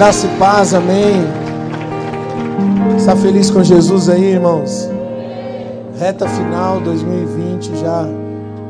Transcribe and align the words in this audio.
Graça 0.00 0.26
e 0.26 0.38
paz, 0.38 0.72
amém. 0.72 1.20
Está 2.96 3.14
feliz 3.14 3.50
com 3.50 3.62
Jesus 3.62 4.08
aí, 4.08 4.32
irmãos? 4.32 4.88
Reta 5.98 6.26
final 6.26 6.80
2020 6.80 7.76
já 7.76 8.08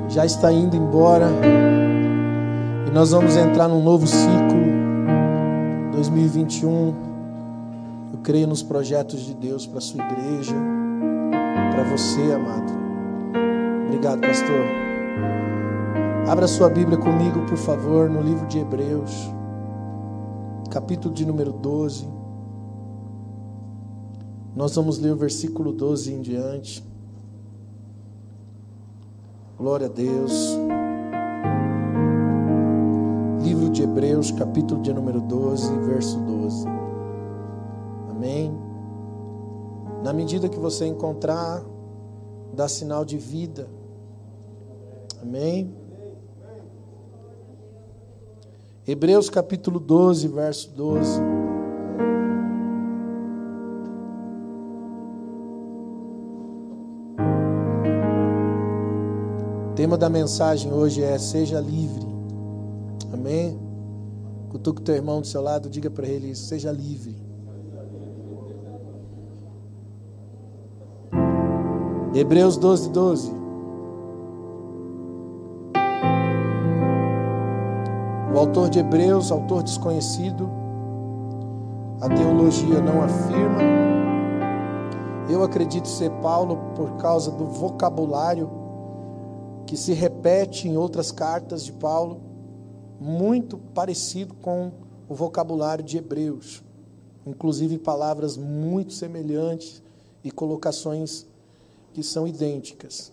já 0.08 0.26
está 0.26 0.52
indo 0.52 0.74
embora. 0.74 1.28
E 2.84 2.90
nós 2.90 3.12
vamos 3.12 3.36
entrar 3.36 3.68
num 3.68 3.80
novo 3.80 4.08
ciclo 4.08 4.60
2021. 5.92 6.94
Eu 8.12 8.18
creio 8.24 8.48
nos 8.48 8.64
projetos 8.64 9.20
de 9.20 9.32
Deus 9.32 9.68
para 9.68 9.78
a 9.78 9.82
sua 9.82 10.04
igreja, 10.04 10.56
para 11.70 11.84
você, 11.84 12.22
amado. 12.32 12.72
Obrigado, 13.86 14.20
pastor. 14.20 14.66
Abra 16.26 16.48
sua 16.48 16.68
Bíblia 16.68 16.98
comigo, 16.98 17.46
por 17.46 17.56
favor, 17.56 18.10
no 18.10 18.20
livro 18.20 18.48
de 18.48 18.58
Hebreus 18.58 19.30
capítulo 20.70 21.12
de 21.12 21.26
número 21.26 21.52
12. 21.52 22.08
Nós 24.54 24.74
vamos 24.74 24.98
ler 24.98 25.12
o 25.12 25.16
versículo 25.16 25.72
12 25.72 26.14
em 26.14 26.22
diante. 26.22 26.84
Glória 29.58 29.86
a 29.86 29.90
Deus. 29.90 30.56
Livro 33.42 33.68
de 33.70 33.82
Hebreus, 33.82 34.30
capítulo 34.30 34.80
de 34.80 34.92
número 34.92 35.20
12, 35.20 35.76
verso 35.80 36.18
12. 36.20 36.66
Amém. 38.10 38.56
Na 40.04 40.12
medida 40.12 40.48
que 40.48 40.58
você 40.58 40.86
encontrar, 40.86 41.64
dá 42.54 42.68
sinal 42.68 43.04
de 43.04 43.18
vida. 43.18 43.68
Amém. 45.20 45.79
Hebreus 48.90 49.30
capítulo 49.30 49.78
12, 49.78 50.26
verso 50.26 50.68
12. 50.72 51.20
O 59.70 59.74
tema 59.76 59.96
da 59.96 60.10
mensagem 60.10 60.72
hoje 60.72 61.04
é 61.04 61.16
Seja 61.18 61.60
livre. 61.60 62.04
Amém? 63.12 63.56
Cutuca 64.48 64.80
o 64.80 64.84
teu 64.84 64.96
irmão 64.96 65.20
do 65.20 65.26
seu 65.28 65.40
lado, 65.40 65.70
diga 65.70 65.88
para 65.88 66.08
ele 66.08 66.34
seja 66.34 66.72
livre. 66.72 67.14
Hebreus 72.12 72.56
12, 72.56 72.90
12. 72.90 73.39
O 78.32 78.38
autor 78.38 78.70
de 78.70 78.78
Hebreus, 78.78 79.32
autor 79.32 79.64
desconhecido, 79.64 80.48
a 82.00 82.08
teologia 82.08 82.80
não 82.80 83.02
afirma. 83.02 83.60
Eu 85.28 85.42
acredito 85.42 85.88
ser 85.88 86.10
Paulo 86.22 86.56
por 86.76 86.96
causa 86.96 87.32
do 87.32 87.44
vocabulário 87.46 88.48
que 89.66 89.76
se 89.76 89.92
repete 89.92 90.68
em 90.68 90.76
outras 90.76 91.10
cartas 91.10 91.64
de 91.64 91.72
Paulo, 91.72 92.20
muito 93.00 93.58
parecido 93.58 94.32
com 94.34 94.70
o 95.08 95.14
vocabulário 95.14 95.82
de 95.84 95.98
Hebreus, 95.98 96.62
inclusive 97.26 97.78
palavras 97.78 98.36
muito 98.36 98.92
semelhantes 98.92 99.82
e 100.22 100.30
colocações 100.30 101.26
que 101.92 102.02
são 102.04 102.28
idênticas. 102.28 103.12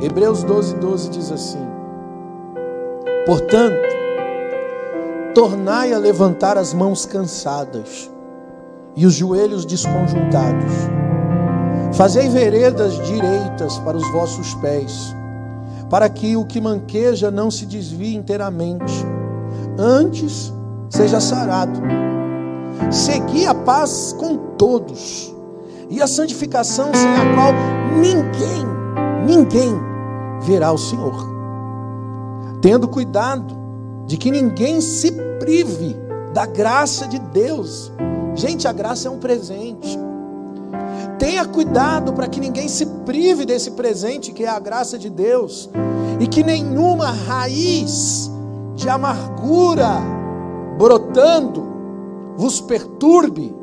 Hebreus 0.00 0.44
12, 0.44 0.76
12 0.76 1.10
diz 1.10 1.32
assim: 1.32 1.79
Portanto, 3.30 3.86
tornai 5.36 5.92
a 5.92 5.98
levantar 5.98 6.58
as 6.58 6.74
mãos 6.74 7.06
cansadas 7.06 8.10
e 8.96 9.06
os 9.06 9.14
joelhos 9.14 9.64
desconjuntados. 9.64 10.72
Fazei 11.92 12.28
veredas 12.28 12.94
direitas 13.06 13.78
para 13.84 13.96
os 13.96 14.10
vossos 14.10 14.52
pés, 14.54 15.14
para 15.88 16.08
que 16.08 16.36
o 16.36 16.44
que 16.44 16.60
manqueja 16.60 17.30
não 17.30 17.52
se 17.52 17.66
desvie 17.66 18.16
inteiramente, 18.16 19.06
antes 19.78 20.52
seja 20.88 21.20
sarado. 21.20 21.80
Segui 22.90 23.46
a 23.46 23.54
paz 23.54 24.12
com 24.18 24.56
todos 24.58 25.32
e 25.88 26.02
a 26.02 26.08
santificação 26.08 26.92
sem 26.92 27.08
a 27.08 27.34
qual 27.36 27.52
ninguém, 27.96 28.66
ninguém 29.24 29.80
verá 30.40 30.72
o 30.72 30.78
Senhor 30.78 31.29
tendo 32.60 32.88
cuidado 32.88 33.56
de 34.06 34.16
que 34.16 34.30
ninguém 34.30 34.80
se 34.80 35.12
prive 35.38 35.96
da 36.32 36.46
graça 36.46 37.06
de 37.06 37.18
Deus. 37.18 37.92
Gente, 38.34 38.68
a 38.68 38.72
graça 38.72 39.08
é 39.08 39.10
um 39.10 39.18
presente. 39.18 39.98
Tenha 41.18 41.44
cuidado 41.44 42.12
para 42.12 42.28
que 42.28 42.40
ninguém 42.40 42.68
se 42.68 42.86
prive 43.04 43.44
desse 43.44 43.72
presente 43.72 44.32
que 44.32 44.44
é 44.44 44.48
a 44.48 44.58
graça 44.58 44.98
de 44.98 45.10
Deus 45.10 45.68
e 46.18 46.26
que 46.26 46.42
nenhuma 46.42 47.10
raiz 47.10 48.30
de 48.74 48.88
amargura 48.88 50.00
brotando 50.78 51.68
vos 52.36 52.60
perturbe 52.60 53.54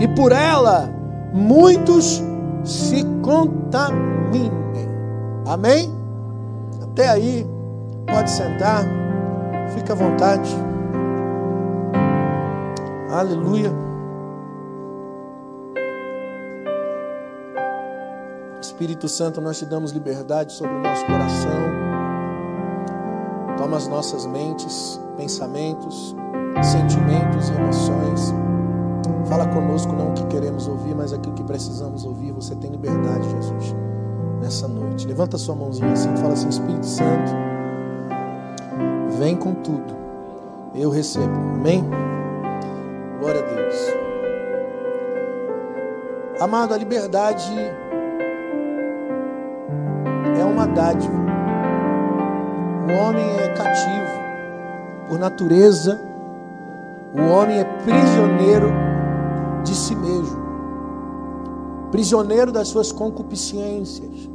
e 0.00 0.08
por 0.08 0.32
ela 0.32 0.92
muitos 1.32 2.22
se 2.64 3.04
contaminem. 3.22 4.52
Amém? 5.46 5.90
Até 6.82 7.08
aí. 7.08 7.57
Pode 8.10 8.30
sentar, 8.30 8.84
fica 9.74 9.92
à 9.92 9.96
vontade. 9.96 10.50
Aleluia. 13.10 13.72
Espírito 18.60 19.08
Santo, 19.08 19.40
nós 19.40 19.58
te 19.58 19.66
damos 19.66 19.92
liberdade 19.92 20.52
sobre 20.52 20.74
o 20.74 20.80
nosso 20.80 21.04
coração. 21.06 21.50
Toma 23.56 23.76
as 23.76 23.88
nossas 23.88 24.24
mentes, 24.24 25.00
pensamentos, 25.16 26.14
sentimentos 26.62 27.48
e 27.48 27.54
emoções. 27.54 28.34
Fala 29.28 29.46
conosco 29.48 29.92
não 29.92 30.10
o 30.10 30.12
que 30.14 30.24
queremos 30.26 30.68
ouvir, 30.68 30.94
mas 30.94 31.12
aquilo 31.12 31.34
que 31.34 31.44
precisamos 31.44 32.04
ouvir. 32.04 32.32
Você 32.32 32.54
tem 32.54 32.70
liberdade, 32.70 33.28
Jesus, 33.30 33.74
nessa 34.40 34.68
noite. 34.68 35.06
Levanta 35.06 35.36
sua 35.36 35.54
mãozinha 35.54 35.92
assim 35.92 36.16
fala 36.16 36.32
assim: 36.34 36.48
Espírito 36.48 36.86
Santo. 36.86 37.47
Vem 39.18 39.34
com 39.34 39.52
tudo. 39.52 39.96
Eu 40.76 40.90
recebo. 40.90 41.34
Amém? 41.54 41.84
Glória 43.18 43.40
a 43.40 43.54
Deus. 43.54 43.74
Amado, 46.40 46.72
a 46.72 46.76
liberdade 46.76 47.52
é 50.38 50.44
uma 50.44 50.68
dádiva. 50.68 51.18
O 52.88 52.92
homem 53.02 53.24
é 53.40 53.48
cativo 53.54 55.08
por 55.08 55.18
natureza. 55.18 56.00
O 57.12 57.32
homem 57.32 57.58
é 57.58 57.64
prisioneiro 57.64 58.70
de 59.64 59.74
si 59.74 59.96
mesmo. 59.96 60.38
Prisioneiro 61.90 62.52
das 62.52 62.68
suas 62.68 62.92
concupiscências. 62.92 64.30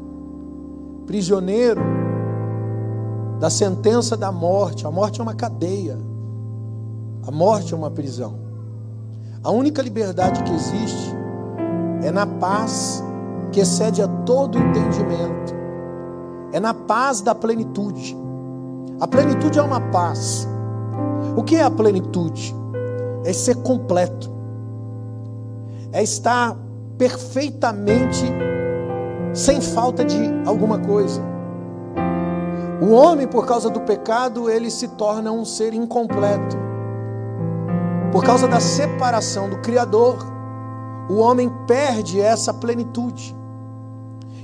Prisioneiro 1.06 2.03
da 3.40 3.50
sentença 3.50 4.16
da 4.16 4.32
morte. 4.32 4.86
A 4.86 4.92
morte 4.92 5.20
é 5.20 5.24
uma 5.24 5.34
cadeia. 5.34 5.98
A 7.26 7.32
morte 7.32 7.74
é 7.74 7.78
uma 7.78 7.92
prisão. 7.92 8.36
A 9.44 9.52
única 9.52 9.82
liberdade 9.82 10.42
que 10.44 10.54
existe 10.54 11.14
é 12.02 12.12
na 12.12 12.26
paz 12.26 13.04
que 13.52 13.60
excede 13.60 14.02
a 14.02 14.08
todo 14.08 14.58
entendimento. 14.58 15.54
É 16.52 16.60
na 16.60 16.74
paz 16.74 17.22
da 17.22 17.34
plenitude. 17.34 18.16
A 19.00 19.08
plenitude 19.08 19.60
é 19.60 19.62
uma 19.62 19.80
paz. 19.80 20.48
O 21.36 21.44
que 21.44 21.56
é 21.56 21.64
a 21.64 21.72
plenitude? 21.72 22.56
É 23.26 23.34
ser 23.34 23.56
completo. 23.58 24.32
É 25.92 26.02
estar 26.02 26.58
perfeitamente 26.98 28.26
sem 29.34 29.60
falta 29.62 30.06
de 30.06 30.18
alguma 30.46 30.78
coisa. 30.80 31.33
O 32.82 32.92
homem, 32.92 33.28
por 33.28 33.46
causa 33.46 33.70
do 33.70 33.82
pecado, 33.82 34.50
ele 34.50 34.70
se 34.70 34.90
torna 34.90 35.32
um 35.32 35.46
ser 35.46 35.74
incompleto. 35.74 36.58
Por 38.12 38.24
causa 38.24 38.48
da 38.48 38.60
separação 38.60 39.50
do 39.50 39.58
Criador, 39.58 40.26
o 41.10 41.16
homem 41.16 41.52
perde 41.68 42.20
essa 42.20 42.54
plenitude. 42.54 43.36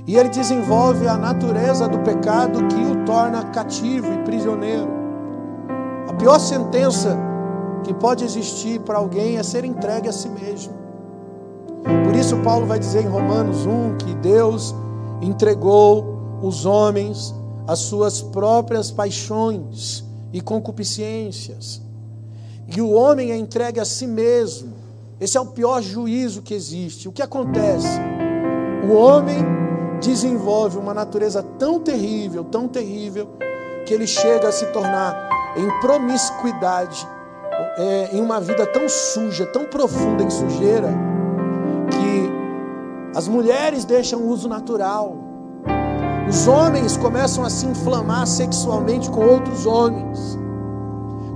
E 0.06 0.16
ele 0.16 0.28
desenvolve 0.28 1.06
a 1.06 1.16
natureza 1.16 1.86
do 1.88 1.98
pecado 2.00 2.66
que 2.68 2.82
o 2.82 3.04
torna 3.04 3.44
cativo 3.44 4.12
e 4.12 4.18
prisioneiro. 4.24 4.88
A 6.08 6.14
pior 6.14 6.38
sentença 6.38 7.16
que 7.84 7.94
pode 7.94 8.24
existir 8.24 8.80
para 8.80 8.98
alguém 8.98 9.38
é 9.38 9.42
ser 9.42 9.64
entregue 9.64 10.08
a 10.08 10.12
si 10.12 10.28
mesmo. 10.28 10.74
Por 12.04 12.14
isso, 12.14 12.36
Paulo 12.38 12.66
vai 12.66 12.78
dizer 12.78 13.04
em 13.04 13.08
Romanos 13.08 13.66
1 13.66 13.96
que 13.98 14.14
Deus 14.14 14.74
entregou 15.22 16.18
os 16.42 16.66
homens 16.66 17.34
as 17.70 17.78
suas 17.78 18.20
próprias 18.20 18.90
paixões 18.90 20.04
e 20.32 20.40
concupiscências. 20.40 21.80
e 22.66 22.80
o 22.80 22.90
homem 22.90 23.30
é 23.30 23.36
entregue 23.36 23.78
a 23.78 23.84
si 23.84 24.08
mesmo. 24.08 24.72
Esse 25.20 25.36
é 25.36 25.40
o 25.40 25.46
pior 25.46 25.80
juízo 25.80 26.42
que 26.42 26.52
existe. 26.52 27.08
O 27.08 27.12
que 27.12 27.22
acontece? 27.22 28.00
O 28.88 28.92
homem 28.92 29.38
desenvolve 30.00 30.78
uma 30.78 30.92
natureza 30.92 31.44
tão 31.60 31.78
terrível, 31.78 32.42
tão 32.42 32.66
terrível, 32.66 33.28
que 33.86 33.94
ele 33.94 34.06
chega 34.06 34.48
a 34.48 34.52
se 34.52 34.66
tornar 34.72 35.28
em 35.56 35.80
promiscuidade, 35.80 37.06
é, 37.78 38.16
em 38.16 38.20
uma 38.20 38.40
vida 38.40 38.66
tão 38.66 38.88
suja, 38.88 39.46
tão 39.46 39.64
profunda 39.64 40.24
em 40.24 40.30
sujeira, 40.30 40.88
que 41.88 43.16
as 43.16 43.28
mulheres 43.28 43.84
deixam 43.84 44.22
o 44.22 44.28
uso 44.28 44.48
natural, 44.48 45.29
os 46.30 46.46
homens 46.46 46.96
começam 46.96 47.42
a 47.42 47.50
se 47.50 47.66
inflamar 47.66 48.24
sexualmente 48.24 49.10
com 49.10 49.20
outros 49.20 49.66
homens, 49.66 50.38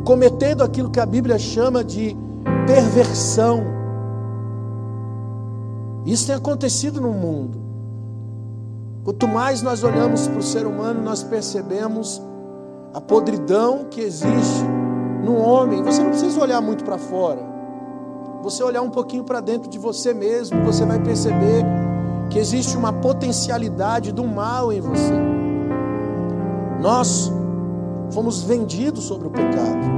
cometendo 0.05 0.63
aquilo 0.63 0.89
que 0.89 1.01
a 1.01 1.07
Bíblia 1.07 1.37
chama 1.37 1.83
de 1.83 2.17
perversão. 2.65 3.65
Isso 6.07 6.29
tem 6.29 6.37
acontecido 6.37 7.01
no 7.01 7.11
mundo. 7.13 7.59
Quanto 9.03 9.27
mais 9.27 9.63
nós 9.63 9.83
olhamos 9.83 10.29
para 10.29 10.39
o 10.39 10.43
ser 10.43 10.65
humano, 10.65 11.03
nós 11.03 11.25
percebemos 11.25 12.23
a 12.95 13.01
podridão 13.01 13.87
que 13.91 14.01
existe 14.01 14.63
no 15.25 15.37
homem. 15.39 15.83
Você 15.83 16.05
não 16.05 16.11
precisa 16.11 16.41
olhar 16.41 16.61
muito 16.61 16.85
para 16.85 16.99
fora. 16.99 17.41
Você 18.45 18.63
olhar 18.63 18.83
um 18.83 18.91
pouquinho 18.91 19.25
para 19.25 19.41
dentro 19.41 19.69
de 19.69 19.79
você 19.79 20.15
mesmo, 20.15 20.63
você 20.63 20.85
vai 20.85 21.01
perceber 21.01 21.65
que 22.31 22.39
existe 22.39 22.77
uma 22.77 22.93
potencialidade 22.93 24.13
do 24.13 24.25
mal 24.25 24.73
em 24.73 24.81
você. 24.81 25.15
Nós 26.81 27.33
fomos 28.11 28.43
vendidos 28.43 29.05
sobre 29.05 29.27
o 29.27 29.31
pecado. 29.31 29.95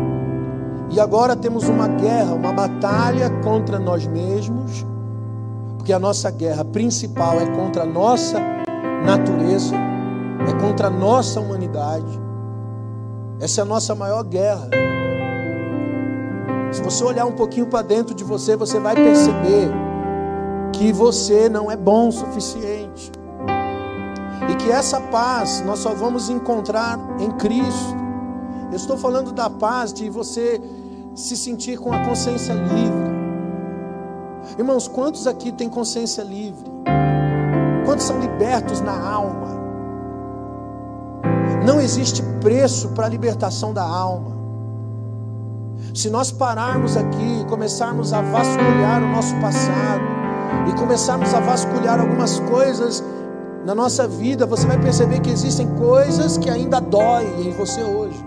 E 0.91 1.01
agora 1.01 1.35
temos 1.35 1.69
uma 1.69 1.89
guerra, 1.89 2.35
uma 2.35 2.53
batalha 2.53 3.29
contra 3.43 3.79
nós 3.79 4.07
mesmos, 4.07 4.87
porque 5.77 5.93
a 5.93 5.99
nossa 5.99 6.31
guerra 6.31 6.65
principal 6.65 7.41
é 7.41 7.47
contra 7.47 7.83
a 7.83 7.87
nossa 7.87 8.39
natureza, 9.05 9.75
é 10.49 10.61
contra 10.61 10.87
a 10.87 10.91
nossa 10.91 11.41
humanidade. 11.41 12.21
Essa 13.41 13.61
é 13.61 13.63
a 13.63 13.67
nossa 13.67 13.95
maior 13.95 14.23
guerra. 14.23 14.69
Se 16.73 16.83
você 16.83 17.05
olhar 17.05 17.27
um 17.27 17.33
pouquinho 17.33 17.67
para 17.67 17.83
dentro 17.83 18.15
de 18.15 18.25
você, 18.25 18.57
você 18.57 18.79
vai 18.79 18.95
perceber 18.95 19.86
que 20.77 20.93
você 20.93 21.49
não 21.49 21.71
é 21.71 21.77
bom 21.77 22.09
o 22.09 22.13
suficiente. 22.13 23.11
E 24.51 24.55
que 24.57 24.71
essa 24.71 25.01
paz 25.01 25.63
nós 25.65 25.79
só 25.79 25.95
vamos 25.95 26.29
encontrar 26.29 26.99
em 27.19 27.31
Cristo. 27.33 27.97
Eu 28.71 28.77
estou 28.77 28.97
falando 28.97 29.33
da 29.33 29.49
paz 29.49 29.93
de 29.93 30.11
você 30.11 30.61
se 31.15 31.37
sentir 31.37 31.79
com 31.79 31.93
a 31.93 32.05
consciência 32.05 32.53
livre. 32.53 33.17
Irmãos, 34.59 34.87
quantos 34.87 35.27
aqui 35.27 35.51
têm 35.51 35.69
consciência 35.69 36.23
livre? 36.23 36.71
Quantos 37.87 38.05
são 38.05 38.21
libertos 38.21 38.81
na 38.81 38.93
alma? 38.93 39.57
Não 41.65 41.81
existe 41.81 42.23
preço 42.41 42.91
para 42.91 43.07
a 43.07 43.09
libertação 43.09 43.73
da 43.73 43.83
alma. 43.83 44.37
Se 45.95 46.11
nós 46.11 46.31
pararmos 46.31 46.97
aqui 46.97 47.41
e 47.41 47.45
começarmos 47.47 48.13
a 48.13 48.21
vasculhar 48.21 49.03
o 49.03 49.13
nosso 49.13 49.35
passado, 49.37 50.16
e 50.69 50.73
começarmos 50.79 51.33
a 51.35 51.41
vasculhar 51.41 52.01
algumas 52.01 52.39
coisas 52.41 53.03
na 53.65 53.75
nossa 53.75 54.07
vida, 54.07 54.47
você 54.47 54.67
vai 54.67 54.81
perceber 54.81 55.21
que 55.21 55.31
existem 55.31 55.69
coisas 55.75 56.39
que 56.39 56.49
ainda 56.49 56.81
doem 56.81 57.49
em 57.49 57.53
você 57.53 57.83
hoje. 57.83 58.25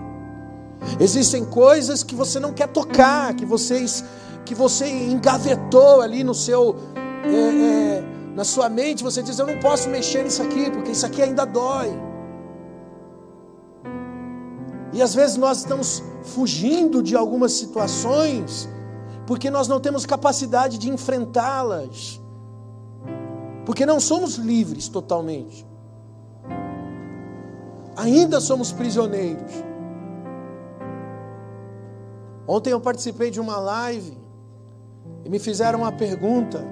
Existem 0.98 1.44
coisas 1.44 2.02
que 2.02 2.14
você 2.14 2.38
não 2.38 2.52
quer 2.52 2.68
tocar, 2.68 3.34
que 3.34 3.46
vocês 3.46 4.04
que 4.44 4.54
você 4.54 4.86
engavetou 4.86 6.00
ali 6.00 6.24
no 6.24 6.34
seu 6.34 6.76
é, 7.24 7.28
é, 7.28 8.04
na 8.34 8.44
sua 8.44 8.68
mente, 8.68 9.02
você 9.02 9.22
diz 9.22 9.38
eu 9.38 9.46
não 9.46 9.58
posso 9.58 9.88
mexer 9.88 10.22
nisso 10.24 10.42
aqui 10.42 10.70
porque 10.70 10.90
isso 10.90 11.06
aqui 11.06 11.22
ainda 11.22 11.44
dói. 11.44 11.90
E 14.92 15.00
às 15.00 15.14
vezes 15.14 15.36
nós 15.36 15.58
estamos 15.58 16.02
fugindo 16.22 17.02
de 17.02 17.16
algumas 17.16 17.52
situações 17.52 18.68
porque 19.30 19.48
nós 19.48 19.68
não 19.68 19.78
temos 19.78 20.04
capacidade 20.04 20.76
de 20.76 20.90
enfrentá-las. 20.90 22.20
Porque 23.64 23.86
não 23.86 24.00
somos 24.00 24.34
livres 24.34 24.88
totalmente. 24.88 25.64
Ainda 27.94 28.40
somos 28.40 28.72
prisioneiros. 28.72 29.52
Ontem 32.44 32.70
eu 32.72 32.80
participei 32.80 33.30
de 33.30 33.38
uma 33.38 33.56
live 33.58 34.18
e 35.24 35.28
me 35.28 35.38
fizeram 35.38 35.78
uma 35.78 35.92
pergunta. 35.92 36.66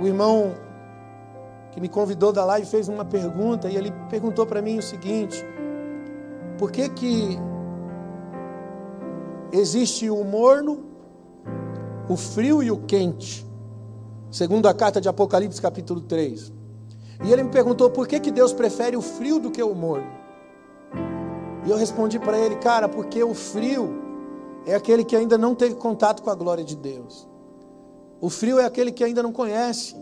O 0.00 0.06
irmão 0.06 0.54
que 1.72 1.80
me 1.80 1.88
convidou 1.88 2.32
da 2.32 2.44
live 2.44 2.68
fez 2.68 2.86
uma 2.86 3.04
pergunta 3.04 3.68
e 3.68 3.74
ele 3.74 3.90
perguntou 4.08 4.46
para 4.46 4.62
mim 4.62 4.78
o 4.78 4.82
seguinte: 4.82 5.44
por 6.56 6.70
que 6.70 6.88
que 6.88 7.36
existe 9.50 10.08
o 10.08 10.22
morno, 10.22 10.85
o 12.08 12.16
frio 12.16 12.62
e 12.62 12.70
o 12.70 12.78
quente? 12.78 13.46
Segundo 14.30 14.66
a 14.66 14.74
carta 14.74 15.00
de 15.00 15.08
Apocalipse 15.08 15.60
capítulo 15.60 16.00
3. 16.00 16.52
E 17.24 17.32
ele 17.32 17.42
me 17.42 17.50
perguntou 17.50 17.90
por 17.90 18.06
que 18.06 18.20
que 18.20 18.30
Deus 18.30 18.52
prefere 18.52 18.96
o 18.96 19.02
frio 19.02 19.38
do 19.38 19.50
que 19.50 19.62
o 19.62 19.74
morno? 19.74 20.06
E 21.64 21.70
eu 21.70 21.76
respondi 21.76 22.18
para 22.18 22.38
ele, 22.38 22.56
cara, 22.56 22.88
porque 22.88 23.22
o 23.24 23.34
frio 23.34 23.90
é 24.66 24.74
aquele 24.74 25.04
que 25.04 25.16
ainda 25.16 25.36
não 25.36 25.54
teve 25.54 25.74
contato 25.74 26.22
com 26.22 26.30
a 26.30 26.34
glória 26.34 26.62
de 26.62 26.76
Deus. 26.76 27.26
O 28.20 28.30
frio 28.30 28.58
é 28.58 28.64
aquele 28.64 28.92
que 28.92 29.02
ainda 29.02 29.22
não 29.22 29.32
conhece. 29.32 29.96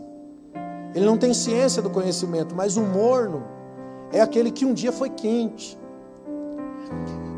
Ele 0.93 1.05
não 1.05 1.17
tem 1.17 1.33
ciência 1.33 1.81
do 1.81 1.89
conhecimento, 1.89 2.55
mas 2.55 2.77
o 2.77 2.81
morno 2.81 3.43
é 4.11 4.21
aquele 4.21 4.51
que 4.51 4.65
um 4.65 4.73
dia 4.73 4.91
foi 4.91 5.09
quente. 5.09 5.77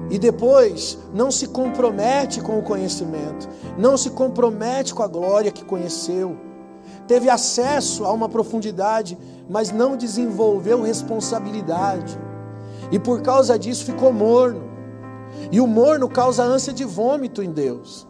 E 0.09 0.17
depois 0.17 0.97
não 1.13 1.29
se 1.29 1.47
compromete 1.47 2.41
com 2.41 2.57
o 2.57 2.63
conhecimento, 2.63 3.47
não 3.77 3.97
se 3.97 4.09
compromete 4.11 4.93
com 4.93 5.03
a 5.03 5.07
glória 5.07 5.51
que 5.51 5.65
conheceu. 5.65 6.37
Teve 7.07 7.29
acesso 7.29 8.05
a 8.05 8.11
uma 8.11 8.29
profundidade, 8.29 9.17
mas 9.49 9.71
não 9.71 9.97
desenvolveu 9.97 10.81
responsabilidade. 10.81 12.17
E 12.91 12.97
por 12.99 13.21
causa 13.21 13.57
disso 13.59 13.85
ficou 13.85 14.13
morno. 14.13 14.63
E 15.51 15.59
o 15.59 15.67
morno 15.67 16.07
causa 16.07 16.43
ânsia 16.43 16.73
de 16.73 16.85
vômito 16.85 17.43
em 17.43 17.51
Deus. 17.51 18.07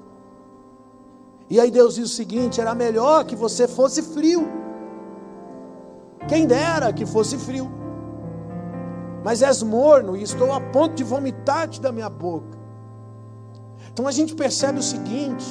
E 1.49 1.59
aí 1.59 1.71
Deus 1.71 1.95
diz 1.95 2.11
o 2.11 2.13
seguinte: 2.13 2.61
era 2.61 2.75
melhor 2.75 3.25
que 3.25 3.35
você 3.35 3.67
fosse 3.67 4.01
frio. 4.01 4.47
Quem 6.27 6.45
dera 6.45 6.91
que 6.91 7.05
fosse 7.05 7.37
frio. 7.37 7.71
Mas 9.27 9.41
és 9.41 9.61
morno 9.61 10.15
e 10.15 10.23
estou 10.23 10.53
a 10.53 10.61
ponto 10.61 10.95
de 10.95 11.03
vomitar-te 11.03 11.81
da 11.81 11.91
minha 11.91 12.09
boca. 12.09 12.57
Então 13.91 14.07
a 14.07 14.11
gente 14.13 14.33
percebe 14.33 14.79
o 14.79 14.81
seguinte: 14.81 15.45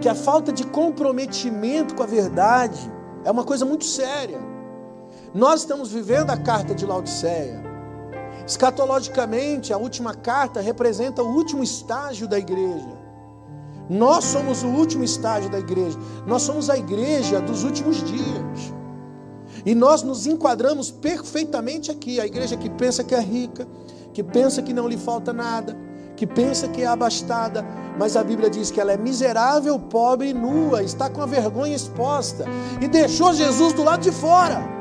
que 0.00 0.08
a 0.08 0.14
falta 0.14 0.52
de 0.52 0.64
comprometimento 0.64 1.96
com 1.96 2.04
a 2.04 2.06
verdade 2.06 2.78
é 3.24 3.30
uma 3.32 3.42
coisa 3.42 3.66
muito 3.66 3.84
séria. 3.84 4.38
Nós 5.34 5.62
estamos 5.62 5.90
vivendo 5.90 6.30
a 6.30 6.36
carta 6.36 6.72
de 6.72 6.86
Laodiceia. 6.86 7.60
Escatologicamente, 8.46 9.72
a 9.72 9.76
última 9.76 10.14
carta 10.14 10.60
representa 10.60 11.24
o 11.24 11.34
último 11.34 11.64
estágio 11.64 12.28
da 12.28 12.38
igreja. 12.38 12.96
Nós 13.88 14.26
somos 14.26 14.62
o 14.62 14.68
último 14.68 15.02
estágio 15.02 15.50
da 15.50 15.58
igreja. 15.58 15.98
Nós 16.24 16.42
somos 16.42 16.70
a 16.70 16.78
igreja 16.78 17.40
dos 17.40 17.64
últimos 17.64 17.96
dias. 18.04 18.79
E 19.64 19.74
nós 19.74 20.02
nos 20.02 20.26
enquadramos 20.26 20.90
perfeitamente 20.90 21.90
aqui. 21.90 22.20
A 22.20 22.26
igreja 22.26 22.56
que 22.56 22.70
pensa 22.70 23.04
que 23.04 23.14
é 23.14 23.20
rica, 23.20 23.66
que 24.12 24.22
pensa 24.22 24.62
que 24.62 24.72
não 24.72 24.88
lhe 24.88 24.96
falta 24.96 25.32
nada, 25.32 25.76
que 26.16 26.26
pensa 26.26 26.68
que 26.68 26.82
é 26.82 26.86
abastada, 26.86 27.64
mas 27.98 28.16
a 28.16 28.22
Bíblia 28.22 28.50
diz 28.50 28.70
que 28.70 28.80
ela 28.80 28.92
é 28.92 28.96
miserável, 28.96 29.78
pobre 29.78 30.28
e 30.28 30.34
nua, 30.34 30.82
está 30.82 31.08
com 31.08 31.22
a 31.22 31.26
vergonha 31.26 31.74
exposta 31.74 32.44
e 32.80 32.88
deixou 32.88 33.32
Jesus 33.32 33.72
do 33.72 33.82
lado 33.82 34.02
de 34.02 34.12
fora. 34.12 34.80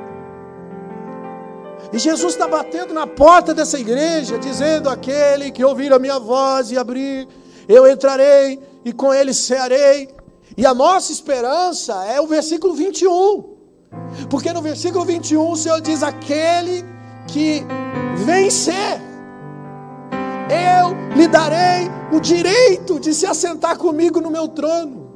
E 1.92 1.98
Jesus 1.98 2.34
está 2.34 2.48
batendo 2.48 2.94
na 2.94 3.08
porta 3.08 3.54
dessa 3.54 3.80
igreja, 3.80 4.38
dizendo: 4.38 4.90
Aquele 4.90 5.52
que 5.52 5.64
ouvir 5.64 5.92
a 5.92 5.98
minha 5.98 6.20
voz 6.20 6.72
e 6.72 6.78
abrir, 6.78 7.28
eu 7.68 7.90
entrarei 7.90 8.62
e 8.86 8.94
com 8.94 9.14
ele 9.14 9.34
cearei. 9.34 10.10
E 10.56 10.66
a 10.66 10.74
nossa 10.74 11.12
esperança 11.12 12.06
é 12.06 12.20
o 12.22 12.28
versículo 12.28 12.74
21. 12.74 13.49
Porque 14.30 14.52
no 14.54 14.62
versículo 14.62 15.06
21 15.06 15.52
o 15.52 15.56
Senhor 15.56 15.82
diz: 15.82 16.04
Aquele 16.04 16.86
que 17.28 17.64
vencer, 18.26 19.02
eu 20.50 21.16
lhe 21.16 21.28
darei 21.28 21.90
o 22.12 22.20
direito 22.20 23.00
de 23.00 23.14
se 23.14 23.26
assentar 23.26 23.78
comigo 23.78 24.20
no 24.20 24.30
meu 24.30 24.48
trono. 24.48 25.10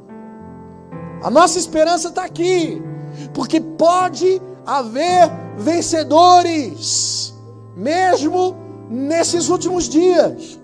A 1.22 1.30
nossa 1.30 1.58
esperança 1.58 2.08
está 2.08 2.24
aqui, 2.24 2.82
porque 3.32 3.60
pode 3.60 4.40
haver 4.66 5.30
vencedores, 5.56 7.34
mesmo 7.76 8.56
nesses 8.88 9.48
últimos 9.48 9.88
dias. 9.88 10.60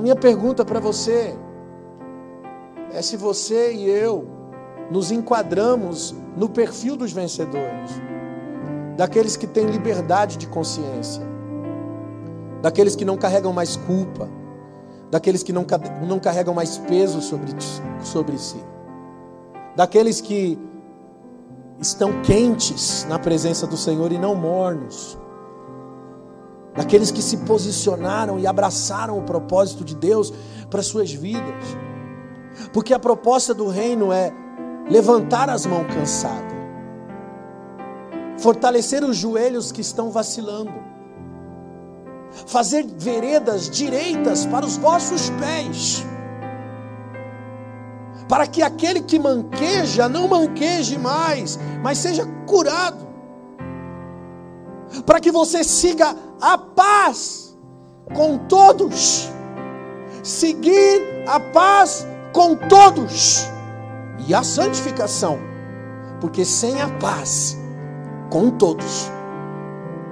minha 0.00 0.16
pergunta 0.16 0.64
para 0.64 0.80
você 0.80 1.36
é 2.92 3.00
se 3.00 3.16
você 3.16 3.72
e 3.72 3.88
eu 3.88 4.31
nos 4.92 5.10
enquadramos 5.10 6.14
no 6.36 6.50
perfil 6.50 6.96
dos 6.96 7.12
vencedores, 7.12 7.90
daqueles 8.94 9.38
que 9.38 9.46
têm 9.46 9.64
liberdade 9.66 10.36
de 10.36 10.46
consciência, 10.46 11.22
daqueles 12.60 12.94
que 12.94 13.04
não 13.04 13.16
carregam 13.16 13.54
mais 13.54 13.74
culpa, 13.74 14.28
daqueles 15.10 15.42
que 15.42 15.52
não, 15.52 15.64
não 16.06 16.20
carregam 16.20 16.52
mais 16.52 16.76
peso 16.76 17.22
sobre, 17.22 17.50
sobre 18.02 18.36
si, 18.36 18.62
daqueles 19.74 20.20
que 20.20 20.58
estão 21.80 22.20
quentes 22.20 23.06
na 23.08 23.18
presença 23.18 23.66
do 23.66 23.78
Senhor 23.78 24.12
e 24.12 24.18
não 24.18 24.34
mornos, 24.34 25.18
daqueles 26.76 27.10
que 27.10 27.22
se 27.22 27.38
posicionaram 27.38 28.38
e 28.38 28.46
abraçaram 28.46 29.18
o 29.18 29.22
propósito 29.22 29.84
de 29.84 29.96
Deus 29.96 30.32
para 30.68 30.82
suas 30.82 31.10
vidas. 31.10 31.64
Porque 32.74 32.92
a 32.92 32.98
proposta 32.98 33.54
do 33.54 33.68
reino 33.68 34.12
é 34.12 34.41
levantar 34.88 35.48
as 35.48 35.66
mãos 35.66 35.86
cansadas, 35.92 36.52
fortalecer 38.38 39.04
os 39.04 39.16
joelhos 39.16 39.70
que 39.70 39.80
estão 39.80 40.10
vacilando, 40.10 40.72
fazer 42.46 42.86
veredas 42.98 43.68
direitas 43.68 44.46
para 44.46 44.66
os 44.66 44.76
vossos 44.76 45.30
pés, 45.30 46.04
para 48.28 48.46
que 48.46 48.62
aquele 48.62 49.02
que 49.02 49.18
manqueja 49.18 50.08
não 50.08 50.26
manqueje 50.26 50.98
mais, 50.98 51.58
mas 51.82 51.98
seja 51.98 52.26
curado, 52.46 53.06
para 55.06 55.20
que 55.20 55.30
você 55.30 55.62
siga 55.62 56.16
a 56.40 56.58
paz 56.58 57.56
com 58.14 58.38
todos, 58.38 59.30
seguir 60.22 61.24
a 61.26 61.38
paz 61.38 62.06
com 62.32 62.56
todos 62.56 63.52
e 64.26 64.34
a 64.34 64.42
santificação, 64.42 65.38
porque 66.20 66.44
sem 66.44 66.80
a 66.80 66.88
paz 66.98 67.56
com 68.30 68.50
todos 68.50 69.10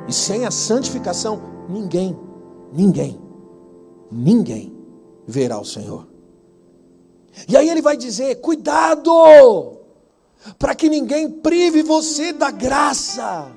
e 0.09 0.13
sem 0.13 0.45
a 0.45 0.51
santificação, 0.51 1.41
ninguém, 1.69 2.19
ninguém, 2.73 3.21
ninguém 4.11 4.77
verá 5.27 5.59
o 5.59 5.65
Senhor. 5.65 6.09
E 7.49 7.57
aí 7.57 7.69
ele 7.69 7.81
vai 7.81 7.97
dizer: 7.97 8.41
cuidado, 8.41 9.79
para 10.59 10.75
que 10.75 10.89
ninguém 10.89 11.31
prive 11.31 11.83
você 11.83 12.33
da 12.33 12.51
graça. 12.51 13.53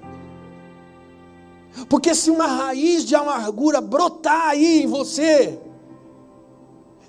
Porque 1.90 2.14
se 2.14 2.30
uma 2.30 2.46
raiz 2.46 3.04
de 3.04 3.16
amargura 3.16 3.82
brotar 3.82 4.50
aí 4.50 4.84
em 4.84 4.88
você, 4.88 5.60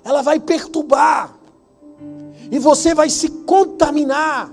ela 0.03 0.23
vai 0.23 0.39
perturbar, 0.39 1.34
e 2.51 2.59
você 2.59 2.93
vai 2.93 3.09
se 3.09 3.29
contaminar. 3.29 4.51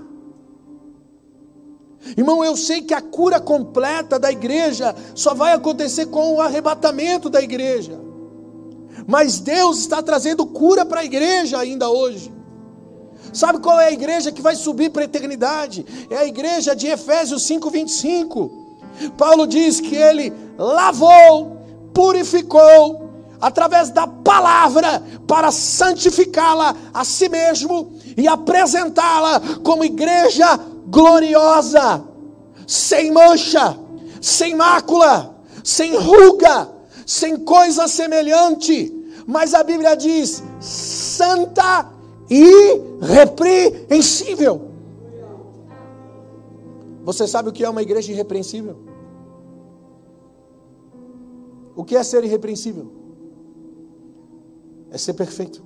Irmão, 2.17 2.43
eu 2.43 2.55
sei 2.57 2.81
que 2.81 2.93
a 2.93 3.01
cura 3.01 3.39
completa 3.39 4.19
da 4.19 4.31
igreja 4.31 4.93
só 5.15 5.33
vai 5.33 5.53
acontecer 5.53 6.07
com 6.07 6.35
o 6.35 6.41
arrebatamento 6.41 7.29
da 7.29 7.41
igreja. 7.41 7.99
Mas 9.07 9.39
Deus 9.39 9.79
está 9.79 10.01
trazendo 10.01 10.45
cura 10.45 10.85
para 10.85 11.01
a 11.01 11.05
igreja 11.05 11.57
ainda 11.57 11.89
hoje. 11.89 12.31
Sabe 13.31 13.59
qual 13.59 13.79
é 13.79 13.87
a 13.87 13.91
igreja 13.91 14.31
que 14.31 14.41
vai 14.41 14.55
subir 14.55 14.89
para 14.91 15.01
a 15.01 15.05
eternidade? 15.05 15.85
É 16.09 16.17
a 16.17 16.25
igreja 16.25 16.75
de 16.75 16.87
Efésios 16.87 17.43
5:25. 17.43 18.51
Paulo 19.17 19.47
diz 19.47 19.79
que 19.79 19.95
ele 19.95 20.31
lavou, 20.57 21.57
purificou 21.93 23.02
através 23.43 23.89
da 23.89 24.07
palavra 24.07 25.03
para 25.27 25.51
santificá-la 25.51 26.73
a 26.93 27.03
si 27.03 27.27
mesmo 27.27 27.91
e 28.15 28.25
apresentá-la 28.25 29.41
como 29.61 29.83
igreja 29.83 30.57
gloriosa, 30.87 32.01
sem 32.65 33.11
mancha, 33.11 33.77
sem 34.21 34.55
mácula, 34.55 35.35
sem 35.61 35.97
ruga, 35.97 36.69
sem 37.05 37.35
coisa 37.35 37.85
semelhante. 37.89 39.11
Mas 39.27 39.53
a 39.53 39.61
Bíblia 39.61 39.97
diz: 39.97 40.41
santa 40.61 41.91
e 42.29 42.45
irrepreensível. 43.01 44.69
Você 47.03 47.27
sabe 47.27 47.49
o 47.49 47.51
que 47.51 47.65
é 47.65 47.69
uma 47.69 47.81
igreja 47.81 48.09
irrepreensível? 48.09 48.77
O 51.75 51.83
que 51.83 51.97
é 51.97 52.03
ser 52.03 52.23
irrepreensível? 52.23 53.02
É 54.93 54.97
ser 54.97 55.13
perfeito. 55.13 55.61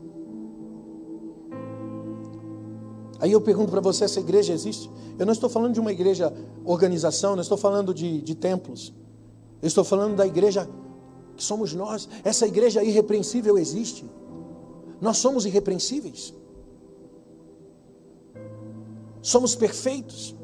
Aí 3.20 3.32
eu 3.32 3.42
pergunto 3.42 3.70
para 3.70 3.82
você: 3.82 4.06
essa 4.06 4.22
igreja 4.22 4.54
existe? 4.54 4.90
Eu 5.20 5.26
não 5.26 5.34
estou 5.34 5.50
falando 5.50 5.74
de 5.74 5.80
uma 5.80 5.92
igreja 5.92 6.34
organização, 6.64 7.36
não 7.36 7.42
estou 7.42 7.58
falando 7.58 7.94
de, 7.94 8.22
de 8.22 8.34
templos. 8.34 8.94
Eu 9.62 9.68
estou 9.68 9.84
falando 9.84 10.16
da 10.16 10.26
igreja 10.26 10.68
que 11.36 11.44
somos 11.44 11.74
nós. 11.74 12.08
Essa 12.24 12.48
igreja 12.48 12.84
irrepreensível 12.84 13.58
existe. 13.58 14.10
Nós 15.02 15.18
somos 15.18 15.46
irrepreensíveis. 15.46 16.34
Somos 19.22 19.56
perfeitos. 19.56 20.36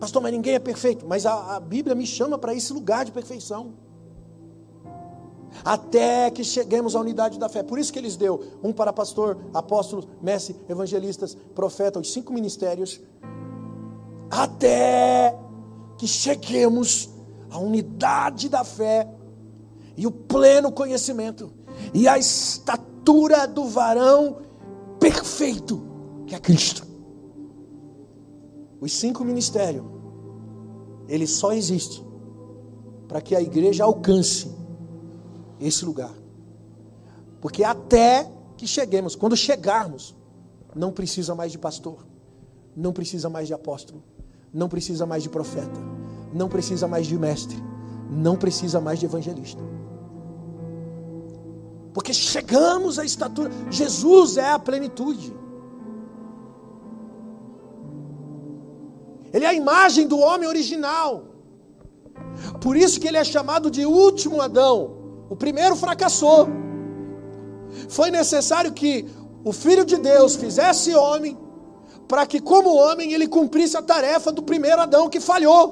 Pastor, 0.00 0.20
mas 0.20 0.32
ninguém 0.32 0.54
é 0.54 0.58
perfeito. 0.58 1.06
Mas 1.06 1.24
a, 1.24 1.56
a 1.56 1.60
Bíblia 1.60 1.94
me 1.94 2.06
chama 2.06 2.36
para 2.36 2.52
esse 2.54 2.72
lugar 2.72 3.04
de 3.04 3.12
perfeição 3.12 3.83
até 5.62 6.30
que 6.30 6.42
cheguemos 6.42 6.96
à 6.96 7.00
unidade 7.00 7.38
da 7.38 7.48
fé. 7.48 7.62
Por 7.62 7.78
isso 7.78 7.92
que 7.92 7.98
eles 7.98 8.16
deu 8.16 8.42
um 8.62 8.72
para 8.72 8.92
pastor, 8.92 9.38
apóstolos, 9.52 10.08
mestre, 10.22 10.56
evangelistas, 10.68 11.36
profeta, 11.54 12.00
os 12.00 12.12
cinco 12.12 12.32
ministérios, 12.32 13.00
até 14.30 15.38
que 15.98 16.06
cheguemos 16.06 17.10
à 17.50 17.58
unidade 17.58 18.48
da 18.48 18.64
fé 18.64 19.08
e 19.96 20.06
o 20.06 20.10
pleno 20.10 20.72
conhecimento 20.72 21.52
e 21.92 22.08
a 22.08 22.18
estatura 22.18 23.46
do 23.46 23.64
varão 23.66 24.38
perfeito, 24.98 25.82
que 26.26 26.34
é 26.34 26.38
Cristo. 26.38 26.84
Os 28.80 28.92
cinco 28.92 29.24
ministérios, 29.24 29.84
ele 31.08 31.26
só 31.26 31.52
existe 31.52 32.04
para 33.06 33.20
que 33.20 33.36
a 33.36 33.40
igreja 33.40 33.84
alcance 33.84 34.63
esse 35.66 35.84
lugar. 35.84 36.12
Porque 37.40 37.64
até 37.64 38.30
que 38.56 38.66
cheguemos, 38.66 39.16
quando 39.16 39.36
chegarmos, 39.36 40.14
não 40.74 40.92
precisa 40.92 41.34
mais 41.34 41.52
de 41.52 41.58
pastor, 41.58 42.06
não 42.76 42.92
precisa 42.92 43.28
mais 43.28 43.46
de 43.46 43.54
apóstolo, 43.54 44.02
não 44.52 44.68
precisa 44.68 45.06
mais 45.06 45.22
de 45.22 45.28
profeta, 45.28 45.80
não 46.32 46.48
precisa 46.48 46.86
mais 46.86 47.06
de 47.06 47.18
mestre, 47.18 47.56
não 48.10 48.36
precisa 48.36 48.80
mais 48.80 48.98
de 48.98 49.06
evangelista. 49.06 49.62
Porque 51.92 52.12
chegamos 52.12 52.98
à 52.98 53.04
estatura, 53.04 53.50
Jesus 53.70 54.36
é 54.36 54.50
a 54.50 54.58
plenitude. 54.58 55.34
Ele 59.32 59.44
é 59.44 59.48
a 59.48 59.54
imagem 59.54 60.06
do 60.06 60.18
homem 60.18 60.48
original. 60.48 61.24
Por 62.60 62.76
isso 62.76 63.00
que 63.00 63.06
ele 63.06 63.16
é 63.16 63.24
chamado 63.24 63.70
de 63.70 63.84
último 63.84 64.40
Adão. 64.40 65.03
O 65.34 65.36
primeiro 65.36 65.74
fracassou. 65.74 66.46
Foi 67.88 68.08
necessário 68.08 68.70
que 68.70 69.04
o 69.44 69.52
Filho 69.52 69.84
de 69.84 69.96
Deus 69.96 70.36
fizesse 70.36 70.94
homem, 70.94 71.36
para 72.06 72.24
que, 72.24 72.38
como 72.38 72.76
homem, 72.76 73.12
ele 73.12 73.26
cumprisse 73.26 73.76
a 73.76 73.82
tarefa 73.82 74.30
do 74.30 74.44
primeiro 74.44 74.80
Adão 74.80 75.08
que 75.08 75.18
falhou. 75.18 75.66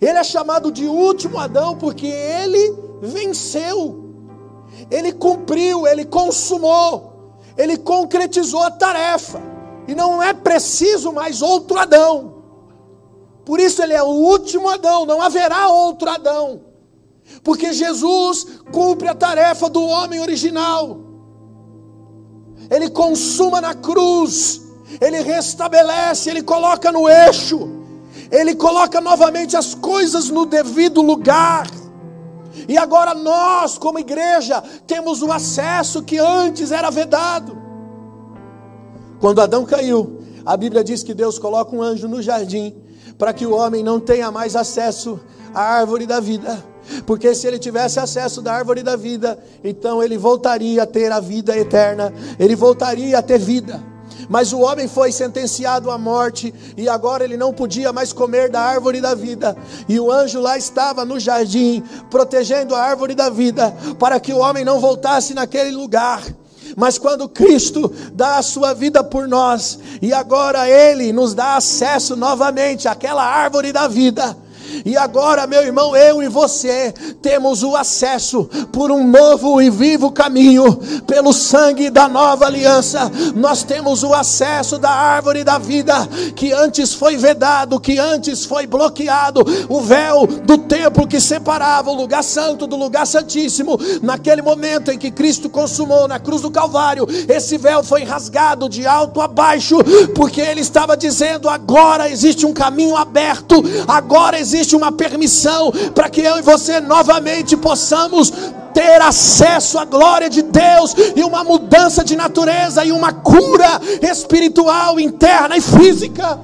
Ele 0.00 0.18
é 0.18 0.24
chamado 0.24 0.72
de 0.72 0.86
último 0.86 1.38
Adão 1.38 1.78
porque 1.78 2.08
ele 2.08 2.76
venceu, 3.00 4.12
ele 4.90 5.12
cumpriu, 5.12 5.86
ele 5.86 6.04
consumou, 6.04 7.36
ele 7.56 7.76
concretizou 7.76 8.64
a 8.64 8.72
tarefa, 8.72 9.40
e 9.86 9.94
não 9.94 10.20
é 10.20 10.34
preciso 10.34 11.12
mais 11.12 11.42
outro 11.42 11.78
Adão. 11.78 12.42
Por 13.44 13.60
isso 13.60 13.80
ele 13.84 13.94
é 13.94 14.02
o 14.02 14.08
último 14.08 14.68
Adão, 14.68 15.06
não 15.06 15.22
haverá 15.22 15.68
outro 15.68 16.10
Adão. 16.10 16.65
Porque 17.42 17.72
Jesus 17.72 18.46
cumpre 18.72 19.08
a 19.08 19.14
tarefa 19.14 19.68
do 19.68 19.82
homem 19.84 20.20
original. 20.20 21.00
Ele 22.70 22.90
consuma 22.90 23.60
na 23.60 23.74
cruz, 23.74 24.62
ele 25.00 25.20
restabelece, 25.20 26.30
ele 26.30 26.42
coloca 26.42 26.90
no 26.90 27.08
eixo, 27.08 27.68
ele 28.30 28.54
coloca 28.54 29.00
novamente 29.00 29.56
as 29.56 29.74
coisas 29.74 30.28
no 30.30 30.46
devido 30.46 31.02
lugar. 31.02 31.68
E 32.68 32.76
agora 32.76 33.14
nós, 33.14 33.78
como 33.78 33.98
igreja, 33.98 34.62
temos 34.86 35.22
o 35.22 35.30
acesso 35.30 36.02
que 36.02 36.18
antes 36.18 36.72
era 36.72 36.90
vedado. 36.90 37.56
Quando 39.20 39.40
Adão 39.40 39.64
caiu, 39.64 40.20
a 40.44 40.56
Bíblia 40.56 40.82
diz 40.82 41.02
que 41.02 41.14
Deus 41.14 41.38
coloca 41.38 41.74
um 41.74 41.82
anjo 41.82 42.08
no 42.08 42.20
jardim 42.20 42.74
para 43.16 43.32
que 43.32 43.46
o 43.46 43.54
homem 43.54 43.82
não 43.82 44.00
tenha 44.00 44.30
mais 44.30 44.56
acesso 44.56 45.20
à 45.54 45.60
árvore 45.60 46.06
da 46.06 46.18
vida 46.18 46.62
Porque 47.06 47.34
se 47.34 47.46
ele 47.46 47.58
tivesse 47.58 47.98
acesso 47.98 48.42
da 48.42 48.52
árvore 48.52 48.82
da 48.82 48.96
vida, 48.96 49.38
então 49.62 50.02
ele 50.02 50.16
voltaria 50.16 50.82
a 50.82 50.86
ter 50.86 51.10
a 51.12 51.20
vida 51.20 51.56
eterna, 51.56 52.12
ele 52.38 52.56
voltaria 52.56 53.18
a 53.18 53.22
ter 53.22 53.38
vida. 53.38 53.80
Mas 54.28 54.52
o 54.52 54.60
homem 54.60 54.88
foi 54.88 55.12
sentenciado 55.12 55.90
à 55.90 55.98
morte 55.98 56.52
e 56.76 56.88
agora 56.88 57.24
ele 57.24 57.36
não 57.36 57.52
podia 57.52 57.92
mais 57.92 58.12
comer 58.12 58.50
da 58.50 58.60
árvore 58.60 59.00
da 59.00 59.14
vida. 59.14 59.56
E 59.88 60.00
o 60.00 60.10
anjo 60.10 60.40
lá 60.40 60.56
estava 60.56 61.04
no 61.04 61.20
jardim, 61.20 61.82
protegendo 62.10 62.74
a 62.74 62.82
árvore 62.82 63.14
da 63.14 63.30
vida, 63.30 63.74
para 63.98 64.18
que 64.18 64.32
o 64.32 64.38
homem 64.38 64.64
não 64.64 64.80
voltasse 64.80 65.34
naquele 65.34 65.70
lugar. 65.70 66.22
Mas 66.76 66.98
quando 66.98 67.28
Cristo 67.28 67.92
dá 68.12 68.38
a 68.38 68.42
sua 68.42 68.74
vida 68.74 69.04
por 69.04 69.28
nós, 69.28 69.78
e 70.02 70.12
agora 70.12 70.68
Ele 70.68 71.12
nos 71.12 71.32
dá 71.32 71.56
acesso 71.56 72.16
novamente 72.16 72.88
àquela 72.88 73.24
árvore 73.24 73.72
da 73.72 73.86
vida, 73.86 74.36
e 74.84 74.96
agora, 74.96 75.46
meu 75.46 75.62
irmão, 75.62 75.96
eu 75.96 76.22
e 76.22 76.28
você 76.28 76.92
temos 77.22 77.62
o 77.62 77.76
acesso 77.76 78.44
por 78.72 78.90
um 78.90 79.06
novo 79.06 79.60
e 79.60 79.70
vivo 79.70 80.10
caminho, 80.10 80.76
pelo 81.06 81.32
sangue 81.32 81.90
da 81.90 82.08
nova 82.08 82.46
aliança. 82.46 83.10
Nós 83.34 83.62
temos 83.62 84.02
o 84.02 84.12
acesso 84.12 84.78
da 84.78 84.90
árvore 84.90 85.44
da 85.44 85.58
vida, 85.58 85.94
que 86.34 86.52
antes 86.52 86.94
foi 86.94 87.16
vedado, 87.16 87.80
que 87.80 87.98
antes 87.98 88.44
foi 88.44 88.66
bloqueado, 88.66 89.42
o 89.68 89.80
véu 89.80 90.26
do 90.26 90.58
templo 90.58 91.06
que 91.06 91.20
separava 91.20 91.90
o 91.90 91.94
lugar 91.94 92.24
santo 92.24 92.66
do 92.66 92.76
lugar 92.76 93.06
santíssimo. 93.06 93.78
Naquele 94.02 94.42
momento 94.42 94.90
em 94.90 94.98
que 94.98 95.10
Cristo 95.10 95.48
consumou 95.48 96.08
na 96.08 96.18
cruz 96.18 96.42
do 96.42 96.50
Calvário, 96.50 97.06
esse 97.28 97.56
véu 97.58 97.82
foi 97.82 98.04
rasgado 98.04 98.68
de 98.68 98.86
alto 98.86 99.20
a 99.20 99.28
baixo, 99.28 99.78
porque 100.14 100.40
ele 100.40 100.60
estava 100.60 100.96
dizendo: 100.96 101.48
agora 101.48 102.08
existe 102.08 102.46
um 102.46 102.52
caminho 102.52 102.96
aberto, 102.96 103.62
agora 103.86 104.38
existe 104.38 104.65
existe 104.66 104.74
uma 104.74 104.90
permissão 104.90 105.70
para 105.94 106.10
que 106.10 106.20
eu 106.20 106.38
e 106.38 106.42
você 106.42 106.80
novamente 106.80 107.56
possamos 107.56 108.32
ter 108.74 109.00
acesso 109.00 109.78
à 109.78 109.84
glória 109.84 110.28
de 110.28 110.42
Deus 110.42 110.94
e 111.14 111.22
uma 111.22 111.44
mudança 111.44 112.04
de 112.04 112.16
natureza 112.16 112.84
e 112.84 112.90
uma 112.90 113.12
cura 113.12 113.80
espiritual 114.02 114.98
interna 114.98 115.56
e 115.56 115.60
física. 115.60 116.40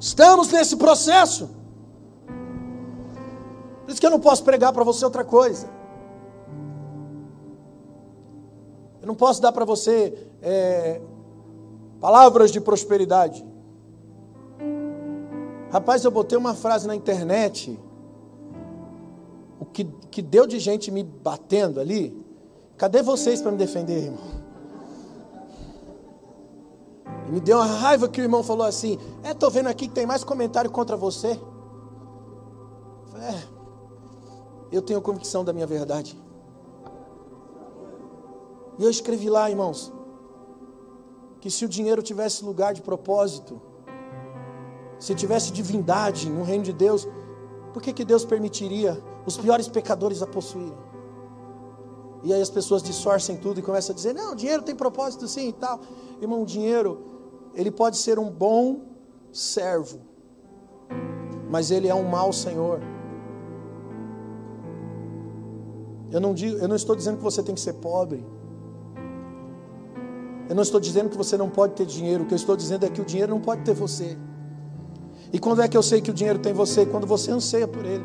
Estamos 0.00 0.50
nesse 0.50 0.76
processo. 0.76 1.48
Por 3.84 3.90
isso 3.90 4.00
que 4.00 4.06
eu 4.06 4.10
não 4.10 4.18
posso 4.20 4.42
pregar 4.42 4.72
para 4.72 4.82
você 4.82 5.04
outra 5.04 5.24
coisa. 5.24 5.68
Eu 9.00 9.06
não 9.06 9.14
posso 9.14 9.40
dar 9.40 9.52
para 9.52 9.64
você 9.64 10.28
é, 10.40 11.00
Palavras 12.02 12.50
de 12.50 12.60
prosperidade. 12.60 13.46
Rapaz, 15.70 16.04
eu 16.04 16.10
botei 16.10 16.36
uma 16.36 16.52
frase 16.52 16.84
na 16.84 16.96
internet. 16.96 17.78
O 19.60 19.64
que, 19.64 19.84
que 20.10 20.20
deu 20.20 20.44
de 20.44 20.58
gente 20.58 20.90
me 20.90 21.04
batendo 21.04 21.78
ali. 21.78 22.12
Cadê 22.76 23.02
vocês 23.02 23.40
para 23.40 23.52
me 23.52 23.56
defender, 23.56 24.06
irmão? 24.06 24.42
E 27.28 27.30
me 27.30 27.38
deu 27.38 27.58
uma 27.58 27.66
raiva 27.66 28.08
que 28.08 28.20
o 28.20 28.24
irmão 28.24 28.42
falou 28.42 28.66
assim: 28.66 28.98
É, 29.22 29.32
tô 29.32 29.48
vendo 29.48 29.68
aqui 29.68 29.86
que 29.86 29.94
tem 29.94 30.04
mais 30.04 30.24
comentário 30.24 30.72
contra 30.72 30.96
você. 30.96 31.40
É, 33.14 33.42
eu 34.72 34.82
tenho 34.82 35.00
convicção 35.00 35.44
da 35.44 35.52
minha 35.52 35.68
verdade. 35.68 36.20
E 38.76 38.82
eu 38.82 38.90
escrevi 38.90 39.30
lá, 39.30 39.48
irmãos 39.48 40.01
que 41.42 41.50
se 41.50 41.64
o 41.64 41.68
dinheiro 41.68 42.00
tivesse 42.00 42.44
lugar 42.44 42.72
de 42.72 42.80
propósito, 42.80 43.60
se 44.96 45.12
tivesse 45.12 45.50
divindade 45.50 46.30
no 46.30 46.44
reino 46.44 46.62
de 46.62 46.72
Deus, 46.72 47.08
por 47.72 47.82
que, 47.82 47.92
que 47.92 48.04
Deus 48.04 48.24
permitiria 48.24 49.02
os 49.26 49.36
piores 49.36 49.66
pecadores 49.66 50.22
a 50.22 50.26
possuírem? 50.26 50.78
E 52.22 52.32
aí 52.32 52.40
as 52.40 52.48
pessoas 52.48 52.80
distorcem 52.80 53.36
tudo 53.36 53.58
e 53.58 53.62
começam 53.62 53.92
a 53.92 53.96
dizer: 53.96 54.14
não, 54.14 54.34
o 54.34 54.36
dinheiro 54.36 54.62
tem 54.62 54.76
propósito 54.76 55.26
sim 55.26 55.48
e 55.48 55.52
tal. 55.52 55.80
Irmão, 56.20 56.42
o 56.42 56.46
dinheiro, 56.46 57.02
ele 57.56 57.72
pode 57.72 57.96
ser 57.96 58.20
um 58.20 58.30
bom 58.30 58.82
servo, 59.32 59.98
mas 61.50 61.72
ele 61.72 61.88
é 61.88 61.94
um 61.94 62.04
mau 62.04 62.32
senhor. 62.32 62.80
Eu 66.08 66.20
não, 66.20 66.32
digo, 66.32 66.56
eu 66.58 66.68
não 66.68 66.76
estou 66.76 66.94
dizendo 66.94 67.16
que 67.16 67.24
você 67.24 67.42
tem 67.42 67.52
que 67.52 67.60
ser 67.60 67.72
pobre. 67.72 68.24
Eu 70.52 70.54
não 70.54 70.62
estou 70.62 70.78
dizendo 70.78 71.08
que 71.08 71.16
você 71.16 71.34
não 71.34 71.48
pode 71.48 71.72
ter 71.72 71.86
dinheiro, 71.86 72.24
o 72.24 72.26
que 72.26 72.34
eu 72.34 72.36
estou 72.36 72.54
dizendo 72.54 72.84
é 72.84 72.90
que 72.90 73.00
o 73.00 73.06
dinheiro 73.06 73.32
não 73.32 73.40
pode 73.40 73.62
ter 73.62 73.72
você. 73.72 74.18
E 75.32 75.38
quando 75.38 75.62
é 75.62 75.66
que 75.66 75.74
eu 75.74 75.82
sei 75.82 76.02
que 76.02 76.10
o 76.10 76.12
dinheiro 76.12 76.38
tem 76.40 76.52
você? 76.52 76.84
Quando 76.84 77.06
você 77.06 77.30
anseia 77.30 77.66
por 77.66 77.86
ele. 77.86 78.04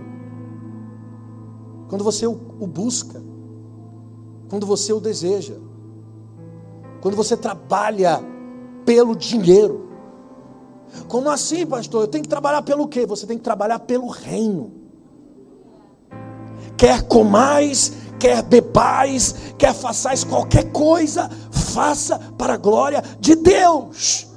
Quando 1.89 2.05
você 2.05 2.25
o, 2.25 2.39
o 2.57 2.65
busca. 2.65 3.21
Quando 4.49 4.65
você 4.65 4.93
o 4.93 5.01
deseja. 5.01 5.55
Quando 7.01 7.17
você 7.17 7.35
trabalha 7.35 8.23
pelo 8.85 9.13
dinheiro. 9.13 9.89
Como 11.09 11.29
assim, 11.29 11.65
pastor? 11.65 12.03
Eu 12.03 12.07
tenho 12.07 12.23
que 12.23 12.29
trabalhar 12.29 12.61
pelo 12.61 12.87
quê? 12.87 13.05
Você 13.05 13.27
tem 13.27 13.37
que 13.37 13.43
trabalhar 13.43 13.79
pelo 13.79 14.07
reino. 14.07 14.71
Quer 16.77 17.01
comais, 17.09 17.91
quer 18.19 18.41
bebais, 18.41 19.35
quer 19.57 19.73
façais 19.73 20.23
qualquer 20.23 20.71
coisa, 20.71 21.29
faça 21.51 22.19
para 22.37 22.53
a 22.53 22.57
glória 22.57 23.03
de 23.19 23.35
Deus. 23.35 24.27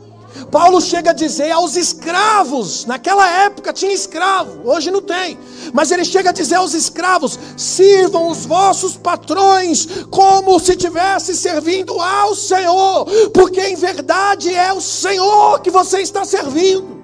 Paulo 0.50 0.80
chega 0.80 1.10
a 1.10 1.14
dizer 1.14 1.50
aos 1.50 1.76
escravos, 1.76 2.84
naquela 2.86 3.28
época 3.44 3.72
tinha 3.72 3.92
escravo, 3.92 4.68
hoje 4.68 4.90
não 4.90 5.02
tem, 5.02 5.38
mas 5.72 5.90
ele 5.90 6.04
chega 6.04 6.30
a 6.30 6.32
dizer 6.32 6.56
aos 6.56 6.72
escravos: 6.72 7.38
sirvam 7.56 8.28
os 8.28 8.46
vossos 8.46 8.96
patrões 8.96 9.86
como 10.10 10.58
se 10.58 10.72
estivesse 10.72 11.36
servindo 11.36 12.00
ao 12.00 12.34
Senhor, 12.34 13.06
porque 13.32 13.60
em 13.60 13.76
verdade 13.76 14.54
é 14.54 14.72
o 14.72 14.80
Senhor 14.80 15.60
que 15.60 15.70
você 15.70 16.00
está 16.00 16.24
servindo. 16.24 16.99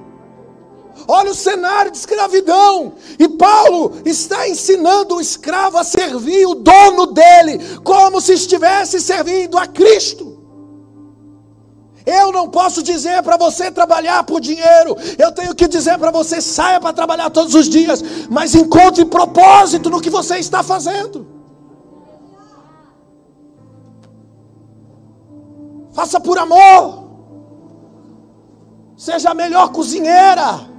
Olha 1.09 1.31
o 1.31 1.35
cenário 1.35 1.91
de 1.91 1.99
escravidão. 1.99 2.95
E 3.19 3.29
Paulo 3.29 4.01
está 4.05 4.49
ensinando 4.49 5.17
o 5.17 5.21
escravo 5.21 5.79
a 5.79 5.85
servir 5.85 6.47
o 6.47 6.55
dono 6.55 7.07
dele, 7.07 7.79
como 7.85 8.21
se 8.21 8.33
estivesse 8.33 9.01
servindo 9.01 9.57
a 9.57 9.67
Cristo. 9.67 10.37
Eu 12.05 12.31
não 12.31 12.49
posso 12.49 12.85
dizer 12.85 13.21
para 13.23 13.37
você 13.37 13.69
trabalhar 13.71 14.23
por 14.23 14.41
dinheiro. 14.41 14.97
Eu 15.19 15.33
tenho 15.33 15.55
que 15.55 15.67
dizer 15.67 15.99
para 15.99 16.13
você 16.13 16.41
saia 16.41 16.81
para 16.81 16.93
trabalhar 16.93 17.31
todos 17.31 17.55
os 17.55 17.69
dias, 17.69 18.01
mas 18.31 18.55
encontre 18.55 19.05
propósito 19.05 19.91
no 19.91 20.01
que 20.01 20.09
você 20.09 20.39
está 20.39 20.63
fazendo. 20.63 21.27
Faça 25.93 26.21
por 26.21 26.39
amor. 26.39 27.07
Seja 28.97 29.31
a 29.31 29.35
melhor 29.35 29.73
cozinheira. 29.73 30.76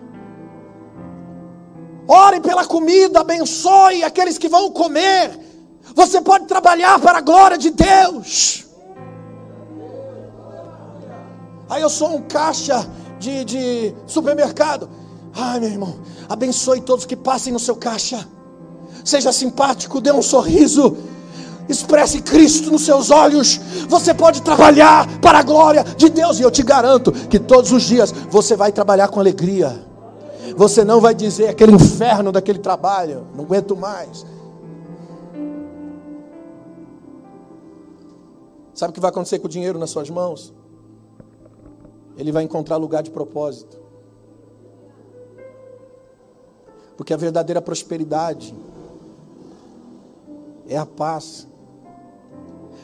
Ore 2.07 2.39
pela 2.39 2.65
comida, 2.65 3.19
abençoe 3.19 4.03
aqueles 4.03 4.37
que 4.37 4.47
vão 4.47 4.71
comer. 4.71 5.37
Você 5.93 6.21
pode 6.21 6.45
trabalhar 6.45 6.99
para 6.99 7.17
a 7.17 7.21
glória 7.21 7.57
de 7.57 7.71
Deus. 7.71 8.65
Aí 11.69 11.81
eu 11.81 11.89
sou 11.89 12.15
um 12.15 12.21
caixa 12.21 12.87
de, 13.19 13.43
de 13.43 13.95
supermercado. 14.05 14.89
Ai, 15.35 15.59
meu 15.59 15.69
irmão, 15.69 15.99
abençoe 16.29 16.81
todos 16.81 17.05
que 17.05 17.15
passem 17.15 17.51
no 17.51 17.59
seu 17.59 17.75
caixa. 17.75 18.25
Seja 19.03 19.31
simpático, 19.31 19.99
dê 19.99 20.11
um 20.11 20.21
sorriso. 20.21 20.97
Expresse 21.67 22.21
Cristo 22.21 22.71
nos 22.71 22.83
seus 22.83 23.11
olhos. 23.11 23.59
Você 23.89 24.13
pode 24.13 24.41
trabalhar 24.41 25.05
para 25.19 25.39
a 25.39 25.43
glória 25.43 25.83
de 25.83 26.09
Deus. 26.09 26.39
E 26.39 26.43
eu 26.43 26.49
te 26.49 26.63
garanto 26.63 27.11
que 27.11 27.37
todos 27.37 27.73
os 27.73 27.83
dias 27.83 28.13
você 28.29 28.55
vai 28.55 28.71
trabalhar 28.71 29.09
com 29.09 29.19
alegria. 29.19 29.85
Você 30.55 30.83
não 30.83 31.01
vai 31.01 31.13
dizer 31.13 31.47
aquele 31.47 31.71
inferno 31.71 32.31
daquele 32.31 32.59
trabalho, 32.59 33.27
não 33.35 33.43
aguento 33.43 33.75
mais. 33.75 34.25
Sabe 38.73 38.91
o 38.91 38.93
que 38.93 38.99
vai 38.99 39.09
acontecer 39.09 39.39
com 39.39 39.47
o 39.47 39.49
dinheiro 39.49 39.79
nas 39.79 39.89
suas 39.89 40.09
mãos? 40.09 40.53
Ele 42.15 42.31
vai 42.31 42.43
encontrar 42.43 42.77
lugar 42.77 43.01
de 43.01 43.09
propósito. 43.09 43.77
Porque 46.95 47.13
a 47.13 47.17
verdadeira 47.17 47.61
prosperidade 47.61 48.53
é 50.67 50.77
a 50.77 50.85
paz. 50.85 51.47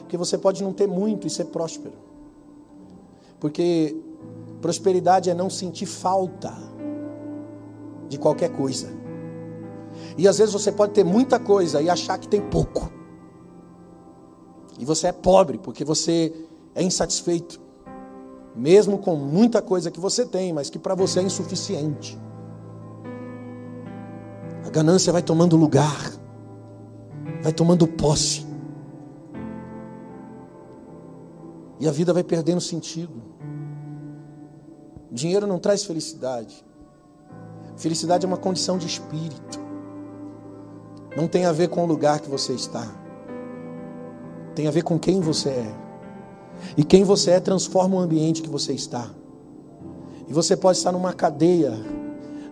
Porque 0.00 0.16
você 0.16 0.36
pode 0.36 0.62
não 0.62 0.72
ter 0.72 0.86
muito 0.86 1.26
e 1.26 1.30
ser 1.30 1.46
próspero. 1.46 1.94
Porque 3.38 3.96
prosperidade 4.60 5.30
é 5.30 5.34
não 5.34 5.50
sentir 5.50 5.86
falta 5.86 6.52
de 8.08 8.18
qualquer 8.18 8.50
coisa. 8.50 8.88
E 10.16 10.26
às 10.28 10.38
vezes 10.38 10.52
você 10.52 10.70
pode 10.72 10.92
ter 10.92 11.04
muita 11.04 11.38
coisa 11.38 11.80
e 11.80 11.88
achar 11.88 12.18
que 12.18 12.28
tem 12.28 12.40
pouco. 12.40 12.90
E 14.78 14.84
você 14.84 15.08
é 15.08 15.12
pobre 15.12 15.58
porque 15.58 15.84
você 15.84 16.32
é 16.74 16.82
insatisfeito. 16.82 17.60
mesmo 18.54 18.98
com 18.98 19.16
muita 19.16 19.60
coisa 19.60 19.90
que 19.90 19.98
você 19.98 20.24
tem, 20.24 20.52
mas 20.52 20.70
que 20.70 20.78
para 20.78 20.94
você 20.94 21.18
é 21.20 21.22
insuficiente. 21.22 22.18
A 24.64 24.70
ganância 24.70 25.12
vai 25.12 25.22
tomando 25.22 25.56
lugar, 25.56 26.12
vai 27.42 27.52
tomando 27.52 27.86
posse, 27.86 28.46
e 31.80 31.88
a 31.88 31.92
vida 31.92 32.12
vai 32.12 32.22
perdendo 32.22 32.60
sentido. 32.60 33.22
Dinheiro 35.10 35.46
não 35.46 35.58
traz 35.58 35.84
felicidade. 35.84 36.64
Felicidade 37.76 38.24
é 38.24 38.28
uma 38.28 38.36
condição 38.36 38.78
de 38.78 38.86
espírito. 38.86 39.60
Não 41.16 41.28
tem 41.28 41.46
a 41.46 41.52
ver 41.52 41.68
com 41.68 41.84
o 41.84 41.86
lugar 41.86 42.20
que 42.20 42.28
você 42.28 42.52
está. 42.52 42.86
Tem 44.54 44.66
a 44.66 44.70
ver 44.70 44.82
com 44.82 44.98
quem 44.98 45.20
você 45.20 45.50
é. 45.50 45.74
E 46.76 46.84
quem 46.84 47.04
você 47.04 47.32
é 47.32 47.40
transforma 47.40 47.96
o 47.96 48.00
ambiente 48.00 48.42
que 48.42 48.48
você 48.48 48.72
está. 48.72 49.10
E 50.28 50.32
você 50.32 50.56
pode 50.56 50.78
estar 50.78 50.92
numa 50.92 51.12
cadeia, 51.12 51.72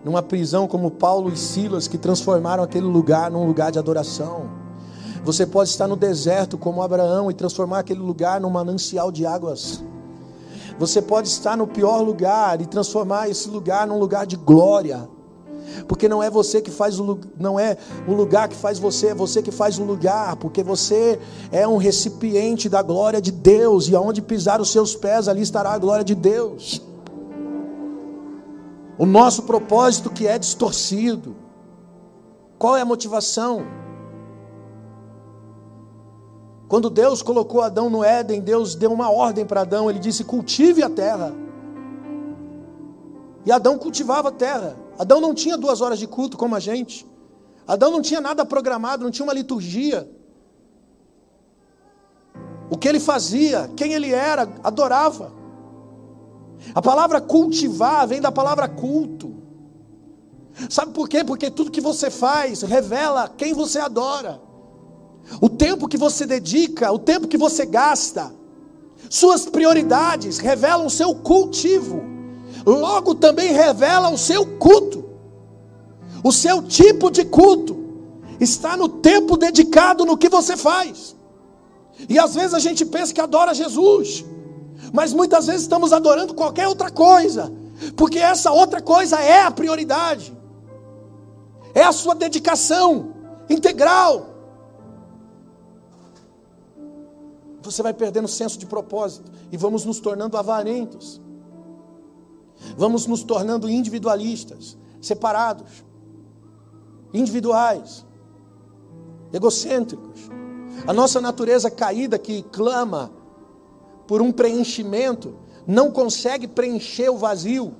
numa 0.03 0.21
prisão 0.21 0.67
como 0.67 0.91
Paulo 0.91 1.31
e 1.31 1.37
Silas, 1.37 1.87
que 1.87 1.97
transformaram 1.97 2.63
aquele 2.63 2.85
lugar 2.85 3.31
num 3.31 3.45
lugar 3.45 3.71
de 3.71 3.79
adoração. 3.79 4.49
Você 5.23 5.45
pode 5.45 5.69
estar 5.69 5.87
no 5.87 5.95
deserto 5.95 6.57
como 6.57 6.83
Abraão 6.83 7.31
e 7.31 7.33
transformar 7.33 7.79
aquele 7.79 8.01
lugar 8.01 8.41
num 8.41 8.49
manancial 8.49 9.11
de 9.11 9.25
águas. 9.25 9.83
Você 10.77 11.01
pode 11.01 11.29
estar 11.29 11.55
no 11.55 11.67
pior 11.67 12.01
lugar 12.01 12.59
e 12.59 12.65
transformar 12.65 13.29
esse 13.29 13.49
lugar 13.49 13.87
num 13.87 13.99
lugar 13.99 14.25
de 14.25 14.35
glória. 14.35 15.07
Porque 15.87 16.09
não 16.09 16.21
é 16.21 16.29
você 16.29 16.61
que 16.61 16.71
faz 16.71 16.99
o 16.99 17.19
não 17.37 17.59
é 17.59 17.77
o 18.07 18.13
lugar 18.13 18.47
que 18.47 18.55
faz 18.55 18.79
você, 18.79 19.07
é 19.07 19.15
você 19.15 19.41
que 19.41 19.51
faz 19.51 19.77
o 19.79 19.83
lugar, 19.83 20.35
porque 20.37 20.63
você 20.63 21.19
é 21.51 21.67
um 21.67 21.77
recipiente 21.77 22.69
da 22.69 22.81
glória 22.81 23.21
de 23.21 23.31
Deus 23.31 23.87
e 23.87 23.95
aonde 23.95 24.21
pisar 24.21 24.61
os 24.61 24.71
seus 24.71 24.95
pés 24.95 25.27
ali 25.27 25.41
estará 25.41 25.71
a 25.71 25.77
glória 25.77 26.03
de 26.03 26.15
Deus. 26.15 26.81
O 28.97 29.05
nosso 29.05 29.43
propósito 29.43 30.09
que 30.09 30.27
é 30.27 30.37
distorcido. 30.37 31.35
Qual 32.57 32.77
é 32.77 32.81
a 32.81 32.85
motivação? 32.85 33.65
Quando 36.67 36.89
Deus 36.89 37.21
colocou 37.21 37.61
Adão 37.61 37.89
no 37.89 38.03
Éden, 38.03 38.41
Deus 38.41 38.73
deu 38.73 38.91
uma 38.91 39.11
ordem 39.11 39.45
para 39.45 39.61
Adão, 39.61 39.89
ele 39.89 39.99
disse: 39.99 40.23
cultive 40.23 40.81
a 40.81 40.89
terra. 40.89 41.33
E 43.45 43.51
Adão 43.51 43.77
cultivava 43.77 44.29
a 44.29 44.31
terra. 44.31 44.75
Adão 44.97 45.19
não 45.19 45.33
tinha 45.33 45.57
duas 45.57 45.81
horas 45.81 45.99
de 45.99 46.07
culto 46.07 46.37
como 46.37 46.55
a 46.55 46.59
gente. 46.59 47.05
Adão 47.67 47.91
não 47.91 48.01
tinha 48.01 48.21
nada 48.21 48.45
programado, 48.45 49.03
não 49.03 49.11
tinha 49.11 49.25
uma 49.25 49.33
liturgia. 49.33 50.09
O 52.69 52.77
que 52.77 52.87
ele 52.87 52.99
fazia, 52.99 53.69
quem 53.75 53.93
ele 53.93 54.11
era, 54.11 54.51
adorava. 54.63 55.33
A 56.73 56.81
palavra 56.81 57.19
cultivar 57.19 58.07
vem 58.07 58.21
da 58.21 58.31
palavra 58.31 58.67
culto. 58.67 59.33
Sabe 60.69 60.91
por 60.91 61.09
quê? 61.09 61.23
Porque 61.23 61.49
tudo 61.49 61.71
que 61.71 61.81
você 61.81 62.09
faz 62.09 62.61
revela 62.61 63.27
quem 63.27 63.53
você 63.53 63.79
adora. 63.79 64.39
O 65.41 65.49
tempo 65.49 65.87
que 65.87 65.97
você 65.97 66.25
dedica, 66.25 66.91
o 66.91 66.99
tempo 66.99 67.27
que 67.27 67.37
você 67.37 67.65
gasta, 67.65 68.31
suas 69.09 69.45
prioridades 69.45 70.37
revelam 70.37 70.85
o 70.85 70.91
seu 70.91 71.15
cultivo 71.15 72.12
logo 72.65 73.15
também 73.15 73.51
revela 73.51 74.09
o 74.09 74.17
seu 74.17 74.45
culto. 74.57 75.03
O 76.23 76.31
seu 76.31 76.61
tipo 76.63 77.11
de 77.11 77.25
culto 77.25 77.77
está 78.39 78.77
no 78.77 78.87
tempo 78.87 79.37
dedicado 79.37 80.05
no 80.05 80.17
que 80.17 80.29
você 80.29 80.55
faz. 80.55 81.15
E 82.07 82.17
às 82.17 82.33
vezes 82.33 82.53
a 82.53 82.59
gente 82.59 82.85
pensa 82.85 83.13
que 83.13 83.21
adora 83.21 83.53
Jesus, 83.53 84.25
mas 84.91 85.13
muitas 85.13 85.47
vezes 85.47 85.63
estamos 85.63 85.93
adorando 85.93 86.33
qualquer 86.33 86.67
outra 86.67 86.89
coisa, 86.89 87.51
porque 87.95 88.19
essa 88.19 88.51
outra 88.51 88.81
coisa 88.81 89.19
é 89.19 89.41
a 89.41 89.51
prioridade, 89.51 90.35
é 91.73 91.83
a 91.83 91.91
sua 91.91 92.15
dedicação 92.15 93.13
integral. 93.49 94.29
Você 97.61 97.81
vai 97.81 97.93
perdendo 97.93 98.25
o 98.25 98.29
senso 98.29 98.57
de 98.57 98.65
propósito 98.65 99.31
e 99.51 99.55
vamos 99.55 99.85
nos 99.85 99.99
tornando 99.99 100.37
avarentos. 100.37 101.21
Vamos 102.77 103.05
nos 103.07 103.23
tornando 103.23 103.69
individualistas, 103.69 104.77
separados, 105.01 105.83
individuais, 107.13 108.05
egocêntricos. 109.31 110.29
A 110.87 110.93
nossa 110.93 111.21
natureza 111.21 111.69
caída 111.69 112.17
que 112.17 112.41
clama 112.43 113.11
por 114.07 114.21
um 114.21 114.31
preenchimento 114.31 115.35
não 115.65 115.91
consegue 115.91 116.47
preencher 116.47 117.09
o 117.09 117.17
vazio, 117.17 117.73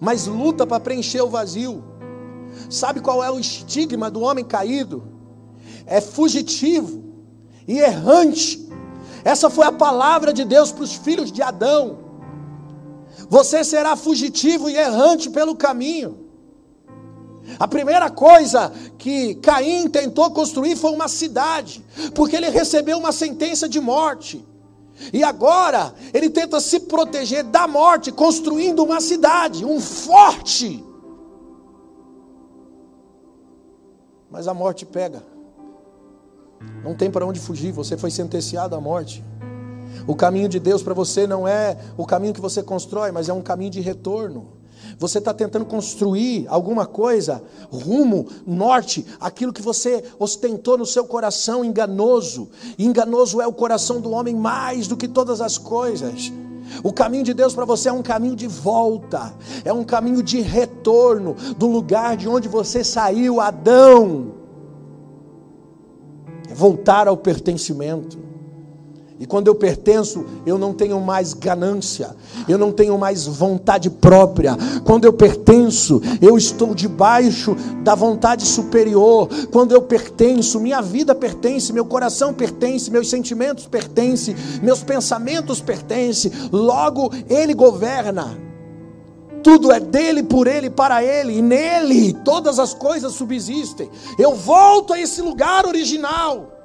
mas 0.00 0.26
luta 0.26 0.66
para 0.66 0.80
preencher 0.80 1.20
o 1.20 1.28
vazio. 1.28 1.84
Sabe 2.70 3.00
qual 3.00 3.22
é 3.22 3.30
o 3.30 3.38
estigma 3.38 4.10
do 4.10 4.20
homem 4.20 4.44
caído? 4.44 5.04
É 5.84 6.00
fugitivo 6.00 7.04
e 7.68 7.78
errante. 7.78 8.68
Essa 9.24 9.50
foi 9.50 9.66
a 9.66 9.72
palavra 9.72 10.32
de 10.32 10.44
Deus 10.44 10.72
para 10.72 10.84
os 10.84 10.94
filhos 10.94 11.30
de 11.30 11.42
Adão. 11.42 12.05
Você 13.28 13.64
será 13.64 13.96
fugitivo 13.96 14.70
e 14.70 14.76
errante 14.76 15.30
pelo 15.30 15.56
caminho. 15.56 16.26
A 17.58 17.68
primeira 17.68 18.10
coisa 18.10 18.72
que 18.98 19.36
Caim 19.36 19.88
tentou 19.88 20.30
construir 20.32 20.76
foi 20.76 20.90
uma 20.90 21.08
cidade, 21.08 21.84
porque 22.14 22.34
ele 22.36 22.48
recebeu 22.48 22.98
uma 22.98 23.12
sentença 23.12 23.68
de 23.68 23.80
morte. 23.80 24.44
E 25.12 25.22
agora 25.22 25.94
ele 26.12 26.30
tenta 26.30 26.58
se 26.58 26.80
proteger 26.80 27.44
da 27.44 27.68
morte, 27.68 28.10
construindo 28.10 28.82
uma 28.82 29.00
cidade, 29.00 29.64
um 29.64 29.80
forte. 29.80 30.84
Mas 34.30 34.48
a 34.48 34.54
morte 34.54 34.84
pega. 34.84 35.22
Não 36.82 36.94
tem 36.94 37.10
para 37.10 37.26
onde 37.26 37.38
fugir, 37.38 37.72
você 37.72 37.96
foi 37.96 38.10
sentenciado 38.10 38.74
à 38.74 38.80
morte. 38.80 39.22
O 40.06 40.14
caminho 40.14 40.48
de 40.48 40.60
Deus 40.60 40.82
para 40.82 40.94
você 40.94 41.26
não 41.26 41.48
é 41.48 41.76
o 41.96 42.06
caminho 42.06 42.32
que 42.32 42.40
você 42.40 42.62
constrói, 42.62 43.10
mas 43.10 43.28
é 43.28 43.32
um 43.32 43.42
caminho 43.42 43.70
de 43.70 43.80
retorno. 43.80 44.56
Você 44.98 45.18
está 45.18 45.34
tentando 45.34 45.64
construir 45.64 46.46
alguma 46.48 46.86
coisa, 46.86 47.42
rumo, 47.70 48.26
norte, 48.46 49.04
aquilo 49.20 49.52
que 49.52 49.60
você 49.60 50.02
ostentou 50.18 50.78
no 50.78 50.86
seu 50.86 51.04
coração 51.04 51.64
enganoso. 51.64 52.48
Enganoso 52.78 53.40
é 53.40 53.46
o 53.46 53.52
coração 53.52 54.00
do 54.00 54.12
homem 54.12 54.34
mais 54.34 54.86
do 54.86 54.96
que 54.96 55.08
todas 55.08 55.40
as 55.40 55.58
coisas. 55.58 56.32
O 56.82 56.92
caminho 56.92 57.24
de 57.24 57.34
Deus 57.34 57.54
para 57.54 57.64
você 57.64 57.88
é 57.88 57.92
um 57.92 58.02
caminho 58.02 58.36
de 58.36 58.46
volta, 58.46 59.34
é 59.64 59.72
um 59.72 59.84
caminho 59.84 60.22
de 60.22 60.40
retorno 60.40 61.36
do 61.56 61.66
lugar 61.66 62.16
de 62.16 62.28
onde 62.28 62.48
você 62.48 62.82
saiu, 62.82 63.40
Adão. 63.40 64.34
É 66.48 66.54
voltar 66.54 67.06
ao 67.06 67.16
pertencimento. 67.16 68.25
E 69.18 69.24
quando 69.24 69.48
eu 69.48 69.54
pertenço, 69.54 70.26
eu 70.44 70.58
não 70.58 70.74
tenho 70.74 71.00
mais 71.00 71.32
ganância, 71.32 72.14
eu 72.46 72.58
não 72.58 72.70
tenho 72.70 72.98
mais 72.98 73.26
vontade 73.26 73.88
própria. 73.88 74.54
Quando 74.84 75.06
eu 75.06 75.12
pertenço, 75.12 76.02
eu 76.20 76.36
estou 76.36 76.74
debaixo 76.74 77.56
da 77.82 77.94
vontade 77.94 78.44
superior. 78.44 79.28
Quando 79.50 79.72
eu 79.72 79.80
pertenço, 79.80 80.60
minha 80.60 80.82
vida 80.82 81.14
pertence, 81.14 81.72
meu 81.72 81.86
coração 81.86 82.34
pertence, 82.34 82.90
meus 82.90 83.08
sentimentos 83.08 83.66
pertencem, 83.66 84.36
meus 84.62 84.82
pensamentos 84.82 85.62
pertencem. 85.62 86.30
Logo, 86.52 87.10
Ele 87.30 87.54
governa. 87.54 88.38
Tudo 89.42 89.72
é 89.72 89.78
dele, 89.78 90.24
por 90.24 90.48
ele, 90.48 90.68
para 90.68 91.04
ele, 91.04 91.38
e 91.38 91.40
nele 91.40 92.12
todas 92.24 92.58
as 92.58 92.74
coisas 92.74 93.12
subsistem. 93.12 93.88
Eu 94.18 94.34
volto 94.34 94.92
a 94.92 95.00
esse 95.00 95.22
lugar 95.22 95.64
original. 95.64 96.55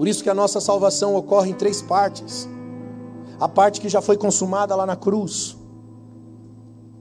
Por 0.00 0.08
isso 0.08 0.22
que 0.22 0.30
a 0.30 0.34
nossa 0.34 0.62
salvação 0.62 1.14
ocorre 1.14 1.50
em 1.50 1.52
três 1.54 1.82
partes. 1.82 2.48
A 3.38 3.46
parte 3.46 3.82
que 3.82 3.88
já 3.90 4.00
foi 4.00 4.16
consumada 4.16 4.74
lá 4.74 4.86
na 4.86 4.96
cruz, 4.96 5.58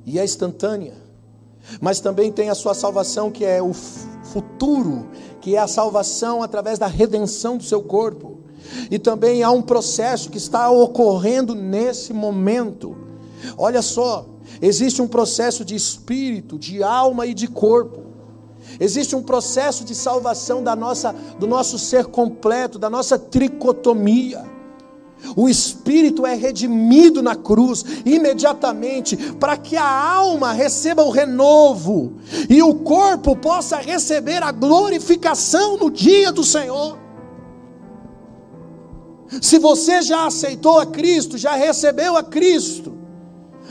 e 0.06 0.20
é 0.20 0.26
instantânea. 0.26 0.96
Mas 1.80 2.02
também 2.02 2.30
tem 2.30 2.50
a 2.50 2.56
sua 2.56 2.74
salvação 2.74 3.32
que 3.32 3.46
é 3.46 3.62
o 3.62 3.72
futuro, 3.72 5.08
que 5.40 5.56
é 5.56 5.60
a 5.60 5.66
salvação 5.66 6.44
através 6.44 6.78
da 6.78 6.88
redenção 6.88 7.56
do 7.56 7.64
seu 7.64 7.82
corpo. 7.82 8.40
E 8.92 9.00
também 9.00 9.44
há 9.44 9.50
um 9.50 9.62
processo 9.62 10.30
que 10.30 10.38
está 10.38 10.70
ocorrendo 10.70 11.56
nesse 11.56 12.12
momento. 12.12 12.98
Olha 13.58 13.82
só, 13.82 14.26
existe 14.62 15.02
um 15.02 15.08
processo 15.08 15.64
de 15.64 15.74
espírito, 15.74 16.60
de 16.60 16.84
alma 16.84 17.26
e 17.26 17.34
de 17.34 17.48
corpo. 17.48 18.09
Existe 18.80 19.16
um 19.16 19.22
processo 19.22 19.84
de 19.84 19.94
salvação 19.94 20.64
da 20.64 20.76
nossa, 20.76 21.14
do 21.38 21.46
nosso 21.46 21.78
ser 21.78 22.06
completo, 22.06 22.80
da 22.80 22.90
nossa 22.90 23.20
tricotomia. 23.20 24.46
O 25.36 25.50
espírito 25.50 26.26
é 26.26 26.34
redimido 26.34 27.22
na 27.22 27.36
cruz 27.36 27.84
imediatamente 28.06 29.18
para 29.34 29.58
que 29.58 29.76
a 29.76 30.14
alma 30.14 30.54
receba 30.54 31.04
o 31.04 31.10
renovo 31.10 32.14
e 32.50 32.62
o 32.64 32.74
corpo 32.76 33.36
possa 33.36 33.78
receber 33.78 34.42
a 34.42 34.52
glorificação 34.52 35.78
no 35.78 35.92
dia 35.92 36.32
do 36.32 36.44
Senhor. 36.44 36.98
Se 39.42 39.60
você 39.60 40.02
já 40.02 40.26
aceitou 40.26 40.80
a 40.80 40.86
Cristo, 40.86 41.38
já 41.38 41.54
recebeu 41.54 42.16
a 42.16 42.24
Cristo, 42.24 42.98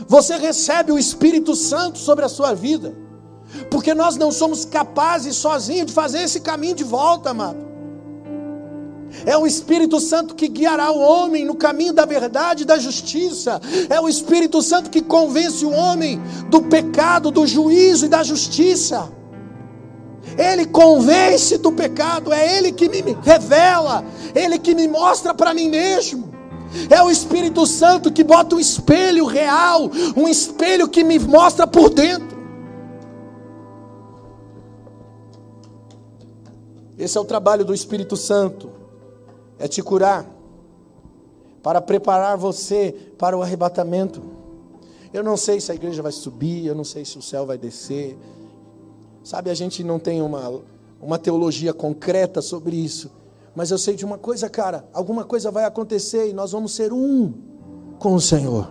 você 0.06 0.36
recebe 0.36 0.92
o 0.92 0.98
Espírito 0.98 1.56
Santo 1.56 1.98
sobre 1.98 2.24
a 2.24 2.28
sua 2.28 2.54
vida, 2.54 2.94
porque 3.70 3.94
nós 3.94 4.16
não 4.16 4.30
somos 4.30 4.64
capazes 4.64 5.36
sozinhos 5.36 5.86
de 5.86 5.92
fazer 5.92 6.22
esse 6.22 6.40
caminho 6.40 6.74
de 6.74 6.84
volta, 6.84 7.30
amado. 7.30 7.68
É 9.24 9.36
o 9.36 9.46
Espírito 9.46 10.00
Santo 10.00 10.34
que 10.34 10.48
guiará 10.48 10.90
o 10.90 11.00
homem 11.00 11.44
no 11.44 11.54
caminho 11.54 11.92
da 11.92 12.04
verdade 12.04 12.62
e 12.62 12.66
da 12.66 12.78
justiça. 12.78 13.60
É 13.88 14.00
o 14.00 14.08
Espírito 14.08 14.62
Santo 14.62 14.90
que 14.90 15.00
convence 15.00 15.64
o 15.64 15.70
homem 15.70 16.20
do 16.48 16.62
pecado, 16.62 17.30
do 17.30 17.46
juízo 17.46 18.06
e 18.06 18.08
da 18.08 18.22
justiça. 18.22 19.10
Ele 20.36 20.66
convence 20.66 21.56
do 21.58 21.72
pecado, 21.72 22.32
é 22.32 22.58
Ele 22.58 22.70
que 22.70 22.88
me 22.88 23.16
revela, 23.22 24.04
Ele 24.34 24.58
que 24.58 24.74
me 24.74 24.86
mostra 24.86 25.32
para 25.32 25.54
mim 25.54 25.68
mesmo. 25.68 26.28
É 26.90 27.02
o 27.02 27.10
Espírito 27.10 27.66
Santo 27.66 28.12
que 28.12 28.22
bota 28.22 28.54
um 28.54 28.60
espelho 28.60 29.24
real, 29.24 29.90
um 30.14 30.28
espelho 30.28 30.86
que 30.86 31.02
me 31.02 31.18
mostra 31.18 31.66
por 31.66 31.88
dentro. 31.88 32.37
Esse 36.98 37.16
é 37.16 37.20
o 37.20 37.24
trabalho 37.24 37.64
do 37.64 37.72
Espírito 37.72 38.16
Santo 38.16 38.70
é 39.58 39.68
te 39.68 39.82
curar, 39.82 40.26
para 41.62 41.80
preparar 41.80 42.36
você 42.36 42.94
para 43.18 43.36
o 43.36 43.42
arrebatamento. 43.42 44.22
Eu 45.12 45.22
não 45.22 45.36
sei 45.36 45.60
se 45.60 45.72
a 45.72 45.74
igreja 45.74 46.02
vai 46.02 46.12
subir, 46.12 46.66
eu 46.66 46.74
não 46.74 46.84
sei 46.84 47.04
se 47.04 47.18
o 47.18 47.22
céu 47.22 47.44
vai 47.46 47.58
descer. 47.58 48.16
Sabe, 49.24 49.50
a 49.50 49.54
gente 49.54 49.82
não 49.82 49.98
tem 49.98 50.22
uma, 50.22 50.60
uma 51.00 51.18
teologia 51.18 51.72
concreta 51.72 52.40
sobre 52.40 52.76
isso. 52.76 53.10
Mas 53.54 53.70
eu 53.70 53.78
sei 53.78 53.96
de 53.96 54.04
uma 54.04 54.18
coisa, 54.18 54.48
cara: 54.48 54.84
alguma 54.92 55.24
coisa 55.24 55.50
vai 55.50 55.64
acontecer 55.64 56.28
e 56.28 56.32
nós 56.32 56.52
vamos 56.52 56.72
ser 56.72 56.92
um 56.92 57.32
com 57.98 58.14
o 58.14 58.20
Senhor. 58.20 58.70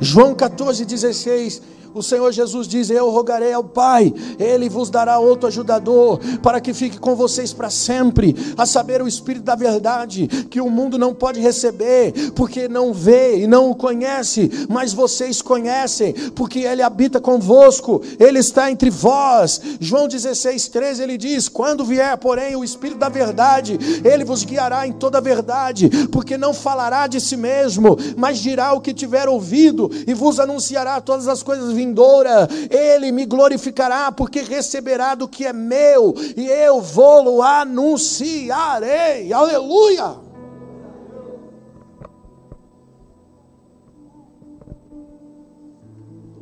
João 0.00 0.34
14, 0.34 0.84
16 0.84 1.62
o 1.96 2.02
Senhor 2.02 2.30
Jesus 2.30 2.68
diz: 2.68 2.90
Eu 2.90 3.08
rogarei 3.10 3.54
ao 3.54 3.64
Pai, 3.64 4.12
Ele 4.38 4.68
vos 4.68 4.90
dará 4.90 5.18
outro 5.18 5.48
ajudador, 5.48 6.20
para 6.42 6.60
que 6.60 6.74
fique 6.74 6.98
com 6.98 7.16
vocês 7.16 7.54
para 7.54 7.70
sempre, 7.70 8.36
a 8.56 8.66
saber, 8.66 9.00
o 9.00 9.08
Espírito 9.08 9.44
da 9.44 9.54
Verdade, 9.54 10.28
que 10.50 10.60
o 10.60 10.68
mundo 10.68 10.98
não 10.98 11.14
pode 11.14 11.40
receber, 11.40 12.12
porque 12.32 12.68
não 12.68 12.92
vê 12.92 13.38
e 13.38 13.46
não 13.46 13.70
o 13.70 13.74
conhece, 13.74 14.50
mas 14.68 14.92
vocês 14.92 15.40
conhecem, 15.40 16.12
porque 16.34 16.60
Ele 16.60 16.82
habita 16.82 17.18
convosco, 17.18 18.02
Ele 18.20 18.40
está 18.40 18.70
entre 18.70 18.90
vós. 18.90 19.60
João 19.80 20.06
16, 20.06 20.68
13 20.68 21.02
ele 21.02 21.16
diz: 21.16 21.48
Quando 21.48 21.84
vier, 21.84 22.14
porém, 22.18 22.56
o 22.56 22.64
Espírito 22.64 22.98
da 22.98 23.08
Verdade, 23.08 23.78
Ele 24.04 24.24
vos 24.24 24.44
guiará 24.44 24.86
em 24.86 24.92
toda 24.92 25.16
a 25.16 25.22
verdade, 25.22 25.88
porque 26.12 26.36
não 26.36 26.52
falará 26.52 27.06
de 27.06 27.22
si 27.22 27.38
mesmo, 27.38 27.96
mas 28.18 28.38
dirá 28.38 28.74
o 28.74 28.82
que 28.82 28.92
tiver 28.92 29.28
ouvido 29.28 29.90
e 30.06 30.12
vos 30.12 30.38
anunciará 30.38 31.00
todas 31.00 31.26
as 31.26 31.42
coisas 31.42 31.72
vindas 31.72 31.85
vindoura, 31.86 32.48
ele 32.70 33.12
me 33.12 33.24
glorificará, 33.24 34.10
porque 34.12 34.40
receberá 34.42 35.14
do 35.14 35.28
que 35.28 35.46
é 35.46 35.52
meu, 35.52 36.14
e 36.36 36.46
eu 36.48 36.80
vou-lo 36.80 37.42
anunciarei. 37.42 39.32
Aleluia! 39.32 40.26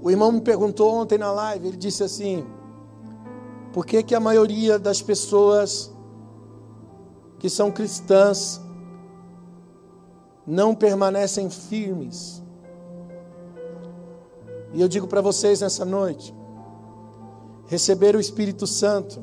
O 0.00 0.10
irmão 0.10 0.32
me 0.32 0.40
perguntou 0.40 0.92
ontem 0.92 1.16
na 1.16 1.32
live, 1.32 1.68
ele 1.68 1.76
disse 1.78 2.02
assim: 2.02 2.46
por 3.72 3.86
que, 3.86 4.02
que 4.02 4.14
a 4.14 4.20
maioria 4.20 4.78
das 4.78 5.00
pessoas 5.00 5.90
que 7.38 7.48
são 7.48 7.70
cristãs 7.70 8.60
não 10.46 10.74
permanecem 10.74 11.48
firmes? 11.48 12.43
E 14.74 14.80
eu 14.80 14.88
digo 14.88 15.06
para 15.06 15.20
vocês 15.20 15.60
nessa 15.60 15.84
noite: 15.84 16.34
receber 17.66 18.16
o 18.16 18.20
Espírito 18.20 18.66
Santo 18.66 19.22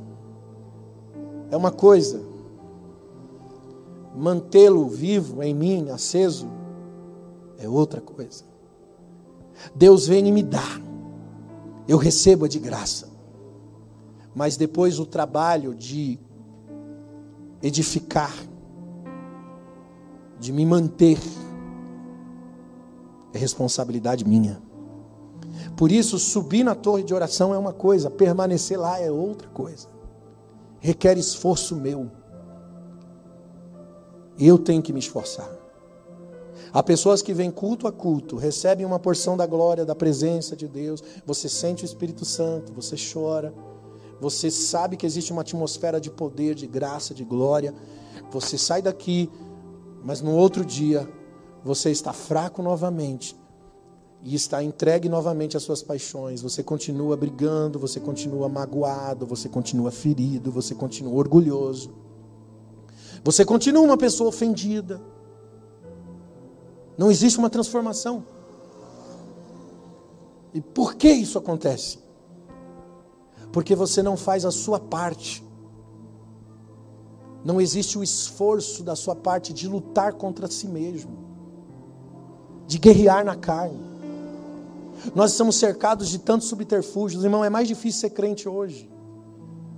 é 1.51 1.57
uma 1.57 1.71
coisa, 1.71 2.21
mantê-lo 4.15 4.87
vivo 4.87 5.43
em 5.43 5.53
mim, 5.53 5.89
aceso, 5.89 6.47
é 7.59 7.67
outra 7.67 7.99
coisa. 7.99 8.45
Deus 9.75 10.07
vem 10.07 10.25
e 10.25 10.31
me 10.31 10.41
dá, 10.41 10.81
eu 11.85 11.97
recebo 11.97 12.47
de 12.47 12.57
graça, 12.57 13.09
mas 14.33 14.55
depois 14.55 14.99
o 14.99 15.05
trabalho 15.05 15.75
de 15.75 16.17
edificar, 17.61 18.33
de 20.39 20.53
me 20.53 20.65
manter, 20.65 21.19
é 23.33 23.37
responsabilidade 23.37 24.25
minha. 24.25 24.70
Por 25.75 25.91
isso, 25.91 26.19
subir 26.19 26.63
na 26.63 26.75
torre 26.75 27.03
de 27.03 27.13
oração 27.13 27.53
é 27.53 27.57
uma 27.57 27.73
coisa, 27.73 28.09
permanecer 28.09 28.79
lá 28.79 28.99
é 28.99 29.11
outra 29.11 29.47
coisa. 29.49 29.87
Requer 30.79 31.17
esforço 31.17 31.75
meu. 31.75 32.11
Eu 34.37 34.57
tenho 34.57 34.81
que 34.81 34.93
me 34.93 34.99
esforçar. 34.99 35.49
Há 36.73 36.81
pessoas 36.81 37.21
que 37.21 37.33
vêm 37.33 37.51
culto 37.51 37.87
a 37.87 37.91
culto, 37.91 38.37
recebem 38.37 38.85
uma 38.85 38.99
porção 38.99 39.35
da 39.35 39.45
glória, 39.45 39.83
da 39.85 39.93
presença 39.93 40.55
de 40.55 40.67
Deus, 40.67 41.03
você 41.25 41.49
sente 41.49 41.83
o 41.83 41.85
Espírito 41.85 42.23
Santo, 42.23 42.71
você 42.71 42.95
chora, 42.95 43.53
você 44.21 44.51
sabe 44.51 44.95
que 44.95 45.05
existe 45.05 45.33
uma 45.33 45.41
atmosfera 45.41 45.99
de 45.99 46.11
poder, 46.11 46.53
de 46.53 46.67
graça, 46.67 47.11
de 47.11 47.23
glória. 47.23 47.73
Você 48.29 48.55
sai 48.55 48.79
daqui, 48.79 49.27
mas 50.03 50.21
no 50.21 50.35
outro 50.35 50.63
dia 50.63 51.09
você 51.63 51.89
está 51.89 52.13
fraco 52.13 52.61
novamente, 52.61 53.35
e 54.23 54.35
está 54.35 54.63
entregue 54.63 55.09
novamente 55.09 55.57
às 55.57 55.63
suas 55.63 55.81
paixões, 55.81 56.41
você 56.41 56.61
continua 56.61 57.17
brigando, 57.17 57.79
você 57.79 57.99
continua 57.99 58.47
magoado, 58.47 59.25
você 59.25 59.49
continua 59.49 59.91
ferido, 59.91 60.51
você 60.51 60.75
continua 60.75 61.13
orgulhoso. 61.15 61.91
Você 63.23 63.43
continua 63.43 63.83
uma 63.83 63.97
pessoa 63.97 64.29
ofendida. 64.29 65.01
Não 66.97 67.09
existe 67.09 67.39
uma 67.39 67.49
transformação. 67.49 68.25
E 70.53 70.61
por 70.61 70.95
que 70.95 71.09
isso 71.09 71.37
acontece? 71.37 71.99
Porque 73.51 73.75
você 73.75 74.03
não 74.03 74.17
faz 74.17 74.45
a 74.45 74.51
sua 74.51 74.79
parte. 74.79 75.43
Não 77.43 77.59
existe 77.59 77.97
o 77.97 78.03
esforço 78.03 78.83
da 78.83 78.95
sua 78.95 79.15
parte 79.15 79.51
de 79.51 79.67
lutar 79.67 80.13
contra 80.13 80.47
si 80.47 80.67
mesmo, 80.67 81.11
de 82.67 82.77
guerrear 82.77 83.25
na 83.25 83.35
carne. 83.35 83.90
Nós 85.15 85.31
estamos 85.31 85.55
cercados 85.55 86.09
de 86.09 86.19
tantos 86.19 86.47
subterfúgios. 86.47 87.23
Irmão, 87.23 87.43
é 87.43 87.49
mais 87.49 87.67
difícil 87.67 88.01
ser 88.01 88.09
crente 88.11 88.47
hoje. 88.47 88.89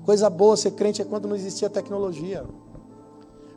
Coisa 0.06 0.30
boa 0.30 0.58
ser 0.58 0.72
crente 0.72 1.02
é 1.02 1.06
quando 1.06 1.28
não 1.28 1.36
existia 1.36 1.70
tecnologia. 1.70 2.46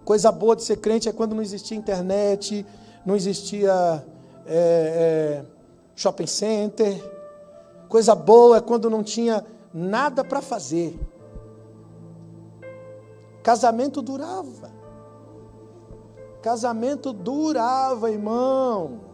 Coisa 0.05 0.31
boa 0.31 0.55
de 0.55 0.63
ser 0.63 0.77
crente 0.77 1.09
é 1.09 1.13
quando 1.13 1.35
não 1.35 1.43
existia 1.43 1.77
internet, 1.77 2.65
não 3.05 3.17
existia 3.17 4.05
é, 4.47 5.43
é, 5.45 5.45
shopping 5.97 6.27
center. 6.27 7.03
Coisa 7.89 8.15
boa 8.15 8.59
é 8.59 8.61
quando 8.61 8.89
não 8.89 9.03
tinha 9.03 9.45
nada 9.75 10.23
para 10.23 10.41
fazer. 10.41 10.97
Casamento 13.43 14.01
durava. 14.01 14.71
Casamento 16.41 17.13
durava, 17.13 18.11
irmão. 18.11 19.06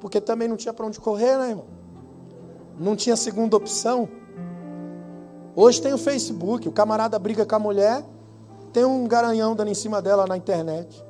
Porque 0.00 0.20
também 0.20 0.48
não 0.48 0.56
tinha 0.56 0.72
para 0.72 0.86
onde 0.86 1.00
correr, 1.00 1.36
né, 1.38 1.50
irmão? 1.50 1.66
Não 2.78 2.94
tinha 2.94 3.16
segunda 3.16 3.56
opção. 3.56 4.08
Hoje 5.54 5.80
tem 5.80 5.92
o 5.92 5.98
Facebook, 5.98 6.68
o 6.68 6.72
camarada 6.72 7.18
briga 7.18 7.46
com 7.46 7.54
a 7.54 7.58
mulher, 7.58 8.04
tem 8.72 8.84
um 8.84 9.08
garanhão 9.08 9.54
dando 9.54 9.68
em 9.68 9.74
cima 9.74 10.02
dela 10.02 10.26
na 10.26 10.36
internet. 10.36 11.02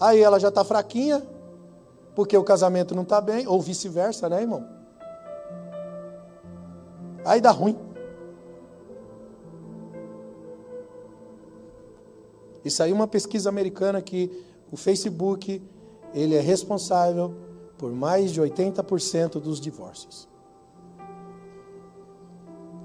Aí 0.00 0.20
ela 0.20 0.40
já 0.40 0.48
está 0.48 0.64
fraquinha, 0.64 1.22
porque 2.16 2.36
o 2.36 2.42
casamento 2.42 2.94
não 2.94 3.04
está 3.04 3.20
bem, 3.20 3.46
ou 3.46 3.60
vice-versa, 3.60 4.28
né, 4.28 4.42
irmão? 4.42 4.66
Aí 7.24 7.40
dá 7.40 7.52
ruim. 7.52 7.78
Isso 12.64 12.82
aí 12.82 12.90
é 12.90 12.94
uma 12.94 13.06
pesquisa 13.06 13.48
americana 13.48 14.02
que 14.02 14.30
o 14.72 14.76
Facebook, 14.76 15.62
ele 16.12 16.34
é 16.34 16.40
responsável 16.40 17.43
por 17.78 17.92
mais 17.92 18.32
de 18.32 18.40
80% 18.40 19.40
dos 19.40 19.60
divórcios. 19.60 20.28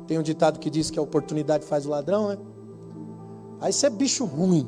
Tem 0.08 0.18
um 0.18 0.24
ditado 0.24 0.60
que 0.60 0.70
diz 0.70 0.90
que 0.90 0.98
a 0.98 1.02
oportunidade 1.02 1.66
faz 1.66 1.86
o 1.86 1.90
ladrão, 1.90 2.30
né? 2.30 2.38
Aí 3.62 3.72
você 3.72 3.88
é 3.88 3.90
bicho 3.90 4.26
ruim, 4.26 4.68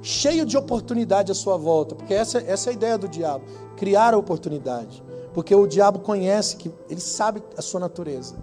cheio 0.00 0.46
de 0.46 0.56
oportunidade 0.56 1.30
à 1.30 1.34
sua 1.34 1.56
volta, 1.56 1.94
porque 1.94 2.14
essa, 2.14 2.38
essa 2.38 2.70
é 2.70 2.72
a 2.72 2.74
ideia 2.74 2.96
do 2.96 3.08
diabo, 3.08 3.44
criar 3.76 4.14
a 4.14 4.16
oportunidade, 4.18 5.02
porque 5.34 5.54
o 5.54 5.66
diabo 5.66 5.98
conhece 5.98 6.56
que 6.56 6.72
ele 6.88 7.00
sabe 7.00 7.42
a 7.56 7.62
sua 7.62 7.80
natureza. 7.80 8.36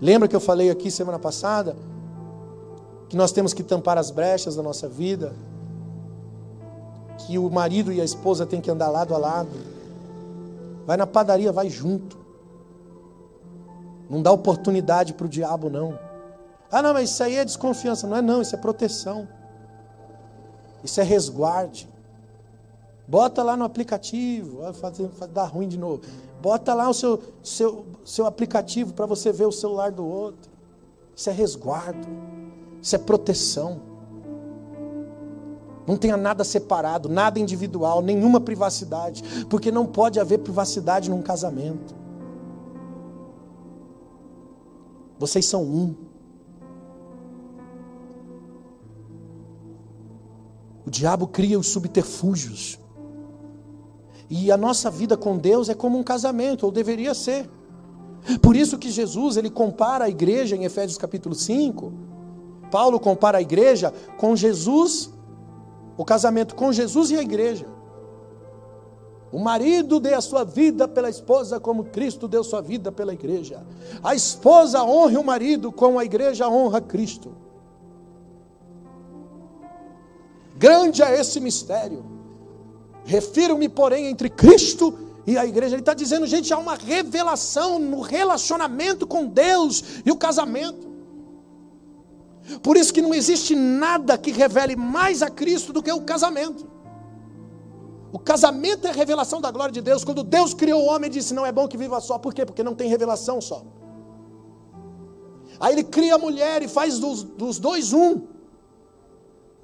Lembra 0.00 0.28
que 0.28 0.36
eu 0.36 0.40
falei 0.40 0.70
aqui 0.70 0.90
semana 0.90 1.18
passada 1.18 1.76
que 3.08 3.16
nós 3.16 3.32
temos 3.32 3.54
que 3.54 3.62
tampar 3.62 3.96
as 3.96 4.10
brechas 4.10 4.56
da 4.56 4.62
nossa 4.62 4.88
vida, 4.88 5.34
que 7.26 7.38
o 7.38 7.50
marido 7.50 7.92
e 7.92 8.00
a 8.00 8.04
esposa 8.04 8.46
têm 8.46 8.60
que 8.60 8.70
andar 8.70 8.88
lado 8.88 9.14
a 9.14 9.18
lado. 9.18 9.50
Vai 10.86 10.96
na 10.96 11.06
padaria, 11.06 11.52
vai 11.52 11.70
junto. 11.70 12.18
Não 14.08 14.20
dá 14.20 14.30
oportunidade 14.30 15.14
para 15.14 15.26
o 15.26 15.28
diabo, 15.28 15.70
não. 15.70 15.98
Ah, 16.70 16.82
não, 16.82 16.92
mas 16.92 17.10
isso 17.10 17.22
aí 17.22 17.36
é 17.36 17.44
desconfiança. 17.44 18.06
Não 18.06 18.16
é, 18.16 18.22
não, 18.22 18.42
isso 18.42 18.54
é 18.54 18.58
proteção. 18.58 19.26
Isso 20.82 21.00
é 21.00 21.04
resguarde. 21.04 21.88
Bota 23.06 23.42
lá 23.42 23.56
no 23.56 23.64
aplicativo, 23.64 24.58
vai 24.58 24.72
fazer, 24.72 25.08
dar 25.32 25.44
ruim 25.44 25.68
de 25.68 25.78
novo. 25.78 26.02
Bota 26.40 26.74
lá 26.74 26.88
o 26.88 26.94
seu, 26.94 27.22
seu, 27.42 27.86
seu 28.04 28.26
aplicativo 28.26 28.92
para 28.92 29.06
você 29.06 29.32
ver 29.32 29.46
o 29.46 29.52
celular 29.52 29.90
do 29.90 30.04
outro. 30.06 30.50
Isso 31.16 31.30
é 31.30 31.32
resguardo. 31.32 32.06
Isso 32.82 32.94
é 32.94 32.98
proteção. 32.98 33.80
Não 35.86 35.96
tenha 35.96 36.16
nada 36.16 36.44
separado, 36.44 37.08
nada 37.08 37.38
individual, 37.38 38.00
nenhuma 38.00 38.40
privacidade, 38.40 39.22
porque 39.48 39.70
não 39.70 39.84
pode 39.84 40.18
haver 40.18 40.38
privacidade 40.38 41.10
num 41.10 41.20
casamento. 41.20 41.94
Vocês 45.18 45.44
são 45.44 45.62
um. 45.62 45.94
O 50.86 50.90
diabo 50.90 51.26
cria 51.26 51.58
os 51.58 51.68
subterfúgios. 51.68 52.78
E 54.28 54.50
a 54.50 54.56
nossa 54.56 54.90
vida 54.90 55.16
com 55.16 55.36
Deus 55.36 55.68
é 55.68 55.74
como 55.74 55.98
um 55.98 56.02
casamento, 56.02 56.64
ou 56.64 56.72
deveria 56.72 57.14
ser. 57.14 57.48
Por 58.40 58.56
isso 58.56 58.78
que 58.78 58.90
Jesus, 58.90 59.36
ele 59.36 59.50
compara 59.50 60.06
a 60.06 60.08
igreja 60.08 60.56
em 60.56 60.64
Efésios 60.64 60.96
capítulo 60.96 61.34
5. 61.34 61.92
Paulo 62.70 62.98
compara 62.98 63.38
a 63.38 63.42
igreja 63.42 63.92
com 64.16 64.34
Jesus, 64.34 65.10
o 65.96 66.04
casamento 66.04 66.54
com 66.54 66.72
Jesus 66.72 67.10
e 67.10 67.16
a 67.16 67.22
igreja. 67.22 67.66
O 69.34 69.38
marido 69.40 69.98
dê 69.98 70.14
a 70.14 70.20
sua 70.20 70.44
vida 70.44 70.86
pela 70.86 71.10
esposa 71.10 71.58
como 71.58 71.86
Cristo 71.86 72.28
deu 72.28 72.44
sua 72.44 72.60
vida 72.60 72.92
pela 72.92 73.12
igreja. 73.12 73.66
A 74.02 74.14
esposa 74.14 74.84
honre 74.84 75.16
o 75.16 75.24
marido 75.24 75.72
como 75.72 75.98
a 75.98 76.04
igreja 76.04 76.48
honra 76.48 76.80
Cristo. 76.80 77.34
Grande 80.56 81.02
é 81.02 81.18
esse 81.18 81.40
mistério. 81.40 82.04
Refiro-me, 83.04 83.68
porém, 83.68 84.06
entre 84.06 84.30
Cristo 84.30 84.96
e 85.26 85.36
a 85.36 85.44
igreja. 85.44 85.74
Ele 85.74 85.82
está 85.82 85.94
dizendo, 85.94 86.26
gente, 86.26 86.54
há 86.54 86.58
uma 86.58 86.76
revelação 86.76 87.80
no 87.80 88.00
relacionamento 88.00 89.04
com 89.04 89.26
Deus 89.26 90.00
e 90.06 90.12
o 90.12 90.16
casamento. 90.16 90.93
Por 92.62 92.76
isso 92.76 92.92
que 92.92 93.00
não 93.00 93.14
existe 93.14 93.54
nada 93.54 94.18
que 94.18 94.30
revele 94.30 94.76
mais 94.76 95.22
a 95.22 95.30
Cristo 95.30 95.72
do 95.72 95.82
que 95.82 95.92
o 95.92 96.02
casamento. 96.02 96.66
O 98.12 98.18
casamento 98.18 98.86
é 98.86 98.90
a 98.90 98.92
revelação 98.92 99.40
da 99.40 99.50
glória 99.50 99.72
de 99.72 99.80
Deus. 99.80 100.04
Quando 100.04 100.22
Deus 100.22 100.54
criou 100.54 100.82
o 100.82 100.86
homem, 100.86 101.10
disse: 101.10 101.34
Não 101.34 101.44
é 101.44 101.50
bom 101.50 101.66
que 101.66 101.76
viva 101.76 102.00
só. 102.00 102.18
Por 102.18 102.32
quê? 102.32 102.44
Porque 102.44 102.62
não 102.62 102.74
tem 102.74 102.88
revelação 102.88 103.40
só. 103.40 103.64
Aí 105.58 105.72
ele 105.72 105.84
cria 105.84 106.14
a 106.14 106.18
mulher 106.18 106.62
e 106.62 106.68
faz 106.68 106.98
dos, 106.98 107.22
dos 107.22 107.58
dois 107.58 107.92
um. 107.92 108.22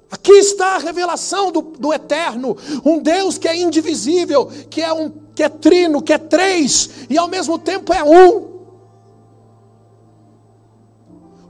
Aqui 0.09 0.33
está 0.33 0.75
a 0.75 0.79
revelação 0.79 1.51
do, 1.51 1.61
do, 1.61 1.93
eterno, 1.93 2.57
um 2.83 2.99
Deus 2.99 3.37
que 3.37 3.47
é 3.47 3.55
indivisível, 3.55 4.47
que 4.69 4.81
é 4.81 4.91
um 4.91 5.09
que 5.33 5.41
é 5.41 5.47
trino, 5.47 6.01
que 6.01 6.11
é 6.11 6.17
três 6.17 7.07
e 7.09 7.17
ao 7.17 7.29
mesmo 7.29 7.57
tempo 7.57 7.93
é 7.93 8.03
um. 8.03 8.50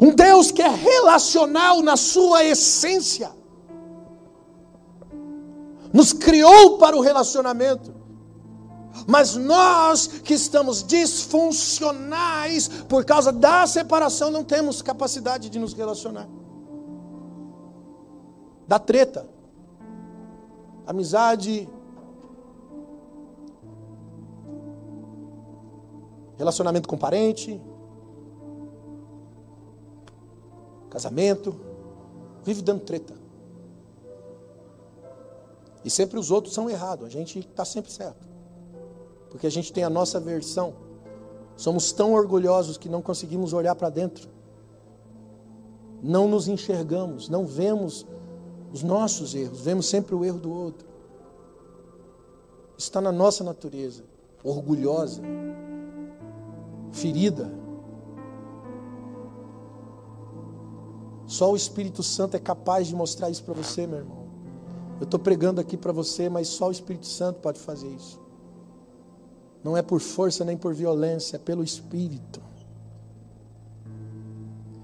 Um 0.02 0.16
Deus 0.16 0.52
que 0.52 0.62
é 0.64 0.68
relacional 0.68 1.82
na 1.82 1.96
sua 1.96 2.44
essência. 2.44 3.32
Nos 5.94 6.12
criou 6.12 6.80
para 6.80 6.98
o 6.98 7.02
relacionamento. 7.02 7.94
Mas 9.08 9.36
nós 9.36 10.08
que 10.08 10.34
estamos 10.34 10.84
disfuncionais 10.84 12.68
por 12.68 13.06
causa 13.06 13.32
da 13.32 13.68
separação 13.68 14.32
não 14.32 14.44
temos 14.44 14.82
capacidade 14.82 15.50
de 15.50 15.60
nos 15.60 15.74
relacionar 15.74 16.28
da 18.72 18.80
treta. 18.80 19.28
Amizade. 20.88 21.68
Relacionamento 26.38 26.88
com 26.88 26.98
parente. 26.98 27.62
Casamento. 30.92 31.60
Vive 32.44 32.62
dando 32.62 32.82
treta. 32.82 33.16
E 35.84 35.90
sempre 35.90 36.20
os 36.20 36.30
outros 36.30 36.54
são 36.54 36.70
errados. 36.70 37.08
A 37.08 37.10
gente 37.10 37.40
está 37.40 37.66
sempre 37.66 37.92
certo. 37.92 38.30
Porque 39.30 39.48
a 39.48 39.50
gente 39.50 39.74
tem 39.74 39.84
a 39.84 39.90
nossa 39.90 40.20
versão. 40.20 40.76
Somos 41.56 41.92
tão 41.92 42.14
orgulhosos 42.14 42.78
que 42.78 42.90
não 42.90 43.02
conseguimos 43.02 43.54
olhar 43.54 43.74
para 43.74 43.90
dentro. 43.90 44.30
Não 46.04 46.28
nos 46.28 46.48
enxergamos, 46.48 47.30
não 47.30 47.46
vemos 47.46 48.06
os 48.74 48.82
nossos 48.82 49.36
erros, 49.36 49.62
vemos 49.62 49.86
sempre 49.86 50.16
o 50.16 50.26
erro 50.26 50.40
do 50.40 50.52
outro. 50.52 50.88
Está 52.78 53.00
na 53.00 53.12
nossa 53.12 53.44
natureza, 53.44 54.04
orgulhosa, 54.44 55.22
ferida. 56.92 57.61
Só 61.32 61.50
o 61.50 61.56
Espírito 61.56 62.04
Santo 62.04 62.36
é 62.36 62.40
capaz 62.42 62.88
de 62.88 62.94
mostrar 62.94 63.30
isso 63.30 63.42
para 63.46 63.54
você, 63.54 63.88
meu 63.88 64.00
irmão. 64.00 64.26
Eu 65.00 65.06
estou 65.06 65.18
pregando 65.18 65.62
aqui 65.62 65.78
para 65.78 65.94
você, 65.94 66.28
mas 66.28 66.50
só 66.50 66.68
o 66.68 66.72
Espírito 66.72 67.08
Santo 67.08 67.40
pode 67.40 67.58
fazer 67.58 67.88
isso. 67.88 68.20
Não 69.64 69.78
é 69.78 69.82
por 69.82 70.02
força 70.02 70.44
nem 70.44 70.58
por 70.58 70.74
violência, 70.74 71.38
é 71.38 71.40
pelo 71.40 71.64
Espírito. 71.64 72.42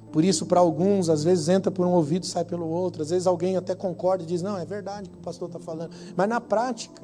Por 0.10 0.24
isso, 0.24 0.46
para 0.46 0.62
alguns, 0.62 1.10
às 1.10 1.22
vezes 1.22 1.50
entra 1.50 1.70
por 1.70 1.86
um 1.86 1.92
ouvido 1.92 2.24
e 2.24 2.28
sai 2.28 2.46
pelo 2.46 2.66
outro. 2.66 3.02
Às 3.02 3.10
vezes 3.10 3.28
alguém 3.28 3.58
até 3.58 3.76
concorda 3.76 4.24
e 4.24 4.26
diz: 4.26 4.42
Não, 4.42 4.58
é 4.58 4.64
verdade 4.64 5.10
o 5.10 5.12
que 5.12 5.18
o 5.18 5.22
pastor 5.22 5.50
está 5.50 5.60
falando. 5.60 5.92
Mas 6.16 6.30
na 6.30 6.40
prática, 6.40 7.04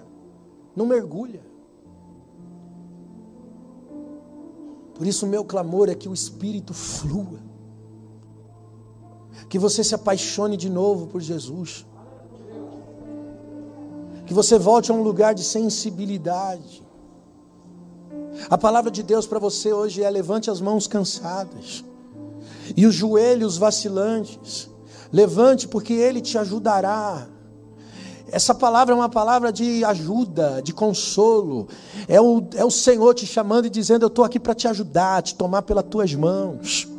não 0.73 0.85
mergulha. 0.85 1.41
Por 4.95 5.05
isso, 5.05 5.25
o 5.25 5.29
meu 5.29 5.43
clamor 5.43 5.89
é 5.89 5.95
que 5.95 6.07
o 6.07 6.13
Espírito 6.13 6.73
flua. 6.73 7.51
Que 9.53 9.59
você 9.59 9.83
se 9.83 9.93
apaixone 9.93 10.57
de 10.57 10.67
novo 10.67 11.05
por 11.05 11.21
Jesus. 11.21 11.85
Que 14.25 14.33
você 14.33 14.57
volte 14.57 14.89
a 14.89 14.95
um 14.95 15.03
lugar 15.03 15.35
de 15.35 15.43
sensibilidade. 15.43 16.81
A 18.49 18.57
palavra 18.57 18.89
de 18.89 19.03
Deus 19.03 19.27
para 19.27 19.37
você 19.37 19.71
hoje 19.71 20.01
é: 20.01 20.09
levante 20.09 20.49
as 20.49 20.59
mãos 20.59 20.87
cansadas 20.87 21.85
e 22.75 22.87
os 22.87 22.95
joelhos 22.95 23.55
vacilantes. 23.55 24.71
Levante, 25.11 25.67
porque 25.67 25.93
Ele 25.93 26.19
te 26.19 26.35
ajudará. 26.35 27.27
Essa 28.31 28.55
palavra 28.55 28.95
é 28.95 28.97
uma 28.97 29.07
palavra 29.07 29.53
de 29.53 29.85
ajuda, 29.85 30.63
de 30.63 30.73
consolo. 30.73 31.67
É 32.07 32.19
o, 32.19 32.43
é 32.55 32.65
o 32.65 32.71
Senhor 32.71 33.13
te 33.13 33.27
chamando 33.27 33.67
e 33.67 33.69
dizendo: 33.69 34.01
Eu 34.01 34.07
estou 34.07 34.25
aqui 34.25 34.39
para 34.39 34.55
te 34.55 34.67
ajudar, 34.67 35.21
te 35.21 35.35
tomar 35.35 35.61
pelas 35.61 35.85
tuas 35.85 36.11
mãos. 36.15 36.91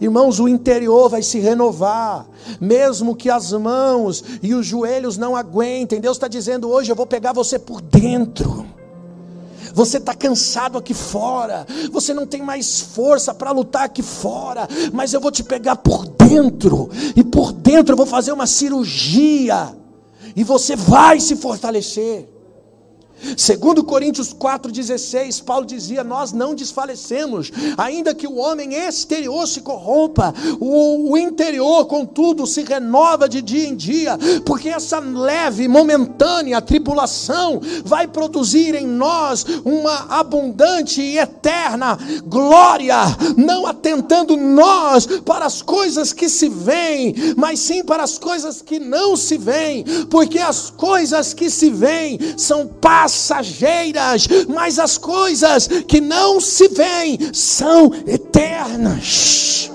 Irmãos, 0.00 0.38
o 0.38 0.48
interior 0.48 1.08
vai 1.08 1.22
se 1.22 1.38
renovar, 1.38 2.26
mesmo 2.60 3.14
que 3.14 3.30
as 3.30 3.52
mãos 3.52 4.22
e 4.42 4.54
os 4.54 4.66
joelhos 4.66 5.16
não 5.16 5.36
aguentem. 5.36 6.00
Deus 6.00 6.16
está 6.16 6.28
dizendo 6.28 6.70
hoje: 6.70 6.90
Eu 6.90 6.96
vou 6.96 7.06
pegar 7.06 7.32
você 7.32 7.58
por 7.58 7.80
dentro. 7.80 8.66
Você 9.74 9.98
está 9.98 10.14
cansado 10.14 10.78
aqui 10.78 10.94
fora, 10.94 11.66
você 11.92 12.12
não 12.12 12.26
tem 12.26 12.42
mais 12.42 12.80
força 12.80 13.32
para 13.34 13.52
lutar 13.52 13.84
aqui 13.84 14.02
fora, 14.02 14.66
mas 14.92 15.12
eu 15.12 15.20
vou 15.20 15.30
te 15.30 15.44
pegar 15.44 15.76
por 15.76 16.06
dentro, 16.06 16.90
e 17.14 17.22
por 17.22 17.52
dentro 17.52 17.92
eu 17.92 17.96
vou 17.96 18.06
fazer 18.06 18.32
uma 18.32 18.46
cirurgia, 18.46 19.72
e 20.34 20.42
você 20.42 20.74
vai 20.74 21.20
se 21.20 21.36
fortalecer. 21.36 22.37
Segundo 23.36 23.82
Coríntios 23.82 24.32
4,16, 24.32 25.42
Paulo 25.42 25.66
dizia: 25.66 26.04
Nós 26.04 26.32
não 26.32 26.54
desfalecemos, 26.54 27.50
ainda 27.76 28.14
que 28.14 28.26
o 28.26 28.36
homem 28.36 28.74
exterior 28.74 29.46
se 29.46 29.60
corrompa, 29.60 30.32
o, 30.60 31.12
o, 31.12 31.18
interior, 31.18 31.86
contudo, 31.86 32.46
se 32.46 32.62
renova 32.62 33.28
de 33.28 33.42
dia 33.42 33.66
em 33.66 33.74
dia, 33.74 34.16
porque 34.44 34.68
essa 34.68 34.98
leve, 35.00 35.66
momentânea 35.66 36.60
tribulação 36.60 37.60
vai 37.84 38.06
produzir 38.06 38.74
em 38.74 38.86
nós 38.86 39.44
uma 39.64 40.06
abundante 40.08 41.00
e 41.00 41.18
eterna 41.18 41.98
glória, 42.24 42.96
não 43.36 43.66
atentando 43.66 44.36
nós 44.36 45.06
para 45.24 45.44
as 45.44 45.60
coisas 45.60 46.12
que 46.12 46.28
se 46.28 46.48
veem, 46.48 47.14
mas 47.36 47.60
sim 47.60 47.82
para 47.82 48.02
as 48.02 48.18
coisas 48.18 48.62
que 48.62 48.78
não 48.78 49.16
se 49.16 49.36
veem, 49.36 49.84
porque 50.08 50.38
as 50.38 50.70
coisas 50.70 51.34
que 51.34 51.50
se 51.50 51.70
veem 51.70 52.18
são 52.36 52.66
paz 52.66 53.07
passageiras, 53.08 54.28
mas 54.46 54.78
as 54.78 54.98
coisas 54.98 55.66
que 55.66 56.00
não 56.00 56.40
se 56.40 56.68
veem 56.68 57.32
são 57.32 57.90
eternas. 58.06 59.70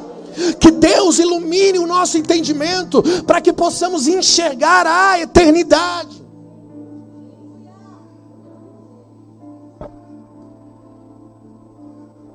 Que 0.60 0.72
Deus 0.72 1.20
ilumine 1.20 1.80
o 1.80 1.88
nosso 1.88 2.18
entendimento 2.18 3.02
para 3.24 3.42
que 3.42 3.52
possamos 3.52 4.08
enxergar 4.08 4.86
a 4.86 5.20
eternidade. 5.20 6.24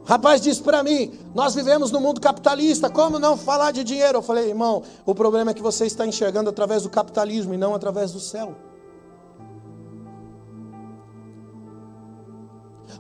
Rapaz 0.05 0.41
disse 0.41 0.63
para 0.63 0.83
mim: 0.83 1.13
Nós 1.35 1.55
vivemos 1.55 1.91
no 1.91 2.01
mundo 2.01 2.21
capitalista, 2.21 2.89
como 2.89 3.19
não 3.19 3.37
falar 3.37 3.73
de 3.73 3.85
dinheiro? 3.85 4.19
Eu 4.19 4.23
falei, 4.23 4.49
irmão, 4.49 4.83
o 5.05 5.15
problema 5.15 5.51
é 5.51 5.55
que 5.55 5.61
você 5.61 5.85
está 5.85 6.07
enxergando 6.07 6.49
através 6.49 6.85
do 6.85 6.89
capitalismo 6.89 7.53
e 7.53 7.59
não 7.59 7.75
através 7.75 8.13
do 8.13 8.21
céu. 8.21 8.68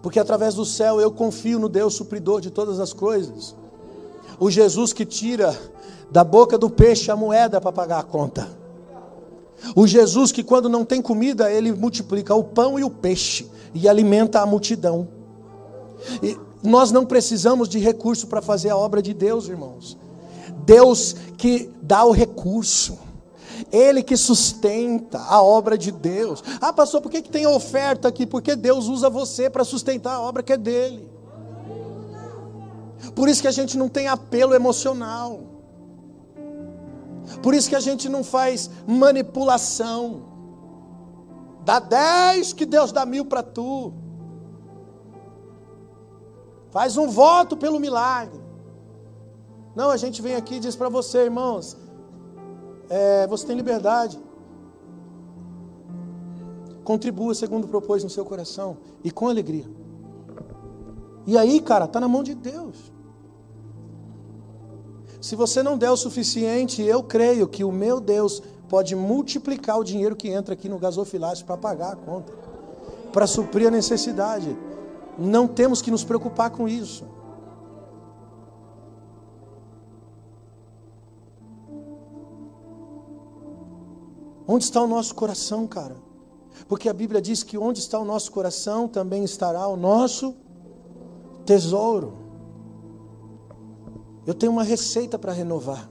Porque 0.02 0.18
através 0.18 0.54
do 0.54 0.64
céu 0.64 1.00
eu 1.00 1.10
confio 1.10 1.58
no 1.58 1.68
Deus 1.68 1.94
supridor 1.94 2.40
de 2.40 2.50
todas 2.50 2.80
as 2.80 2.92
coisas. 2.92 3.54
O 4.38 4.50
Jesus 4.50 4.92
que 4.92 5.04
tira 5.04 5.58
da 6.10 6.22
boca 6.22 6.56
do 6.56 6.70
peixe 6.70 7.10
a 7.10 7.16
moeda 7.16 7.60
para 7.60 7.72
pagar 7.72 7.98
a 7.98 8.02
conta. 8.02 8.48
O 9.74 9.86
Jesus 9.86 10.30
que, 10.30 10.42
quando 10.42 10.68
não 10.68 10.84
tem 10.84 11.02
comida, 11.02 11.50
ele 11.50 11.72
multiplica 11.72 12.34
o 12.34 12.44
pão 12.44 12.78
e 12.78 12.84
o 12.84 12.90
peixe 12.90 13.50
e 13.74 13.88
alimenta 13.88 14.40
a 14.40 14.46
multidão. 14.46 15.08
E 16.22 16.38
nós 16.62 16.90
não 16.92 17.04
precisamos 17.04 17.68
de 17.68 17.78
recurso 17.78 18.26
para 18.26 18.40
fazer 18.40 18.70
a 18.70 18.76
obra 18.76 19.02
de 19.02 19.12
Deus, 19.12 19.48
irmãos. 19.48 19.98
Deus 20.64 21.16
que 21.36 21.70
dá 21.82 22.04
o 22.04 22.12
recurso. 22.12 22.98
Ele 23.72 24.02
que 24.02 24.16
sustenta 24.16 25.18
a 25.18 25.42
obra 25.42 25.76
de 25.76 25.90
Deus. 25.90 26.42
Ah, 26.60 26.72
pastor, 26.72 27.00
por 27.00 27.10
que, 27.10 27.22
que 27.22 27.30
tem 27.30 27.46
oferta 27.46 28.08
aqui? 28.08 28.26
Porque 28.26 28.54
Deus 28.54 28.86
usa 28.86 29.10
você 29.10 29.50
para 29.50 29.64
sustentar 29.64 30.14
a 30.14 30.20
obra 30.20 30.42
que 30.42 30.52
é 30.52 30.56
dele. 30.56 31.08
Por 33.14 33.28
isso 33.28 33.42
que 33.42 33.48
a 33.48 33.52
gente 33.52 33.76
não 33.76 33.88
tem 33.88 34.08
apelo 34.08 34.54
emocional. 34.54 35.40
Por 37.42 37.54
isso 37.54 37.68
que 37.68 37.76
a 37.76 37.80
gente 37.80 38.08
não 38.08 38.24
faz 38.24 38.70
manipulação. 38.86 40.22
Dá 41.64 41.78
dez 41.78 42.52
que 42.52 42.64
Deus 42.64 42.92
dá 42.92 43.04
mil 43.04 43.24
para 43.24 43.42
tu. 43.42 43.92
Faz 46.70 46.96
um 46.96 47.08
voto 47.08 47.56
pelo 47.56 47.78
milagre. 47.78 48.40
Não, 49.74 49.90
a 49.90 49.96
gente 49.96 50.20
vem 50.20 50.34
aqui 50.34 50.56
e 50.56 50.60
diz 50.60 50.74
para 50.74 50.88
você, 50.88 51.24
irmãos, 51.24 51.76
é, 52.88 53.26
você 53.26 53.46
tem 53.46 53.56
liberdade. 53.56 54.18
Contribua 56.84 57.34
segundo 57.34 57.68
propôs 57.68 58.02
no 58.02 58.10
seu 58.10 58.24
coração 58.24 58.78
e 59.04 59.10
com 59.10 59.28
alegria. 59.28 59.66
E 61.26 61.36
aí, 61.36 61.60
cara, 61.60 61.84
está 61.84 62.00
na 62.00 62.08
mão 62.08 62.22
de 62.22 62.34
Deus. 62.34 62.90
Se 65.20 65.36
você 65.36 65.62
não 65.62 65.76
der 65.76 65.90
o 65.90 65.96
suficiente, 65.96 66.80
eu 66.80 67.02
creio 67.02 67.46
que 67.46 67.64
o 67.64 67.72
meu 67.72 68.00
Deus 68.00 68.42
pode 68.68 68.94
multiplicar 68.94 69.78
o 69.78 69.84
dinheiro 69.84 70.16
que 70.16 70.28
entra 70.28 70.54
aqui 70.54 70.68
no 70.68 70.78
gasofilácio 70.78 71.44
para 71.44 71.56
pagar 71.56 71.92
a 71.92 71.96
conta, 71.96 72.32
para 73.12 73.26
suprir 73.26 73.68
a 73.68 73.70
necessidade. 73.70 74.56
Não 75.18 75.46
temos 75.48 75.82
que 75.82 75.90
nos 75.90 76.04
preocupar 76.04 76.50
com 76.50 76.68
isso. 76.68 77.04
Onde 84.50 84.64
está 84.64 84.82
o 84.82 84.86
nosso 84.86 85.14
coração, 85.14 85.66
cara? 85.66 85.94
Porque 86.66 86.88
a 86.88 86.92
Bíblia 86.94 87.20
diz 87.20 87.42
que 87.42 87.58
onde 87.58 87.80
está 87.80 87.98
o 87.98 88.04
nosso 88.04 88.32
coração 88.32 88.88
também 88.88 89.22
estará 89.22 89.68
o 89.68 89.76
nosso 89.76 90.34
tesouro. 91.44 92.14
Eu 94.26 94.32
tenho 94.32 94.52
uma 94.52 94.62
receita 94.62 95.18
para 95.18 95.32
renovar. 95.32 95.88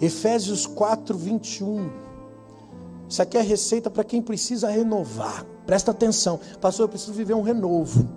Efésios 0.00 0.66
4, 0.66 1.16
21. 1.16 1.90
Isso 3.06 3.20
aqui 3.20 3.36
é 3.36 3.42
receita 3.42 3.90
para 3.90 4.02
quem 4.02 4.22
precisa 4.22 4.70
renovar. 4.70 5.44
Presta 5.66 5.90
atenção. 5.90 6.40
Pastor, 6.58 6.84
eu 6.84 6.88
preciso 6.88 7.12
viver 7.12 7.34
um 7.34 7.42
renovo. 7.42 8.08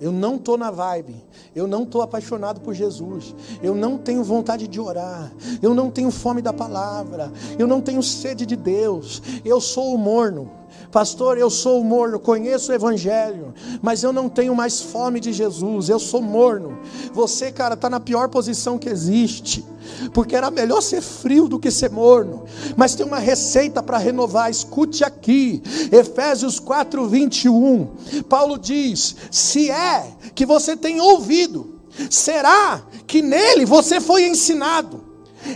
Eu 0.00 0.10
não 0.10 0.36
estou 0.36 0.58
na 0.58 0.70
vibe. 0.70 1.14
Eu 1.54 1.66
não 1.66 1.84
estou 1.84 2.02
apaixonado 2.02 2.60
por 2.60 2.74
Jesus. 2.74 3.34
Eu 3.62 3.74
não 3.74 3.96
tenho 3.96 4.24
vontade 4.24 4.66
de 4.66 4.80
orar. 4.80 5.32
Eu 5.62 5.74
não 5.74 5.90
tenho 5.90 6.10
fome 6.10 6.42
da 6.42 6.52
palavra. 6.52 7.32
Eu 7.58 7.66
não 7.66 7.80
tenho 7.80 8.02
sede 8.02 8.44
de 8.44 8.56
Deus. 8.56 9.22
Eu 9.44 9.60
sou 9.60 9.94
o 9.94 9.98
morno. 9.98 10.50
Pastor, 10.94 11.36
eu 11.38 11.50
sou 11.50 11.82
morno, 11.82 12.20
conheço 12.20 12.70
o 12.70 12.74
Evangelho, 12.74 13.52
mas 13.82 14.04
eu 14.04 14.12
não 14.12 14.28
tenho 14.28 14.54
mais 14.54 14.80
fome 14.80 15.18
de 15.18 15.32
Jesus, 15.32 15.88
eu 15.88 15.98
sou 15.98 16.22
morno. 16.22 16.78
Você, 17.12 17.50
cara, 17.50 17.74
está 17.74 17.90
na 17.90 17.98
pior 17.98 18.28
posição 18.28 18.78
que 18.78 18.88
existe, 18.88 19.64
porque 20.12 20.36
era 20.36 20.52
melhor 20.52 20.80
ser 20.80 21.00
frio 21.00 21.48
do 21.48 21.58
que 21.58 21.68
ser 21.68 21.90
morno. 21.90 22.44
Mas 22.76 22.94
tem 22.94 23.04
uma 23.04 23.18
receita 23.18 23.82
para 23.82 23.98
renovar, 23.98 24.48
escute 24.48 25.02
aqui, 25.02 25.60
Efésios 25.90 26.60
4, 26.60 27.08
21. 27.08 27.88
Paulo 28.28 28.56
diz: 28.56 29.16
Se 29.32 29.72
é 29.72 30.06
que 30.32 30.46
você 30.46 30.76
tem 30.76 31.00
ouvido, 31.00 31.80
será 32.08 32.84
que 33.04 33.20
nele 33.20 33.64
você 33.64 34.00
foi 34.00 34.28
ensinado? 34.28 35.02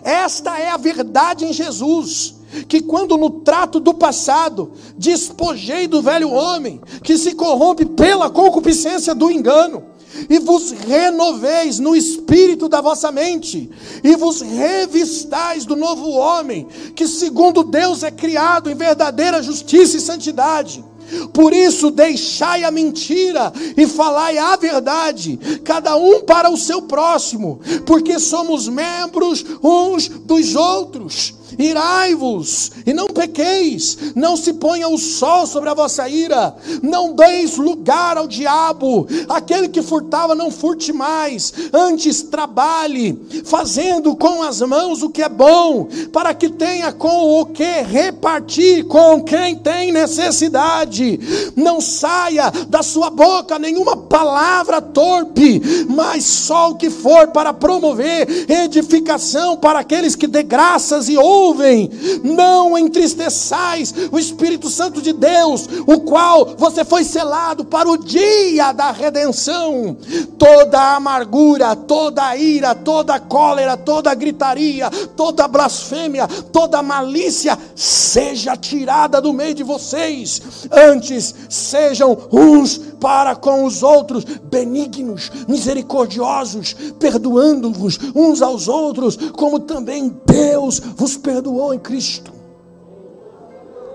Esta 0.02 0.58
é 0.58 0.68
a 0.68 0.76
verdade 0.76 1.44
em 1.44 1.52
Jesus 1.52 2.37
que 2.66 2.80
quando 2.80 3.16
no 3.16 3.30
trato 3.30 3.78
do 3.80 3.94
passado 3.94 4.72
despojei 4.96 5.86
do 5.86 6.02
velho 6.02 6.30
homem, 6.30 6.80
que 7.02 7.18
se 7.18 7.34
corrompe 7.34 7.84
pela 7.84 8.30
concupiscência 8.30 9.14
do 9.14 9.30
engano, 9.30 9.84
e 10.28 10.38
vos 10.38 10.70
renoveis 10.72 11.78
no 11.78 11.94
espírito 11.94 12.68
da 12.68 12.80
vossa 12.80 13.12
mente, 13.12 13.70
e 14.02 14.16
vos 14.16 14.40
revistais 14.40 15.64
do 15.64 15.76
novo 15.76 16.10
homem, 16.10 16.66
que 16.94 17.06
segundo 17.06 17.62
Deus 17.62 18.02
é 18.02 18.10
criado 18.10 18.70
em 18.70 18.74
verdadeira 18.74 19.42
justiça 19.42 19.96
e 19.96 20.00
santidade. 20.00 20.84
Por 21.32 21.54
isso, 21.54 21.90
deixai 21.90 22.64
a 22.64 22.70
mentira 22.70 23.52
e 23.76 23.86
falai 23.86 24.36
a 24.36 24.56
verdade, 24.56 25.38
cada 25.64 25.96
um 25.96 26.20
para 26.20 26.50
o 26.50 26.56
seu 26.56 26.82
próximo, 26.82 27.60
porque 27.86 28.18
somos 28.18 28.68
membros 28.68 29.44
uns 29.62 30.08
dos 30.08 30.54
outros. 30.54 31.37
Irai-vos 31.56 32.72
e 32.84 32.92
não 32.92 33.06
pequeis, 33.06 33.96
não 34.14 34.36
se 34.36 34.52
ponha 34.52 34.88
o 34.88 34.98
sol 34.98 35.46
sobre 35.46 35.70
a 35.70 35.74
vossa 35.74 36.08
ira, 36.08 36.54
não 36.82 37.14
deis 37.14 37.56
lugar 37.56 38.16
ao 38.16 38.26
diabo. 38.26 39.06
Aquele 39.28 39.68
que 39.68 39.80
furtava, 39.80 40.34
não 40.34 40.50
furte 40.50 40.92
mais, 40.92 41.52
antes 41.72 42.22
trabalhe, 42.22 43.18
fazendo 43.44 44.14
com 44.16 44.42
as 44.42 44.60
mãos 44.60 45.02
o 45.02 45.08
que 45.08 45.22
é 45.22 45.28
bom, 45.28 45.88
para 46.12 46.34
que 46.34 46.48
tenha 46.50 46.92
com 46.92 47.40
o 47.40 47.46
que 47.46 47.82
repartir 47.82 48.84
com 48.84 49.22
quem 49.22 49.56
tem 49.56 49.92
necessidade. 49.92 51.52
Não 51.56 51.80
saia 51.80 52.50
da 52.68 52.82
sua 52.82 53.10
boca 53.10 53.58
nenhuma 53.58 53.96
palavra 53.96 54.82
torpe, 54.82 55.62
mas 55.88 56.24
só 56.24 56.70
o 56.70 56.76
que 56.76 56.90
for 56.90 57.28
para 57.28 57.54
promover 57.54 58.28
edificação 58.50 59.56
para 59.56 59.78
aqueles 59.78 60.14
que 60.14 60.26
dê 60.26 60.42
graças 60.42 61.08
e 61.08 61.16
ouvem 61.16 61.37
nuvem. 61.38 61.90
Não 62.24 62.76
entristeçais 62.76 63.94
o 64.10 64.18
Espírito 64.18 64.68
Santo 64.68 65.00
de 65.00 65.12
Deus, 65.12 65.68
o 65.86 66.00
qual 66.00 66.54
você 66.56 66.84
foi 66.84 67.04
selado 67.04 67.64
para 67.64 67.88
o 67.88 67.96
dia 67.96 68.72
da 68.72 68.90
redenção. 68.90 69.96
Toda 70.38 70.78
a 70.78 70.96
amargura, 70.96 71.76
toda 71.76 72.24
a 72.24 72.36
ira, 72.36 72.74
toda 72.74 73.14
a 73.14 73.20
cólera, 73.20 73.76
toda 73.76 74.10
a 74.10 74.14
gritaria, 74.14 74.90
toda 75.16 75.44
a 75.44 75.48
blasfêmia, 75.48 76.26
toda 76.52 76.78
a 76.78 76.82
malícia 76.82 77.56
seja 77.74 78.56
tirada 78.56 79.20
do 79.20 79.32
meio 79.32 79.54
de 79.54 79.62
vocês. 79.62 80.42
Antes 80.70 81.34
sejam 81.48 82.16
uns 82.32 82.78
para 83.00 83.34
com 83.36 83.64
os 83.64 83.82
outros 83.82 84.24
benignos, 84.24 85.30
misericordiosos, 85.48 86.74
perdoando-vos 86.98 87.98
uns 88.14 88.42
aos 88.42 88.68
outros, 88.68 89.16
como 89.32 89.60
também 89.60 90.16
Deus 90.26 90.78
vos 90.78 91.16
perdoou 91.16 91.72
em 91.72 91.78
Cristo. 91.78 92.32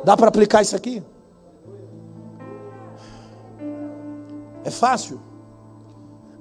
Dá 0.03 0.17
para 0.17 0.27
aplicar 0.27 0.61
isso 0.61 0.75
aqui? 0.75 1.01
É 4.63 4.71
fácil? 4.71 5.19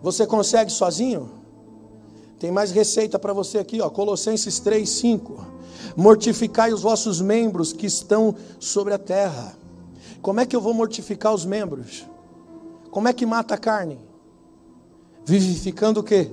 Você 0.02 0.26
consegue 0.26 0.70
sozinho? 0.70 1.30
Tem 2.38 2.50
mais 2.50 2.72
receita 2.72 3.18
para 3.18 3.32
você 3.32 3.58
aqui, 3.58 3.80
ó. 3.80 3.88
Colossenses 3.88 4.58
3, 4.58 4.88
5. 4.88 5.46
Mortificai 5.96 6.72
os 6.72 6.82
vossos 6.82 7.20
membros 7.20 7.72
que 7.72 7.86
estão 7.86 8.34
sobre 8.58 8.94
a 8.94 8.98
terra. 8.98 9.56
Como 10.20 10.40
é 10.40 10.46
que 10.46 10.54
eu 10.54 10.60
vou 10.60 10.74
mortificar 10.74 11.32
os 11.32 11.44
membros? 11.44 12.04
Como 12.93 13.09
é 13.09 13.12
que 13.14 13.24
mata 13.24 13.55
a 13.55 13.59
carne? 13.59 13.99
Vivificando 15.24 16.01
o 16.01 16.03
que? 16.05 16.30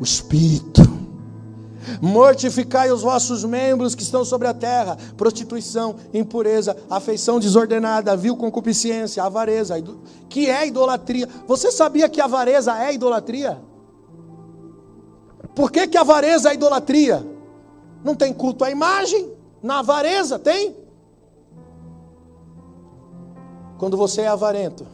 O 0.00 0.02
espírito. 0.02 0.80
Mortificai 2.00 2.90
os 2.90 3.02
vossos 3.02 3.44
membros 3.44 3.94
que 3.94 4.02
estão 4.02 4.24
sobre 4.24 4.48
a 4.48 4.54
terra: 4.54 4.96
prostituição, 5.18 5.96
impureza, 6.14 6.74
afeição 6.88 7.38
desordenada, 7.38 8.16
vil 8.16 8.34
concupiscência, 8.34 9.22
avareza, 9.22 9.74
que 10.26 10.48
é 10.48 10.66
idolatria. 10.66 11.28
Você 11.46 11.70
sabia 11.70 12.08
que 12.08 12.20
avareza 12.20 12.82
é 12.82 12.94
idolatria? 12.94 13.60
Por 15.54 15.70
que, 15.70 15.86
que 15.86 15.98
avareza 15.98 16.50
é 16.50 16.54
idolatria? 16.54 17.26
Não 18.02 18.14
tem 18.14 18.32
culto 18.32 18.64
à 18.64 18.70
imagem, 18.70 19.30
na 19.62 19.80
avareza 19.80 20.38
tem. 20.38 20.74
Quando 23.76 23.98
você 23.98 24.22
é 24.22 24.28
avarento, 24.28 24.86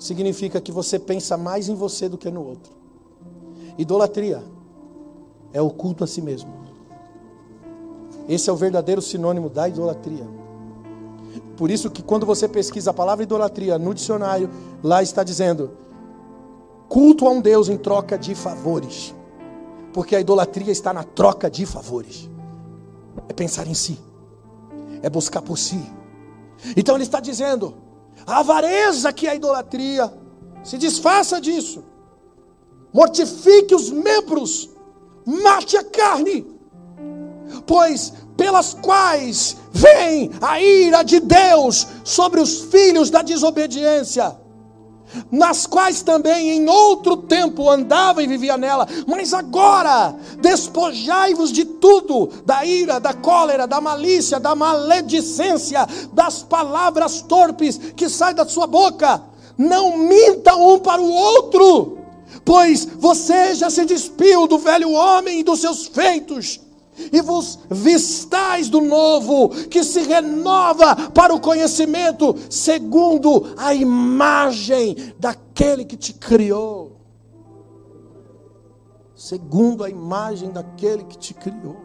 significa 0.00 0.60
que 0.60 0.72
você 0.72 0.98
pensa 0.98 1.36
mais 1.36 1.68
em 1.68 1.74
você 1.74 2.08
do 2.08 2.18
que 2.18 2.30
no 2.30 2.44
outro. 2.44 2.72
Idolatria 3.78 4.42
é 5.52 5.60
o 5.60 5.70
culto 5.70 6.02
a 6.02 6.06
si 6.06 6.22
mesmo. 6.22 6.50
Esse 8.26 8.48
é 8.48 8.52
o 8.52 8.56
verdadeiro 8.56 9.02
sinônimo 9.02 9.50
da 9.50 9.68
idolatria. 9.68 10.26
Por 11.56 11.70
isso 11.70 11.90
que 11.90 12.02
quando 12.02 12.24
você 12.24 12.48
pesquisa 12.48 12.90
a 12.90 12.94
palavra 12.94 13.22
idolatria 13.22 13.78
no 13.78 13.92
dicionário, 13.92 14.48
lá 14.82 15.02
está 15.02 15.22
dizendo 15.22 15.70
culto 16.88 17.26
a 17.28 17.30
um 17.30 17.40
Deus 17.40 17.68
em 17.68 17.76
troca 17.76 18.18
de 18.18 18.34
favores. 18.34 19.14
Porque 19.92 20.16
a 20.16 20.20
idolatria 20.20 20.72
está 20.72 20.92
na 20.92 21.04
troca 21.04 21.50
de 21.50 21.66
favores. 21.66 22.30
É 23.28 23.32
pensar 23.32 23.66
em 23.66 23.74
si. 23.74 23.98
É 25.02 25.10
buscar 25.10 25.42
por 25.42 25.58
si. 25.58 25.80
Então 26.76 26.94
ele 26.94 27.04
está 27.04 27.20
dizendo: 27.20 27.74
a 28.26 28.38
avareza 28.38 29.12
que 29.12 29.26
é 29.26 29.30
a 29.30 29.34
idolatria, 29.34 30.12
se 30.62 30.78
desfaça 30.78 31.40
disso. 31.40 31.84
Mortifique 32.92 33.74
os 33.74 33.90
membros, 33.90 34.68
mate 35.24 35.76
a 35.76 35.84
carne, 35.84 36.46
pois 37.66 38.12
pelas 38.36 38.74
quais 38.74 39.56
vem 39.70 40.30
a 40.40 40.60
ira 40.60 41.02
de 41.02 41.20
Deus 41.20 41.86
sobre 42.02 42.40
os 42.40 42.62
filhos 42.62 43.10
da 43.10 43.22
desobediência, 43.22 44.39
nas 45.30 45.66
quais 45.66 46.02
também 46.02 46.50
em 46.50 46.68
outro 46.68 47.16
tempo 47.16 47.68
andava 47.68 48.22
e 48.22 48.26
vivia 48.26 48.56
nela, 48.56 48.86
mas 49.06 49.32
agora 49.34 50.14
despojai-vos 50.38 51.52
de 51.52 51.64
tudo, 51.64 52.30
da 52.44 52.64
ira, 52.64 52.98
da 52.98 53.12
cólera, 53.12 53.66
da 53.66 53.80
malícia, 53.80 54.38
da 54.38 54.54
maledicência, 54.54 55.86
das 56.12 56.42
palavras 56.42 57.22
torpes 57.22 57.78
que 57.96 58.08
saem 58.08 58.34
da 58.34 58.46
sua 58.46 58.66
boca. 58.66 59.22
Não 59.56 59.98
minta 59.98 60.56
um 60.56 60.78
para 60.78 61.02
o 61.02 61.10
outro, 61.10 61.98
pois 62.44 62.84
você 62.84 63.54
já 63.54 63.68
se 63.68 63.84
despiu 63.84 64.46
do 64.46 64.58
velho 64.58 64.90
homem 64.92 65.40
e 65.40 65.44
dos 65.44 65.60
seus 65.60 65.86
feitos 65.86 66.60
e 67.12 67.20
vos 67.20 67.58
vistais 67.70 68.68
do 68.68 68.80
novo, 68.80 69.48
que 69.68 69.82
se 69.82 70.00
renova 70.00 71.10
para 71.10 71.34
o 71.34 71.40
conhecimento, 71.40 72.34
segundo 72.50 73.54
a 73.56 73.74
imagem 73.74 74.96
daquele 75.18 75.84
que 75.84 75.96
te 75.96 76.12
criou. 76.12 76.98
Segundo 79.14 79.84
a 79.84 79.90
imagem 79.90 80.50
daquele 80.50 81.04
que 81.04 81.18
te 81.18 81.34
criou. 81.34 81.76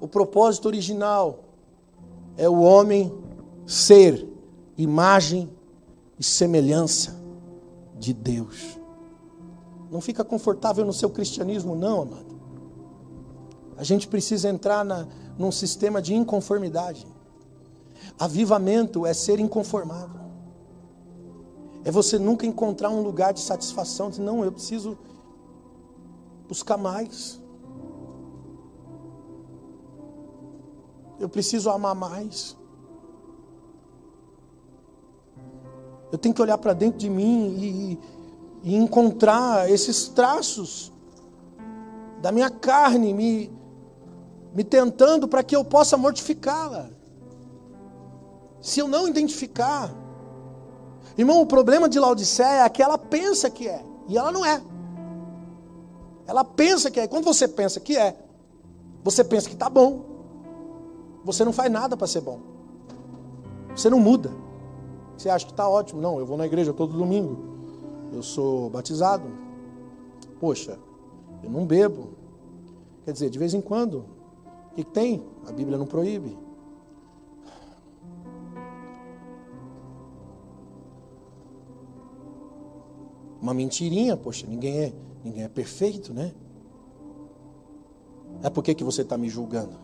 O 0.00 0.06
propósito 0.06 0.66
original 0.66 1.44
é 2.36 2.48
o 2.48 2.60
homem 2.60 3.12
ser 3.66 4.28
imagem 4.76 5.50
e 6.18 6.22
semelhança 6.22 7.16
de 7.98 8.12
Deus. 8.12 8.83
Não 9.94 10.00
fica 10.00 10.24
confortável 10.24 10.84
no 10.84 10.92
seu 10.92 11.08
cristianismo, 11.08 11.76
não, 11.76 12.02
amado. 12.02 12.34
A 13.76 13.84
gente 13.84 14.08
precisa 14.08 14.48
entrar 14.48 14.84
na, 14.84 15.06
num 15.38 15.52
sistema 15.52 16.02
de 16.02 16.12
inconformidade. 16.12 17.06
Avivamento 18.18 19.06
é 19.06 19.14
ser 19.14 19.38
inconformado. 19.38 20.18
É 21.84 21.92
você 21.92 22.18
nunca 22.18 22.44
encontrar 22.44 22.90
um 22.90 23.02
lugar 23.02 23.32
de 23.32 23.38
satisfação, 23.38 24.10
dizer, 24.10 24.22
não, 24.22 24.44
eu 24.44 24.50
preciso 24.50 24.98
buscar 26.48 26.76
mais. 26.76 27.40
Eu 31.20 31.28
preciso 31.28 31.70
amar 31.70 31.94
mais. 31.94 32.56
Eu 36.10 36.18
tenho 36.18 36.34
que 36.34 36.42
olhar 36.42 36.58
para 36.58 36.72
dentro 36.72 36.98
de 36.98 37.08
mim 37.08 37.56
e, 37.56 37.98
e 38.64 38.74
encontrar 38.74 39.70
esses 39.70 40.08
traços 40.08 40.90
da 42.22 42.32
minha 42.32 42.48
carne 42.48 43.12
me, 43.12 43.52
me 44.54 44.64
tentando 44.64 45.28
para 45.28 45.42
que 45.42 45.54
eu 45.54 45.62
possa 45.62 45.98
mortificá-la. 45.98 46.88
Se 48.62 48.80
eu 48.80 48.88
não 48.88 49.06
identificar, 49.06 49.94
irmão, 51.18 51.42
o 51.42 51.46
problema 51.46 51.90
de 51.90 52.00
Laodiceia 52.00 52.64
é 52.64 52.68
que 52.70 52.82
ela 52.82 52.96
pensa 52.96 53.50
que 53.50 53.68
é, 53.68 53.84
e 54.08 54.16
ela 54.16 54.32
não 54.32 54.42
é. 54.42 54.62
Ela 56.26 56.42
pensa 56.42 56.90
que 56.90 56.98
é. 56.98 57.06
Quando 57.06 57.24
você 57.24 57.46
pensa 57.46 57.78
que 57.78 57.98
é, 57.98 58.16
você 59.04 59.22
pensa 59.22 59.46
que 59.46 59.54
está 59.54 59.68
bom. 59.68 60.06
Você 61.22 61.44
não 61.44 61.52
faz 61.52 61.70
nada 61.70 61.98
para 61.98 62.06
ser 62.06 62.22
bom. 62.22 62.40
Você 63.76 63.90
não 63.90 64.00
muda. 64.00 64.30
Você 65.18 65.28
acha 65.28 65.44
que 65.44 65.52
está 65.52 65.68
ótimo. 65.68 66.00
Não, 66.00 66.18
eu 66.18 66.24
vou 66.24 66.38
na 66.38 66.46
igreja 66.46 66.72
todo 66.72 66.96
domingo 66.96 67.53
eu 68.14 68.22
sou 68.22 68.70
batizado. 68.70 69.26
Poxa, 70.40 70.78
eu 71.42 71.50
não 71.50 71.66
bebo. 71.66 72.14
Quer 73.04 73.12
dizer, 73.12 73.30
de 73.30 73.38
vez 73.38 73.54
em 73.54 73.60
quando. 73.60 74.06
O 74.70 74.74
que, 74.74 74.84
que 74.84 74.90
tem? 74.90 75.22
A 75.46 75.52
Bíblia 75.52 75.76
não 75.76 75.86
proíbe. 75.86 76.36
Uma 83.40 83.52
mentirinha, 83.52 84.16
poxa, 84.16 84.46
ninguém 84.46 84.78
é, 84.78 84.92
ninguém 85.22 85.42
é 85.44 85.48
perfeito, 85.48 86.14
né? 86.14 86.32
É 88.42 88.48
por 88.48 88.64
que, 88.64 88.74
que 88.74 88.82
você 88.82 89.02
está 89.02 89.18
me 89.18 89.28
julgando? 89.28 89.78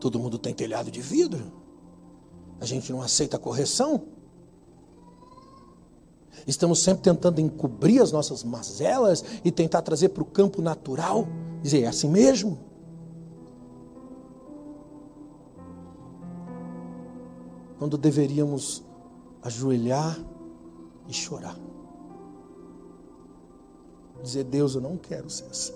Todo 0.00 0.18
mundo 0.18 0.36
tem 0.36 0.52
telhado 0.52 0.90
de 0.90 1.00
vidro. 1.00 1.52
A 2.60 2.64
gente 2.64 2.92
não 2.92 3.00
aceita 3.00 3.38
correção. 3.38 4.02
Estamos 6.46 6.80
sempre 6.82 7.02
tentando 7.02 7.40
encobrir 7.40 8.00
as 8.00 8.10
nossas 8.10 8.42
mazelas 8.42 9.24
e 9.44 9.50
tentar 9.50 9.82
trazer 9.82 10.10
para 10.10 10.22
o 10.22 10.26
campo 10.26 10.60
natural. 10.60 11.26
Dizer, 11.62 11.82
é 11.82 11.86
assim 11.86 12.08
mesmo. 12.08 12.58
Quando 17.78 17.96
deveríamos 17.98 18.82
ajoelhar 19.42 20.18
e 21.08 21.12
chorar. 21.12 21.58
Dizer, 24.22 24.44
Deus, 24.44 24.74
eu 24.74 24.80
não 24.80 24.96
quero 24.96 25.28
ser 25.28 25.46
assim. 25.46 25.74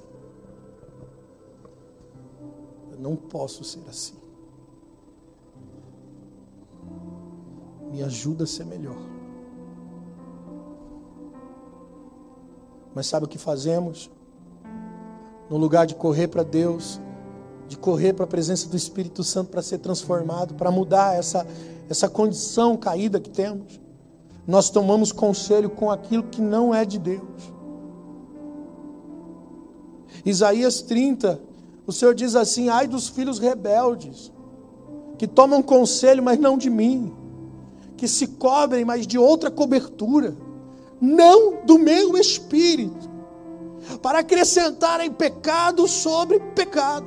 Eu 2.93 2.99
não 2.99 3.17
posso 3.17 3.65
ser 3.65 3.83
assim. 3.89 4.15
Me 7.91 8.03
ajuda 8.03 8.45
a 8.45 8.47
ser 8.47 8.65
melhor. 8.65 8.97
Mas 12.97 13.09
sabe 13.09 13.27
o 13.27 13.29
que 13.29 13.37
fazemos? 13.37 14.11
No 15.51 15.59
lugar 15.59 15.87
de 15.87 15.95
correr 15.95 16.29
para 16.29 16.43
Deus, 16.43 16.99
de 17.69 17.77
correr 17.77 18.15
para 18.15 18.25
a 18.25 18.27
presença 18.27 18.71
do 18.71 18.77
Espírito 18.77 19.23
Santo 19.23 19.51
para 19.51 19.61
ser 19.61 19.81
transformado, 19.81 20.55
para 20.55 20.71
mudar 20.71 21.15
essa, 21.15 21.47
essa 21.91 22.09
condição 22.09 22.75
caída 22.75 23.21
que 23.21 23.29
temos, 23.29 23.79
nós 24.47 24.71
tomamos 24.71 25.13
conselho 25.13 25.69
com 25.69 25.91
aquilo 25.91 26.23
que 26.23 26.41
não 26.41 26.75
é 26.75 26.87
de 26.87 26.99
Deus. 26.99 27.53
Isaías 30.25 30.81
30, 30.81 31.39
o 31.87 31.93
Senhor 31.93 32.15
diz 32.15 32.35
assim: 32.35 32.71
ai 32.71 32.89
dos 32.89 33.11
filhos 33.11 33.39
rebeldes, 33.39 34.33
que 35.19 35.27
tomam 35.27 35.63
conselho, 35.63 36.23
mas 36.23 36.39
não 36.39 36.57
de 36.57 36.71
mim, 36.71 37.15
que 37.95 38.09
se 38.09 38.27
cobrem, 38.27 38.87
mas 38.87 39.07
de 39.07 39.19
outra 39.19 39.51
cobertura 39.51 40.46
não 41.01 41.65
do 41.65 41.79
meu 41.79 42.17
espírito, 42.17 43.11
para 44.03 44.21
acrescentarem 44.21 45.11
pecado 45.13 45.87
sobre 45.87 46.41
pecado. 46.55 47.07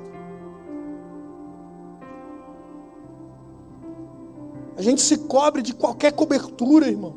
A 4.77 4.81
gente 4.81 5.01
se 5.01 5.17
cobre 5.17 5.61
de 5.61 5.73
qualquer 5.73 6.13
cobertura, 6.13 6.87
irmão. 6.87 7.15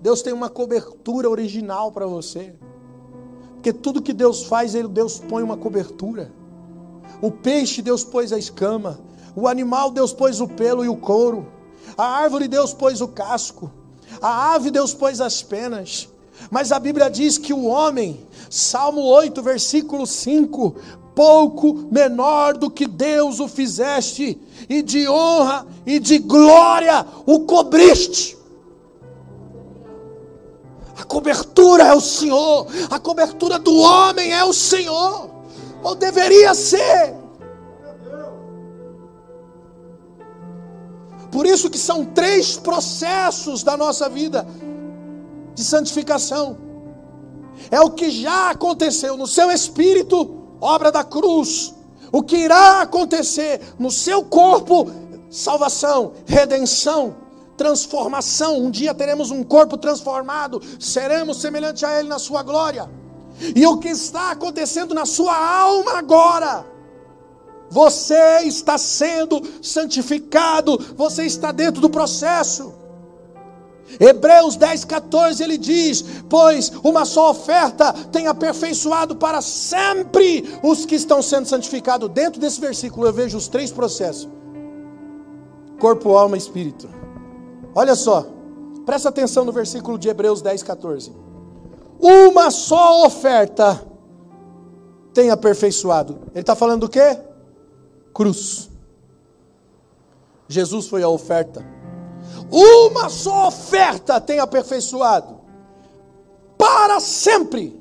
Deus 0.00 0.20
tem 0.20 0.32
uma 0.32 0.50
cobertura 0.50 1.30
original 1.30 1.92
para 1.92 2.06
você. 2.06 2.54
Porque 3.54 3.72
tudo 3.72 4.02
que 4.02 4.12
Deus 4.12 4.44
faz, 4.44 4.72
Deus 4.72 5.20
põe 5.20 5.42
uma 5.42 5.56
cobertura. 5.56 6.32
O 7.22 7.30
peixe, 7.30 7.82
Deus 7.82 8.02
pôs 8.02 8.32
a 8.32 8.38
escama. 8.38 8.98
O 9.34 9.46
animal, 9.46 9.90
Deus 9.90 10.12
pôs 10.12 10.40
o 10.40 10.48
pelo 10.48 10.84
e 10.84 10.88
o 10.88 10.96
couro. 10.96 11.46
A 11.96 12.04
árvore, 12.04 12.48
Deus 12.48 12.74
pôs 12.74 13.00
o 13.00 13.08
casco. 13.08 13.70
A 14.20 14.54
ave 14.54 14.70
Deus 14.70 14.94
pôs 14.94 15.20
as 15.20 15.42
penas. 15.42 16.08
Mas 16.50 16.72
a 16.72 16.78
Bíblia 16.78 17.10
diz 17.10 17.38
que 17.38 17.52
o 17.52 17.64
homem, 17.64 18.20
Salmo 18.50 19.02
8, 19.02 19.42
versículo 19.42 20.06
5, 20.06 20.76
pouco 21.14 21.88
menor 21.90 22.56
do 22.56 22.70
que 22.70 22.86
Deus 22.86 23.40
o 23.40 23.48
fizeste, 23.48 24.38
e 24.68 24.82
de 24.82 25.08
honra 25.08 25.66
e 25.86 25.98
de 25.98 26.18
glória 26.18 27.06
o 27.24 27.40
cobriste. 27.40 28.36
A 30.98 31.04
cobertura 31.04 31.84
é 31.84 31.94
o 31.94 32.00
Senhor, 32.00 32.66
a 32.90 32.98
cobertura 32.98 33.58
do 33.58 33.76
homem 33.76 34.32
é 34.32 34.44
o 34.44 34.52
Senhor, 34.52 35.30
ou 35.82 35.94
deveria 35.94 36.54
ser. 36.54 37.14
Por 41.36 41.44
isso 41.44 41.68
que 41.68 41.76
são 41.76 42.02
três 42.02 42.56
processos 42.56 43.62
da 43.62 43.76
nossa 43.76 44.08
vida 44.08 44.46
de 45.54 45.62
santificação. 45.62 46.56
É 47.70 47.78
o 47.78 47.90
que 47.90 48.08
já 48.10 48.48
aconteceu 48.48 49.18
no 49.18 49.26
seu 49.26 49.50
espírito, 49.50 50.34
obra 50.58 50.90
da 50.90 51.04
cruz. 51.04 51.74
O 52.10 52.22
que 52.22 52.38
irá 52.38 52.80
acontecer 52.80 53.60
no 53.78 53.90
seu 53.90 54.24
corpo, 54.24 54.90
salvação, 55.28 56.14
redenção, 56.24 57.14
transformação. 57.54 58.56
Um 58.56 58.70
dia 58.70 58.94
teremos 58.94 59.30
um 59.30 59.42
corpo 59.42 59.76
transformado, 59.76 60.62
seremos 60.80 61.36
semelhante 61.36 61.84
a 61.84 61.98
Ele 62.00 62.08
na 62.08 62.18
sua 62.18 62.42
glória. 62.42 62.88
E 63.54 63.66
o 63.66 63.76
que 63.76 63.88
está 63.88 64.30
acontecendo 64.30 64.94
na 64.94 65.04
sua 65.04 65.36
alma 65.36 65.98
agora? 65.98 66.64
Você 67.70 68.40
está 68.44 68.78
sendo 68.78 69.42
santificado, 69.60 70.78
você 70.96 71.24
está 71.24 71.52
dentro 71.52 71.80
do 71.80 71.90
processo. 71.90 72.74
Hebreus 74.00 74.56
10, 74.56 74.84
14 74.84 75.42
ele 75.42 75.56
diz: 75.56 76.04
Pois 76.28 76.72
uma 76.82 77.04
só 77.04 77.30
oferta 77.30 77.92
tem 78.10 78.26
aperfeiçoado 78.26 79.16
para 79.16 79.40
sempre 79.40 80.58
os 80.62 80.84
que 80.84 80.96
estão 80.96 81.22
sendo 81.22 81.46
santificados. 81.46 82.08
Dentro 82.10 82.40
desse 82.40 82.60
versículo 82.60 83.06
eu 83.06 83.12
vejo 83.12 83.38
os 83.38 83.48
três 83.48 83.70
processos: 83.70 84.28
corpo, 85.78 86.16
alma 86.16 86.36
e 86.36 86.38
espírito. 86.38 86.88
Olha 87.74 87.94
só, 87.94 88.26
presta 88.84 89.08
atenção 89.08 89.44
no 89.44 89.52
versículo 89.52 89.98
de 89.98 90.08
Hebreus 90.08 90.42
10, 90.42 90.62
14. 90.62 91.12
Uma 92.00 92.50
só 92.50 93.06
oferta 93.06 93.82
tem 95.14 95.30
aperfeiçoado. 95.30 96.18
Ele 96.32 96.40
está 96.40 96.54
falando 96.54 96.82
do 96.82 96.88
quê? 96.88 97.18
Cruz. 98.16 98.70
Jesus 100.48 100.88
foi 100.88 101.02
a 101.02 101.08
oferta. 101.08 101.62
Uma 102.50 103.10
só 103.10 103.48
oferta 103.48 104.18
tem 104.18 104.38
aperfeiçoado. 104.38 105.38
Para 106.56 106.98
sempre. 106.98 107.78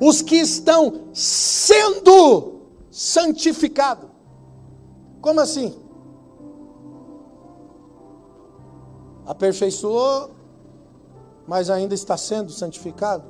Os 0.00 0.22
que 0.22 0.34
estão 0.34 1.08
sendo 1.14 2.62
santificados. 2.90 4.10
Como 5.20 5.38
assim? 5.38 5.88
aperfeiçoou, 9.24 10.30
mas 11.46 11.68
ainda 11.68 11.94
está 11.94 12.16
sendo 12.16 12.50
santificado? 12.50 13.24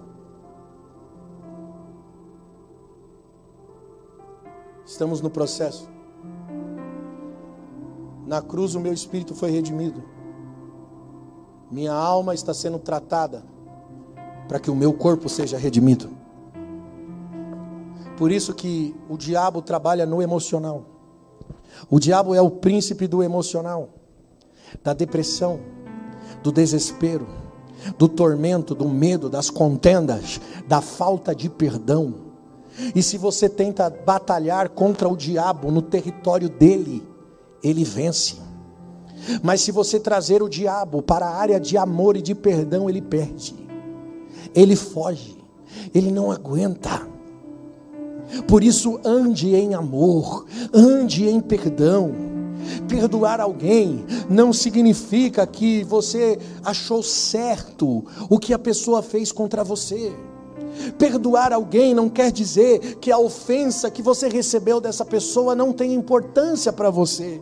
Estamos 4.87 5.21
no 5.21 5.29
processo. 5.29 5.98
Na 8.29 8.43
cruz 8.43 8.75
o 8.75 8.81
meu 8.81 8.93
espírito 8.93 9.35
foi 9.35 9.51
redimido. 9.51 10.05
Minha 11.71 11.95
alma 11.95 12.35
está 12.35 12.53
sendo 12.53 12.79
tratada 12.79 13.43
para 14.47 14.61
que 14.61 14.71
o 14.71 14.77
meu 14.77 14.93
corpo 14.93 15.31
seja 15.31 15.57
redimido. 15.57 16.11
Por 18.19 18.31
isso 18.31 18.53
que 18.53 18.95
o 19.09 19.17
diabo 19.17 19.63
trabalha 19.63 20.05
no 20.05 20.21
emocional. 20.21 20.85
O 21.89 21.99
diabo 21.99 22.35
é 22.35 22.43
o 22.43 22.51
príncipe 22.51 23.07
do 23.07 23.23
emocional, 23.23 23.89
da 24.85 24.93
depressão, 24.93 25.61
do 26.43 26.53
desespero, 26.53 27.27
do 27.97 28.11
tormento, 28.11 28.75
do 28.75 28.91
medo, 28.91 29.31
das 29.31 29.49
contendas, 29.49 30.39
da 30.67 30.83
falta 30.83 31.35
de 31.35 31.49
perdão. 31.49 32.13
E 32.95 33.03
se 33.03 33.17
você 33.17 33.49
tenta 33.49 33.89
batalhar 33.89 34.69
contra 34.69 35.09
o 35.09 35.17
diabo 35.17 35.71
no 35.71 35.81
território 35.81 36.51
dele, 36.51 37.08
ele 37.63 37.85
vence. 37.85 38.37
Mas 39.43 39.61
se 39.61 39.73
você 39.73 39.99
trazer 39.99 40.43
o 40.43 40.49
diabo 40.49 41.03
para 41.03 41.27
a 41.27 41.35
área 41.35 41.61
de 41.61 41.77
amor 41.77 42.17
e 42.17 42.23
de 42.23 42.35
perdão, 42.35 42.89
ele 42.89 43.03
perde. 43.03 43.55
Ele 44.55 44.77
foge. 44.77 45.37
Ele 45.95 46.11
não 46.11 46.31
aguenta. 46.31 47.07
Por 48.47 48.63
isso, 48.63 49.01
ande 49.05 49.55
em 49.55 49.75
amor, 49.75 50.47
ande 50.73 51.29
em 51.29 51.41
perdão. 51.41 52.13
Perdoar 52.89 53.41
alguém 53.41 54.05
não 54.29 54.53
significa 54.53 55.47
que 55.47 55.83
você 55.85 56.39
achou 56.65 57.03
certo 57.03 58.05
o 58.29 58.39
que 58.39 58.53
a 58.53 58.59
pessoa 58.59 59.03
fez 59.03 59.33
contra 59.33 59.65
você. 59.65 60.13
Perdoar 60.99 61.53
alguém 61.53 61.95
não 61.95 62.09
quer 62.09 62.31
dizer 62.31 62.97
que 62.97 63.11
a 63.11 63.19
ofensa 63.19 63.91
que 63.91 64.03
você 64.03 64.29
recebeu 64.29 64.81
dessa 64.81 65.05
pessoa 65.05 65.55
não 65.55 65.73
tem 65.73 65.95
importância 65.95 66.73
para 66.73 66.91
você. 66.91 67.41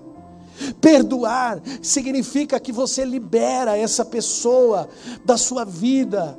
Perdoar 0.81 1.61
significa 1.83 2.59
que 2.59 2.73
você 2.73 3.05
libera 3.05 3.77
essa 3.77 4.05
pessoa 4.05 4.89
da 5.25 5.37
sua 5.37 5.65
vida. 5.65 6.39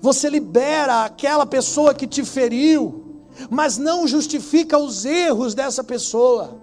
Você 0.00 0.28
libera 0.28 1.04
aquela 1.04 1.46
pessoa 1.46 1.94
que 1.94 2.06
te 2.06 2.24
feriu, 2.24 3.22
mas 3.50 3.78
não 3.78 4.06
justifica 4.06 4.78
os 4.78 5.04
erros 5.04 5.54
dessa 5.54 5.82
pessoa. 5.82 6.60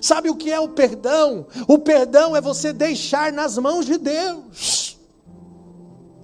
Sabe 0.00 0.28
o 0.28 0.36
que 0.36 0.50
é 0.50 0.58
o 0.58 0.68
perdão? 0.68 1.46
O 1.68 1.78
perdão 1.78 2.36
é 2.36 2.40
você 2.40 2.72
deixar 2.72 3.32
nas 3.32 3.56
mãos 3.56 3.86
de 3.86 3.98
Deus. 3.98 4.95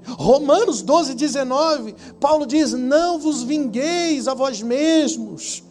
Romanos 0.07 0.83
12, 0.83 1.15
19, 1.15 1.95
Paulo 2.21 2.47
diz: 2.47 2.73
Não 2.73 3.19
vos 3.19 3.43
vingueis 3.43 4.29
a 4.29 4.35
vós 4.35 4.61
mesmos, 4.61 5.63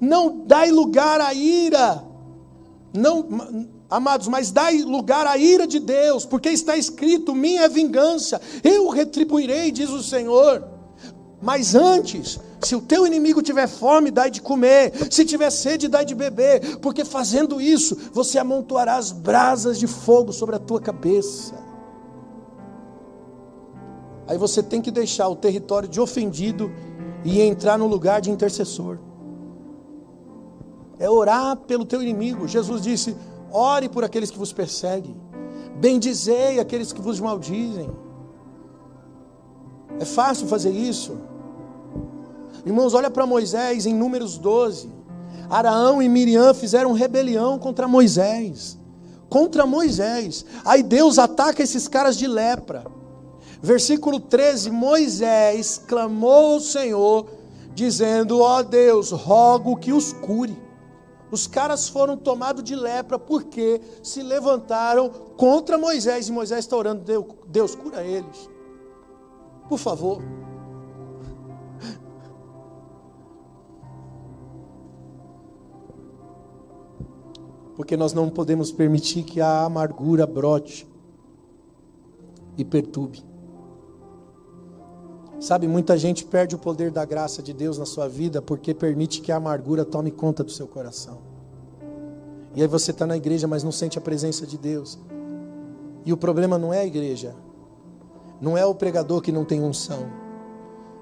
não 0.00 0.44
dai 0.46 0.70
lugar 0.70 1.20
à 1.20 1.32
ira, 1.32 2.04
não, 2.92 3.68
amados, 3.88 4.28
mas 4.28 4.50
dai 4.50 4.78
lugar 4.78 5.26
à 5.26 5.36
ira 5.36 5.66
de 5.66 5.78
Deus, 5.78 6.24
porque 6.24 6.50
está 6.50 6.76
escrito: 6.76 7.34
Minha 7.34 7.68
vingança, 7.68 8.40
eu 8.62 8.88
retribuirei, 8.88 9.70
diz 9.70 9.90
o 9.90 10.02
Senhor. 10.02 10.64
Mas 11.40 11.76
antes, 11.76 12.40
se 12.60 12.74
o 12.74 12.80
teu 12.80 13.06
inimigo 13.06 13.40
tiver 13.40 13.68
fome, 13.68 14.10
dai 14.10 14.30
de 14.30 14.42
comer. 14.42 14.92
Se 15.10 15.24
tiver 15.24 15.50
sede, 15.50 15.86
dai 15.86 16.04
de 16.04 16.14
beber. 16.14 16.78
Porque 16.78 17.04
fazendo 17.04 17.60
isso, 17.60 17.96
você 18.12 18.38
amontoará 18.38 18.96
as 18.96 19.12
brasas 19.12 19.78
de 19.78 19.86
fogo 19.86 20.32
sobre 20.32 20.56
a 20.56 20.58
tua 20.58 20.80
cabeça. 20.80 21.54
Aí 24.28 24.36
você 24.36 24.62
tem 24.62 24.82
que 24.82 24.90
deixar 24.90 25.26
o 25.28 25.34
território 25.34 25.88
de 25.88 25.98
ofendido 25.98 26.70
e 27.24 27.40
entrar 27.40 27.78
no 27.78 27.86
lugar 27.86 28.20
de 28.20 28.30
intercessor. 28.30 28.98
É 30.98 31.08
orar 31.08 31.56
pelo 31.56 31.86
teu 31.86 32.02
inimigo. 32.02 32.46
Jesus 32.46 32.82
disse: 32.82 33.16
ore 33.50 33.88
por 33.88 34.04
aqueles 34.04 34.30
que 34.30 34.38
vos 34.38 34.52
perseguem. 34.52 35.16
Bendizei 35.76 36.60
aqueles 36.60 36.92
que 36.92 37.00
vos 37.00 37.18
maldizem. 37.18 37.90
É 39.98 40.04
fácil 40.04 40.46
fazer 40.46 40.70
isso. 40.70 41.16
Irmãos, 42.66 42.92
olha 42.92 43.10
para 43.10 43.24
Moisés 43.24 43.86
em 43.86 43.94
Números 43.94 44.36
12. 44.36 44.90
Araão 45.48 46.02
e 46.02 46.08
Miriam 46.08 46.52
fizeram 46.52 46.92
rebelião 46.92 47.58
contra 47.58 47.88
Moisés. 47.88 48.76
Contra 49.30 49.64
Moisés. 49.64 50.44
Aí 50.64 50.82
Deus 50.82 51.18
ataca 51.18 51.62
esses 51.62 51.88
caras 51.88 52.18
de 52.18 52.26
lepra. 52.26 52.97
Versículo 53.62 54.20
13: 54.20 54.70
Moisés 54.70 55.82
clamou 55.86 56.54
ao 56.54 56.60
Senhor, 56.60 57.26
dizendo: 57.74 58.40
Ó 58.40 58.58
oh 58.58 58.62
Deus, 58.62 59.10
rogo 59.10 59.76
que 59.76 59.92
os 59.92 60.12
cure. 60.12 60.56
Os 61.30 61.46
caras 61.46 61.88
foram 61.88 62.16
tomados 62.16 62.64
de 62.64 62.74
lepra 62.74 63.18
porque 63.18 63.80
se 64.02 64.22
levantaram 64.22 65.10
contra 65.36 65.76
Moisés. 65.76 66.28
E 66.28 66.32
Moisés 66.32 66.60
está 66.60 66.76
orando: 66.76 67.02
Deus, 67.04 67.26
Deus 67.46 67.74
cura 67.74 68.02
eles. 68.02 68.48
Por 69.68 69.78
favor. 69.78 70.22
porque 77.78 77.96
nós 77.96 78.12
não 78.12 78.28
podemos 78.28 78.72
permitir 78.72 79.22
que 79.22 79.40
a 79.40 79.62
amargura 79.62 80.26
brote 80.26 80.84
e 82.56 82.64
perturbe. 82.64 83.27
Sabe, 85.40 85.68
muita 85.68 85.96
gente 85.96 86.24
perde 86.24 86.56
o 86.56 86.58
poder 86.58 86.90
da 86.90 87.04
graça 87.04 87.40
de 87.40 87.52
Deus 87.52 87.78
na 87.78 87.86
sua 87.86 88.08
vida 88.08 88.42
porque 88.42 88.74
permite 88.74 89.20
que 89.20 89.30
a 89.30 89.36
amargura 89.36 89.84
tome 89.84 90.10
conta 90.10 90.42
do 90.42 90.50
seu 90.50 90.66
coração. 90.66 91.18
E 92.56 92.62
aí 92.62 92.66
você 92.66 92.90
está 92.90 93.06
na 93.06 93.16
igreja, 93.16 93.46
mas 93.46 93.62
não 93.62 93.70
sente 93.70 93.96
a 93.98 94.00
presença 94.00 94.44
de 94.44 94.58
Deus. 94.58 94.98
E 96.04 96.12
o 96.12 96.16
problema 96.16 96.58
não 96.58 96.74
é 96.74 96.80
a 96.80 96.86
igreja, 96.86 97.36
não 98.40 98.58
é 98.58 98.66
o 98.66 98.74
pregador 98.74 99.20
que 99.20 99.30
não 99.30 99.44
tem 99.44 99.62
unção, 99.62 100.10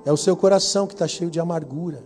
é 0.04 0.12
o 0.12 0.16
seu 0.16 0.36
coração 0.36 0.86
que 0.86 0.92
está 0.92 1.08
cheio 1.08 1.30
de 1.30 1.40
amargura. 1.40 2.02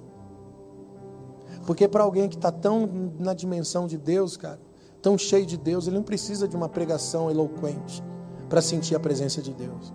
Porque 1.66 1.88
para 1.88 2.04
alguém 2.04 2.28
que 2.28 2.36
está 2.36 2.52
tão 2.52 2.88
na 3.18 3.34
dimensão 3.34 3.86
de 3.86 3.98
Deus, 3.98 4.36
cara, 4.36 4.60
tão 5.02 5.18
cheio 5.18 5.46
de 5.46 5.56
Deus, 5.56 5.86
ele 5.86 5.96
não 5.96 6.02
precisa 6.02 6.46
de 6.46 6.54
uma 6.54 6.68
pregação 6.68 7.28
eloquente 7.28 8.02
para 8.48 8.62
sentir 8.62 8.94
a 8.94 9.00
presença 9.00 9.42
de 9.42 9.52
Deus. 9.52 9.92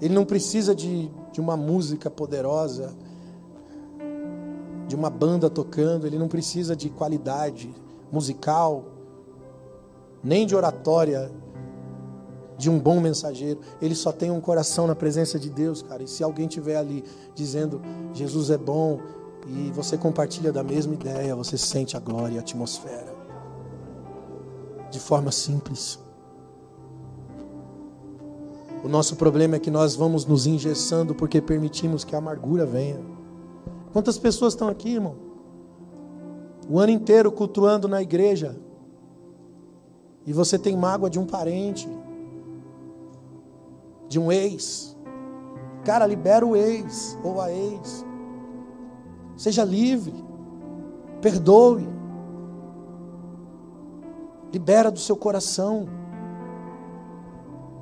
Ele 0.00 0.14
não 0.14 0.24
precisa 0.24 0.74
de, 0.74 1.10
de 1.32 1.40
uma 1.40 1.56
música 1.56 2.10
poderosa, 2.10 2.94
de 4.88 4.96
uma 4.96 5.10
banda 5.10 5.48
tocando, 5.48 6.06
ele 6.06 6.18
não 6.18 6.28
precisa 6.28 6.74
de 6.74 6.90
qualidade 6.90 7.72
musical, 8.10 8.84
nem 10.22 10.46
de 10.46 10.56
oratória, 10.56 11.30
de 12.58 12.68
um 12.68 12.78
bom 12.78 13.00
mensageiro. 13.00 13.60
Ele 13.80 13.94
só 13.94 14.10
tem 14.10 14.30
um 14.30 14.40
coração 14.40 14.86
na 14.86 14.94
presença 14.94 15.38
de 15.38 15.48
Deus, 15.48 15.82
cara. 15.82 16.02
E 16.02 16.08
se 16.08 16.22
alguém 16.22 16.48
tiver 16.48 16.76
ali 16.76 17.04
dizendo 17.34 17.80
Jesus 18.12 18.50
é 18.50 18.58
bom 18.58 19.00
e 19.46 19.70
você 19.72 19.96
compartilha 19.96 20.52
da 20.52 20.62
mesma 20.62 20.94
ideia, 20.94 21.34
você 21.36 21.56
sente 21.56 21.96
a 21.96 22.00
glória 22.00 22.34
e 22.34 22.38
a 22.38 22.40
atmosfera 22.40 23.20
de 24.90 24.98
forma 24.98 25.30
simples. 25.30 25.98
O 28.82 28.88
nosso 28.88 29.16
problema 29.16 29.56
é 29.56 29.58
que 29.58 29.70
nós 29.70 29.94
vamos 29.94 30.24
nos 30.24 30.46
engessando 30.46 31.14
porque 31.14 31.40
permitimos 31.40 32.02
que 32.02 32.14
a 32.14 32.18
amargura 32.18 32.64
venha. 32.64 33.00
Quantas 33.92 34.16
pessoas 34.16 34.54
estão 34.54 34.68
aqui, 34.68 34.94
irmão? 34.94 35.16
O 36.68 36.78
ano 36.78 36.92
inteiro 36.92 37.30
cultuando 37.30 37.86
na 37.86 38.00
igreja. 38.00 38.56
E 40.24 40.32
você 40.32 40.58
tem 40.58 40.76
mágoa 40.76 41.10
de 41.10 41.18
um 41.18 41.26
parente, 41.26 41.88
de 44.08 44.18
um 44.18 44.30
ex. 44.30 44.96
Cara, 45.84 46.06
libera 46.06 46.46
o 46.46 46.56
ex 46.56 47.18
ou 47.22 47.40
a 47.40 47.52
ex. 47.52 48.04
Seja 49.36 49.64
livre. 49.64 50.14
Perdoe. 51.20 51.88
Libera 54.52 54.90
do 54.90 54.98
seu 54.98 55.16
coração. 55.16 55.99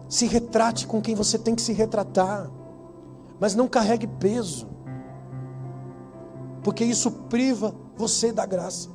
Se 0.08 0.26
retrate 0.26 0.86
com 0.86 1.00
quem 1.00 1.14
você 1.14 1.38
tem 1.38 1.54
que 1.54 1.62
se 1.62 1.72
retratar. 1.72 2.50
Mas 3.38 3.54
não 3.54 3.68
carregue 3.68 4.06
peso 4.06 4.66
porque 6.68 6.84
isso 6.84 7.10
priva 7.10 7.74
você 7.96 8.30
da 8.30 8.44
graça. 8.44 8.90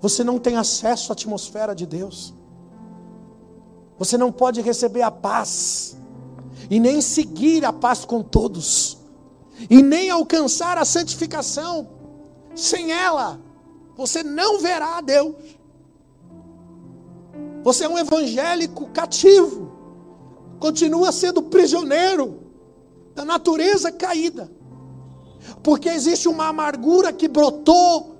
Você 0.00 0.24
não 0.24 0.36
tem 0.36 0.56
acesso 0.56 1.12
à 1.12 1.14
atmosfera 1.14 1.74
de 1.74 1.86
Deus. 1.86 2.34
Você 3.96 4.18
não 4.18 4.32
pode 4.32 4.60
receber 4.60 5.02
a 5.02 5.10
paz 5.10 5.96
e 6.68 6.80
nem 6.80 7.00
seguir 7.00 7.64
a 7.64 7.72
paz 7.72 8.04
com 8.04 8.20
todos 8.20 8.98
e 9.70 9.80
nem 9.82 10.10
alcançar 10.10 10.76
a 10.76 10.84
santificação. 10.84 11.88
Sem 12.54 12.90
ela, 12.90 13.40
você 13.96 14.22
não 14.24 14.58
verá 14.58 14.98
a 14.98 15.00
Deus. 15.00 15.36
Você 17.62 17.84
é 17.84 17.88
um 17.88 17.96
evangélico 17.96 18.88
cativo, 18.88 19.65
continua 20.58 21.12
sendo 21.12 21.42
prisioneiro 21.42 22.40
da 23.14 23.24
natureza 23.24 23.90
caída 23.92 24.50
porque 25.62 25.88
existe 25.88 26.28
uma 26.28 26.48
amargura 26.48 27.12
que 27.12 27.28
brotou 27.28 28.16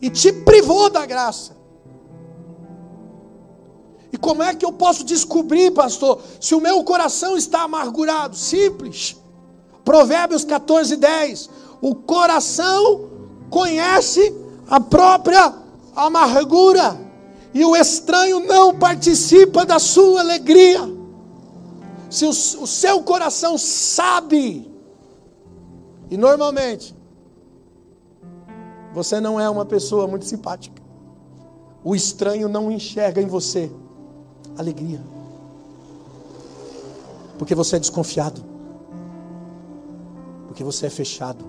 e 0.00 0.10
te 0.10 0.32
privou 0.32 0.90
da 0.90 1.06
graça. 1.06 1.56
E 4.12 4.16
como 4.16 4.42
é 4.42 4.54
que 4.54 4.64
eu 4.64 4.72
posso 4.72 5.04
descobrir, 5.04 5.72
pastor, 5.72 6.20
se 6.40 6.54
o 6.54 6.60
meu 6.60 6.82
coração 6.84 7.36
está 7.36 7.62
amargurado? 7.62 8.36
Simples. 8.36 9.16
Provérbios 9.84 10.44
14, 10.44 10.96
10. 10.96 11.50
O 11.80 11.94
coração 11.94 13.10
conhece 13.50 14.34
a 14.68 14.80
própria 14.80 15.54
amargura, 15.94 16.98
e 17.54 17.64
o 17.64 17.74
estranho 17.74 18.40
não 18.40 18.74
participa 18.74 19.64
da 19.64 19.78
sua 19.78 20.20
alegria. 20.20 20.95
Se 22.08 22.24
o, 22.24 22.30
o 22.30 22.66
seu 22.66 23.02
coração 23.02 23.58
sabe 23.58 24.70
e 26.10 26.16
normalmente, 26.16 26.94
você 28.94 29.20
não 29.20 29.40
é 29.40 29.48
uma 29.50 29.64
pessoa 29.64 30.06
muito 30.06 30.24
simpática. 30.24 30.82
O 31.82 31.94
estranho 31.94 32.48
não 32.48 32.70
enxerga 32.70 33.20
em 33.20 33.26
você 33.26 33.70
alegria. 34.56 35.00
Porque 37.38 37.54
você 37.54 37.76
é 37.76 37.78
desconfiado. 37.78 38.42
Porque 40.46 40.62
você 40.64 40.86
é 40.86 40.90
fechado. 40.90 41.44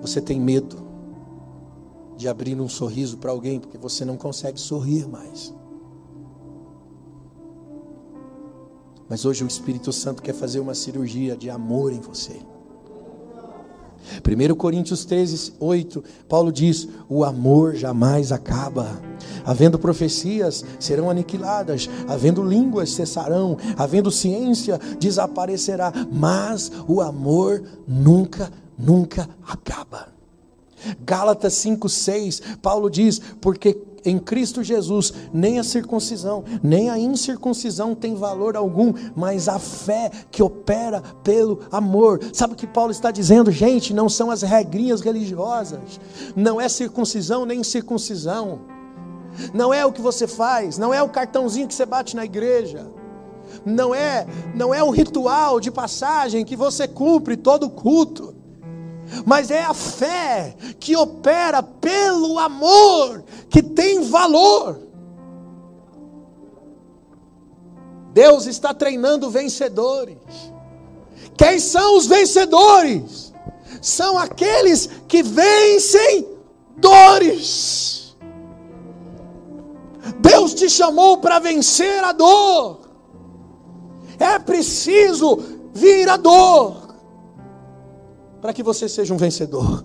Você 0.00 0.20
tem 0.20 0.40
medo 0.40 0.82
de 2.16 2.28
abrir 2.28 2.60
um 2.60 2.68
sorriso 2.68 3.18
para 3.18 3.30
alguém 3.30 3.60
porque 3.60 3.78
você 3.78 4.04
não 4.04 4.16
consegue 4.16 4.58
sorrir 4.58 5.06
mais. 5.06 5.54
Mas 9.08 9.24
hoje 9.24 9.44
o 9.44 9.46
Espírito 9.46 9.92
Santo 9.92 10.22
quer 10.22 10.34
fazer 10.34 10.60
uma 10.60 10.74
cirurgia 10.74 11.36
de 11.36 11.50
amor 11.50 11.92
em 11.92 12.00
você. 12.00 12.40
1 14.22 14.54
Coríntios 14.54 15.04
13, 15.04 15.54
8, 15.58 16.04
Paulo 16.28 16.52
diz: 16.52 16.88
O 17.08 17.24
amor 17.24 17.74
jamais 17.74 18.32
acaba. 18.32 19.00
Havendo 19.44 19.78
profecias, 19.78 20.64
serão 20.78 21.10
aniquiladas, 21.10 21.88
havendo 22.08 22.42
línguas, 22.42 22.90
cessarão, 22.90 23.56
havendo 23.76 24.10
ciência, 24.10 24.78
desaparecerá, 24.98 25.92
mas 26.10 26.70
o 26.88 27.00
amor 27.00 27.62
nunca, 27.86 28.50
nunca 28.78 29.28
acaba. 29.46 30.08
Gálatas 31.04 31.54
5,6, 31.54 32.58
Paulo 32.60 32.90
diz: 32.90 33.20
Porque 33.40 33.74
em 34.04 34.18
Cristo 34.18 34.62
Jesus, 34.62 35.12
nem 35.32 35.58
a 35.58 35.64
circuncisão, 35.64 36.44
nem 36.62 36.90
a 36.90 36.98
incircuncisão 36.98 37.94
tem 37.94 38.14
valor 38.14 38.56
algum, 38.56 38.92
mas 39.16 39.48
a 39.48 39.58
fé 39.58 40.10
que 40.30 40.42
opera 40.42 41.02
pelo 41.22 41.60
amor. 41.72 42.20
Sabe 42.32 42.54
o 42.54 42.56
que 42.56 42.66
Paulo 42.66 42.90
está 42.90 43.10
dizendo, 43.10 43.50
gente? 43.50 43.94
Não 43.94 44.08
são 44.08 44.30
as 44.30 44.42
regrinhas 44.42 45.00
religiosas, 45.00 46.00
não 46.36 46.60
é 46.60 46.68
circuncisão 46.68 47.46
nem 47.46 47.60
incircuncisão, 47.60 48.60
não 49.52 49.72
é 49.72 49.84
o 49.84 49.92
que 49.92 50.00
você 50.00 50.26
faz, 50.26 50.78
não 50.78 50.92
é 50.92 51.02
o 51.02 51.08
cartãozinho 51.08 51.66
que 51.66 51.74
você 51.74 51.86
bate 51.86 52.14
na 52.14 52.24
igreja. 52.24 52.86
Não 53.64 53.94
é, 53.94 54.26
não 54.54 54.74
é 54.74 54.82
o 54.82 54.90
ritual 54.90 55.60
de 55.60 55.70
passagem 55.70 56.44
que 56.44 56.56
você 56.56 56.88
cumpre 56.88 57.36
todo 57.36 57.70
culto 57.70 58.33
mas 59.24 59.50
é 59.50 59.62
a 59.62 59.74
fé 59.74 60.56
que 60.78 60.96
opera 60.96 61.62
pelo 61.62 62.38
amor, 62.38 63.22
que 63.48 63.62
tem 63.62 64.02
valor. 64.02 64.80
Deus 68.12 68.46
está 68.46 68.72
treinando 68.72 69.30
vencedores. 69.30 70.18
Quem 71.36 71.58
são 71.58 71.96
os 71.96 72.06
vencedores? 72.06 73.32
São 73.82 74.16
aqueles 74.16 74.88
que 75.08 75.22
vencem 75.22 76.28
dores. 76.76 78.16
Deus 80.20 80.54
te 80.54 80.70
chamou 80.70 81.18
para 81.18 81.38
vencer 81.38 82.02
a 82.04 82.12
dor. 82.12 82.80
É 84.18 84.38
preciso 84.38 85.42
vir 85.72 86.08
a 86.08 86.16
dor 86.16 86.83
para 88.44 88.52
que 88.52 88.62
você 88.62 88.86
seja 88.90 89.14
um 89.14 89.16
vencedor. 89.16 89.82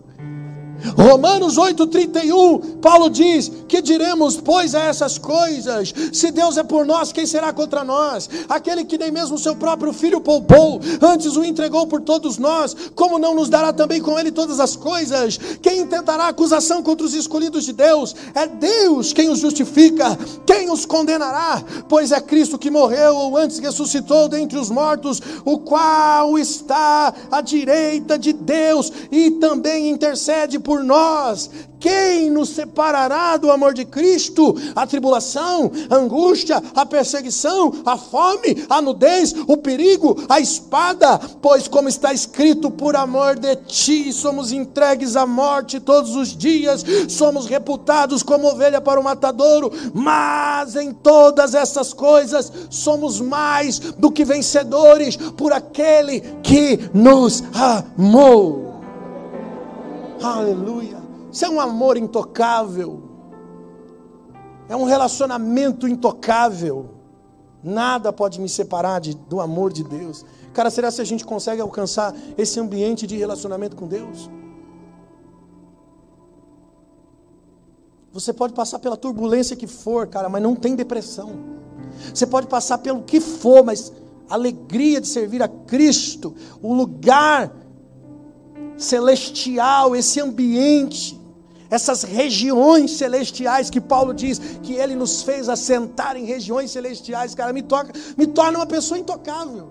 Romanos 0.95 1.57
8,31, 1.57 2.79
Paulo 2.81 3.09
diz: 3.09 3.51
Que 3.67 3.81
diremos, 3.81 4.37
pois, 4.37 4.75
a 4.75 4.81
essas 4.81 5.17
coisas? 5.17 5.93
Se 6.13 6.31
Deus 6.31 6.57
é 6.57 6.63
por 6.63 6.85
nós, 6.85 7.11
quem 7.11 7.25
será 7.25 7.51
contra 7.53 7.83
nós? 7.83 8.29
Aquele 8.47 8.83
que 8.83 8.97
nem 8.97 9.11
mesmo 9.11 9.37
seu 9.37 9.55
próprio 9.55 9.93
filho 9.93 10.21
poupou, 10.21 10.79
antes 11.01 11.35
o 11.35 11.43
entregou 11.43 11.87
por 11.87 12.01
todos 12.01 12.37
nós, 12.37 12.75
como 12.95 13.19
não 13.19 13.35
nos 13.35 13.49
dará 13.49 13.73
também 13.73 14.01
com 14.01 14.17
ele 14.17 14.31
todas 14.31 14.59
as 14.59 14.75
coisas? 14.75 15.37
Quem 15.61 15.79
intentará 15.79 16.27
acusação 16.27 16.81
contra 16.83 17.05
os 17.05 17.13
escolhidos 17.13 17.65
de 17.65 17.73
Deus? 17.73 18.15
É 18.33 18.47
Deus 18.47 19.13
quem 19.13 19.29
os 19.29 19.39
justifica, 19.39 20.17
quem 20.45 20.69
os 20.69 20.85
condenará? 20.85 21.63
Pois 21.87 22.11
é 22.11 22.21
Cristo 22.21 22.57
que 22.57 22.69
morreu, 22.69 23.15
ou 23.15 23.37
antes 23.37 23.59
ressuscitou 23.59 24.27
dentre 24.27 24.57
os 24.57 24.69
mortos, 24.69 25.21
o 25.43 25.59
qual 25.59 26.37
está 26.37 27.13
à 27.31 27.41
direita 27.41 28.17
de 28.17 28.33
Deus 28.33 28.91
e 29.11 29.31
também 29.31 29.89
intercede 29.89 30.59
por 30.59 30.68
por 30.69 30.83
nós. 30.83 31.49
Quem 31.79 32.29
nos 32.29 32.49
separará 32.49 33.37
do 33.37 33.49
amor 33.49 33.73
de 33.73 33.85
Cristo? 33.85 34.55
A 34.75 34.85
tribulação, 34.85 35.71
a 35.89 35.95
angústia, 35.95 36.61
a 36.75 36.85
perseguição, 36.85 37.73
a 37.83 37.97
fome, 37.97 38.67
a 38.69 38.79
nudez, 38.79 39.33
o 39.47 39.57
perigo, 39.57 40.23
a 40.29 40.39
espada. 40.39 41.17
Pois, 41.41 41.67
como 41.67 41.89
está 41.89 42.13
escrito, 42.13 42.69
por 42.69 42.95
amor 42.95 43.39
de 43.39 43.55
ti 43.55 44.13
somos 44.13 44.51
entregues 44.51 45.15
à 45.15 45.25
morte 45.25 45.79
todos 45.79 46.15
os 46.15 46.37
dias, 46.37 46.85
somos 47.07 47.47
reputados 47.47 48.21
como 48.21 48.47
ovelha 48.47 48.79
para 48.79 48.99
o 48.99 49.03
matadouro. 49.03 49.71
Mas 49.91 50.75
em 50.75 50.93
todas 50.93 51.55
essas 51.55 51.93
coisas 51.93 52.53
somos 52.69 53.19
mais 53.19 53.79
do 53.79 54.11
que 54.11 54.23
vencedores 54.23 55.17
por 55.17 55.51
aquele 55.51 56.21
que 56.43 56.91
nos 56.93 57.43
amou. 57.55 58.68
Aleluia. 60.21 60.97
Isso 61.31 61.45
é 61.45 61.49
um 61.49 61.59
amor 61.59 61.97
intocável. 61.97 63.03
É 64.67 64.75
um 64.75 64.83
relacionamento 64.83 65.87
intocável. 65.87 66.89
Nada 67.63 68.13
pode 68.13 68.39
me 68.39 68.47
separar 68.47 68.99
de, 68.99 69.15
do 69.15 69.39
amor 69.39 69.71
de 69.71 69.83
Deus. 69.83 70.25
Cara, 70.53 70.69
será 70.69 70.89
se 70.91 71.01
a 71.01 71.05
gente 71.05 71.25
consegue 71.25 71.61
alcançar 71.61 72.15
esse 72.37 72.59
ambiente 72.59 73.05
de 73.05 73.17
relacionamento 73.17 73.75
com 73.75 73.87
Deus? 73.87 74.29
Você 78.11 78.33
pode 78.33 78.53
passar 78.53 78.79
pela 78.79 78.97
turbulência 78.97 79.55
que 79.55 79.67
for, 79.67 80.07
cara, 80.07 80.29
mas 80.29 80.41
não 80.41 80.55
tem 80.55 80.75
depressão. 80.75 81.31
Você 82.13 82.25
pode 82.25 82.47
passar 82.47 82.79
pelo 82.79 83.03
que 83.03 83.19
for, 83.19 83.63
mas 83.63 83.93
a 84.29 84.33
alegria 84.33 84.99
de 84.99 85.07
servir 85.07 85.43
a 85.43 85.47
Cristo, 85.47 86.33
o 86.61 86.73
lugar 86.73 87.51
celestial, 88.79 89.95
esse 89.95 90.19
ambiente, 90.19 91.19
essas 91.69 92.01
regiões 92.03 92.91
celestiais 92.91 93.69
que 93.69 93.79
Paulo 93.79 94.13
diz 94.13 94.39
que 94.63 94.73
ele 94.73 94.95
nos 94.95 95.21
fez 95.21 95.47
assentar 95.49 96.17
em 96.17 96.25
regiões 96.25 96.71
celestiais, 96.71 97.35
cara, 97.35 97.53
me 97.53 97.61
toca, 97.61 97.93
me 98.17 98.25
torna 98.25 98.57
uma 98.57 98.65
pessoa 98.65 98.97
intocável. 98.97 99.69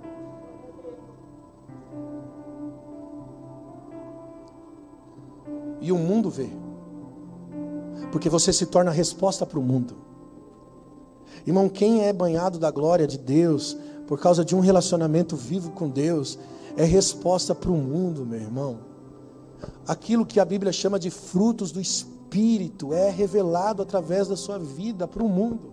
E 5.80 5.90
o 5.90 5.96
mundo 5.96 6.28
vê. 6.28 6.48
Porque 8.12 8.28
você 8.28 8.52
se 8.52 8.66
torna 8.66 8.90
a 8.90 8.94
resposta 8.94 9.44
para 9.44 9.58
o 9.58 9.62
mundo. 9.62 9.96
Irmão, 11.46 11.68
quem 11.68 12.04
é 12.04 12.12
banhado 12.12 12.58
da 12.58 12.70
glória 12.70 13.06
de 13.06 13.16
Deus 13.18 13.76
por 14.06 14.18
causa 14.18 14.44
de 14.44 14.56
um 14.56 14.60
relacionamento 14.60 15.36
vivo 15.36 15.70
com 15.70 15.88
Deus, 15.88 16.38
é 16.76 16.84
resposta 16.84 17.54
para 17.54 17.70
o 17.70 17.76
mundo, 17.76 18.24
meu 18.24 18.40
irmão. 18.40 18.87
Aquilo 19.86 20.26
que 20.26 20.38
a 20.38 20.44
Bíblia 20.44 20.72
chama 20.72 20.98
de 20.98 21.10
frutos 21.10 21.72
do 21.72 21.80
Espírito 21.80 22.92
é 22.92 23.10
revelado 23.10 23.82
através 23.82 24.28
da 24.28 24.36
sua 24.36 24.58
vida 24.58 25.08
para 25.08 25.22
o 25.22 25.28
mundo. 25.28 25.72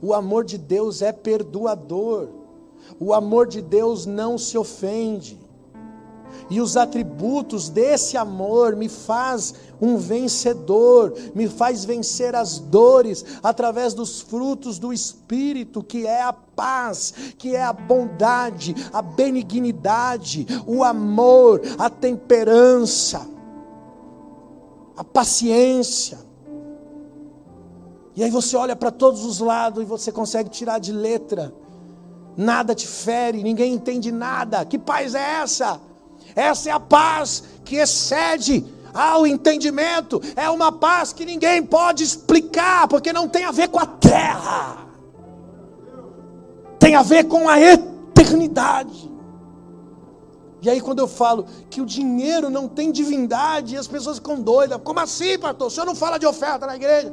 O 0.00 0.12
amor 0.12 0.44
de 0.44 0.58
Deus 0.58 1.02
é 1.02 1.12
perdoador. 1.12 2.28
O 3.00 3.12
amor 3.12 3.46
de 3.46 3.62
Deus 3.62 4.06
não 4.06 4.36
se 4.36 4.56
ofende. 4.58 5.40
E 6.50 6.60
os 6.60 6.76
atributos 6.76 7.68
desse 7.68 8.16
amor 8.16 8.76
me 8.76 8.88
faz 8.88 9.54
um 9.80 9.96
vencedor, 9.96 11.14
me 11.34 11.48
faz 11.48 11.84
vencer 11.84 12.34
as 12.34 12.58
dores 12.58 13.24
através 13.42 13.94
dos 13.94 14.20
frutos 14.20 14.78
do 14.78 14.92
espírito, 14.92 15.82
que 15.82 16.06
é 16.06 16.22
a 16.22 16.32
paz, 16.32 17.12
que 17.38 17.54
é 17.54 17.62
a 17.62 17.72
bondade, 17.72 18.74
a 18.92 19.02
benignidade, 19.02 20.46
o 20.66 20.84
amor, 20.84 21.60
a 21.78 21.88
temperança, 21.90 23.26
a 24.96 25.02
paciência. 25.02 26.18
E 28.16 28.22
aí 28.22 28.30
você 28.30 28.56
olha 28.56 28.76
para 28.76 28.90
todos 28.90 29.24
os 29.24 29.40
lados 29.40 29.82
e 29.82 29.86
você 29.86 30.12
consegue 30.12 30.48
tirar 30.48 30.78
de 30.78 30.92
letra. 30.92 31.52
Nada 32.36 32.74
te 32.74 32.86
fere, 32.86 33.42
ninguém 33.42 33.74
entende 33.74 34.12
nada. 34.12 34.64
Que 34.64 34.78
paz 34.78 35.14
é 35.14 35.40
essa? 35.40 35.80
Essa 36.34 36.70
é 36.70 36.72
a 36.72 36.80
paz 36.80 37.44
que 37.64 37.76
excede 37.76 38.64
ao 38.92 39.26
entendimento. 39.26 40.20
É 40.36 40.48
uma 40.48 40.70
paz 40.70 41.12
que 41.12 41.24
ninguém 41.24 41.62
pode 41.62 42.02
explicar, 42.02 42.86
porque 42.88 43.12
não 43.12 43.28
tem 43.28 43.44
a 43.44 43.50
ver 43.50 43.68
com 43.68 43.78
a 43.78 43.86
terra, 43.86 44.86
tem 46.78 46.94
a 46.94 47.02
ver 47.02 47.24
com 47.24 47.48
a 47.48 47.60
eternidade. 47.60 49.12
E 50.62 50.70
aí, 50.70 50.80
quando 50.80 51.00
eu 51.00 51.06
falo 51.06 51.44
que 51.68 51.82
o 51.82 51.84
dinheiro 51.84 52.48
não 52.48 52.66
tem 52.66 52.90
divindade, 52.90 53.76
as 53.76 53.86
pessoas 53.86 54.16
ficam 54.16 54.40
doidas. 54.40 54.80
Como 54.82 54.98
assim, 54.98 55.38
pastor? 55.38 55.66
O 55.66 55.70
senhor 55.70 55.84
não 55.84 55.94
fala 55.94 56.16
de 56.16 56.24
oferta 56.24 56.66
na 56.66 56.74
igreja? 56.74 57.12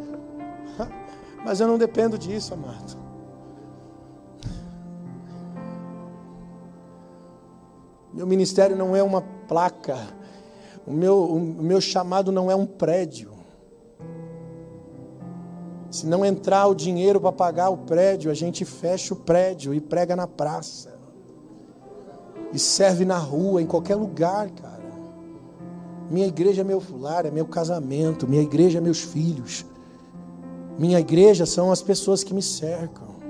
Mas 1.43 1.59
eu 1.59 1.67
não 1.67 1.77
dependo 1.77 2.17
disso, 2.17 2.53
amado. 2.53 2.95
Meu 8.13 8.27
ministério 8.27 8.75
não 8.75 8.95
é 8.95 9.01
uma 9.01 9.21
placa. 9.47 9.97
O 10.85 10.91
meu, 10.91 11.23
o 11.23 11.39
meu 11.39 11.79
chamado 11.79 12.31
não 12.31 12.49
é 12.49 12.55
um 12.55 12.65
prédio. 12.65 13.31
Se 15.89 16.05
não 16.05 16.25
entrar 16.25 16.67
o 16.67 16.75
dinheiro 16.75 17.19
para 17.19 17.31
pagar 17.31 17.69
o 17.69 17.77
prédio, 17.77 18.31
a 18.31 18.33
gente 18.33 18.63
fecha 18.63 19.13
o 19.13 19.17
prédio 19.17 19.73
e 19.73 19.81
prega 19.81 20.15
na 20.15 20.25
praça. 20.25 20.97
E 22.53 22.59
serve 22.59 23.05
na 23.05 23.17
rua, 23.17 23.61
em 23.61 23.65
qualquer 23.65 23.95
lugar, 23.95 24.49
cara. 24.51 24.81
Minha 26.09 26.27
igreja 26.27 26.61
é 26.61 26.63
meu 26.63 26.81
lar, 26.99 27.25
é 27.25 27.31
meu 27.31 27.45
casamento. 27.45 28.27
Minha 28.27 28.41
igreja 28.41 28.79
é 28.79 28.81
meus 28.81 29.01
filhos. 29.01 29.65
Minha 30.77 30.99
igreja 30.99 31.45
são 31.45 31.71
as 31.71 31.81
pessoas 31.81 32.23
que 32.23 32.33
me 32.33 32.41
cercam. 32.41 33.20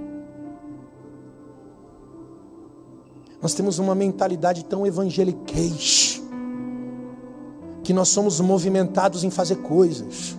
Nós 3.42 3.54
temos 3.54 3.80
uma 3.80 3.96
mentalidade 3.96 4.64
tão 4.66 4.86
evangeliquez 4.86 6.22
que 7.84 7.94
nós 7.94 8.10
somos 8.10 8.40
movimentados 8.40 9.24
em 9.24 9.32
fazer 9.32 9.58
coisas. 9.58 10.38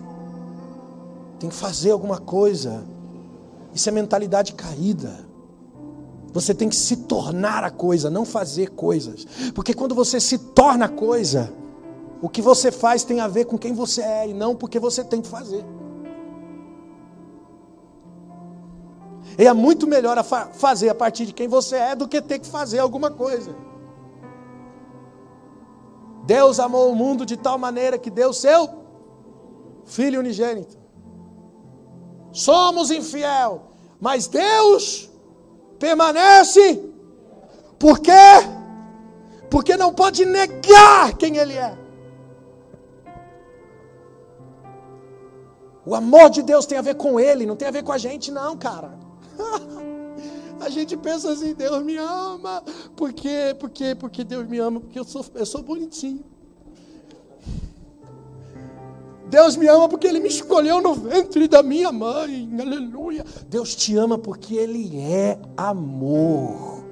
Tem 1.39 1.49
que 1.49 1.55
fazer 1.55 1.91
alguma 1.91 2.17
coisa. 2.17 2.83
Isso 3.73 3.89
é 3.89 3.91
mentalidade 3.91 4.53
caída. 4.53 5.25
Você 6.31 6.53
tem 6.53 6.69
que 6.69 6.75
se 6.75 6.95
tornar 6.95 7.63
a 7.63 7.69
coisa, 7.69 8.09
não 8.09 8.25
fazer 8.25 8.69
coisas. 8.69 9.27
Porque 9.53 9.73
quando 9.73 9.93
você 9.93 10.19
se 10.19 10.37
torna 10.37 10.87
coisa, 10.87 11.53
o 12.21 12.29
que 12.29 12.41
você 12.41 12.71
faz 12.71 13.03
tem 13.03 13.19
a 13.19 13.27
ver 13.27 13.45
com 13.45 13.57
quem 13.57 13.73
você 13.73 14.01
é 14.01 14.29
e 14.29 14.33
não 14.33 14.55
porque 14.55 14.79
você 14.79 15.03
tem 15.03 15.21
que 15.21 15.27
fazer. 15.27 15.63
E 19.37 19.47
é 19.47 19.53
muito 19.53 19.87
melhor 19.87 20.17
a 20.17 20.23
fa 20.23 20.47
fazer 20.53 20.89
a 20.89 20.95
partir 20.95 21.25
de 21.25 21.33
quem 21.33 21.47
você 21.47 21.75
é 21.75 21.95
do 21.95 22.07
que 22.07 22.21
ter 22.21 22.39
que 22.39 22.47
fazer 22.47 22.79
alguma 22.79 23.09
coisa. 23.09 23.55
Deus 26.25 26.59
amou 26.59 26.91
o 26.91 26.95
mundo 26.95 27.25
de 27.25 27.35
tal 27.35 27.57
maneira 27.57 27.97
que 27.97 28.09
deu 28.09 28.31
seu 28.33 28.83
Filho 29.85 30.19
unigênito. 30.19 30.77
Somos 32.31 32.89
infiel, 32.89 33.63
mas 33.99 34.27
Deus 34.27 35.09
permanece. 35.77 36.83
Por 37.77 37.99
quê? 37.99 38.11
Porque 39.49 39.77
não 39.77 39.93
pode 39.93 40.25
negar 40.25 41.15
quem 41.17 41.37
Ele 41.37 41.53
é. 41.53 41.77
O 45.85 45.93
amor 45.93 46.29
de 46.29 46.41
Deus 46.41 46.65
tem 46.65 46.77
a 46.77 46.81
ver 46.81 46.95
com 46.95 47.19
Ele, 47.19 47.45
não 47.45 47.57
tem 47.57 47.67
a 47.67 47.71
ver 47.71 47.83
com 47.83 47.91
a 47.91 47.97
gente, 47.97 48.31
não, 48.31 48.57
cara. 48.57 49.02
A 50.59 50.69
gente 50.69 50.95
pensa 50.95 51.31
assim, 51.31 51.53
Deus 51.53 51.83
me 51.83 51.97
ama, 51.97 52.63
por 52.95 53.11
quê? 53.11 53.55
Porque, 53.59 53.95
porque 53.95 54.23
Deus 54.23 54.47
me 54.47 54.59
ama, 54.59 54.79
porque 54.79 54.97
eu 54.97 55.03
sou, 55.03 55.25
eu 55.35 55.45
sou 55.45 55.61
bonitinho. 55.61 56.23
Deus 59.29 59.55
me 59.55 59.67
ama 59.67 59.89
porque 59.89 60.07
Ele 60.07 60.19
me 60.19 60.29
escolheu 60.29 60.81
no 60.81 60.93
ventre 60.93 61.47
da 61.47 61.63
minha 61.63 61.91
mãe, 61.91 62.47
aleluia. 62.59 63.25
Deus 63.49 63.75
te 63.75 63.97
ama 63.97 64.17
porque 64.17 64.55
Ele 64.55 64.97
é 64.99 65.39
amor. 65.57 66.83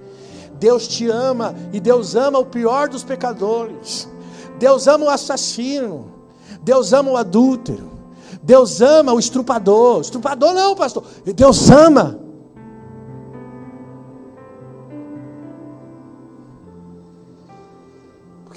Deus 0.60 0.88
te 0.88 1.08
ama 1.08 1.56
e 1.72 1.80
Deus 1.80 2.16
ama 2.16 2.40
o 2.40 2.46
pior 2.46 2.90
dos 2.90 3.04
pecadores. 3.04 4.10
Deus 4.60 4.88
ama 4.88 5.06
o 5.06 5.10
assassino. 5.10 6.12
Deus 6.62 6.94
ama 6.94 7.12
o 7.12 7.18
adúltero. 7.18 7.92
Deus 8.44 8.82
ama 8.82 9.14
o 9.14 9.20
estrupador. 9.20 10.02
Estrupador 10.02 10.54
não, 10.54 10.76
pastor. 10.76 11.04
Deus 11.24 11.70
ama 11.70 12.21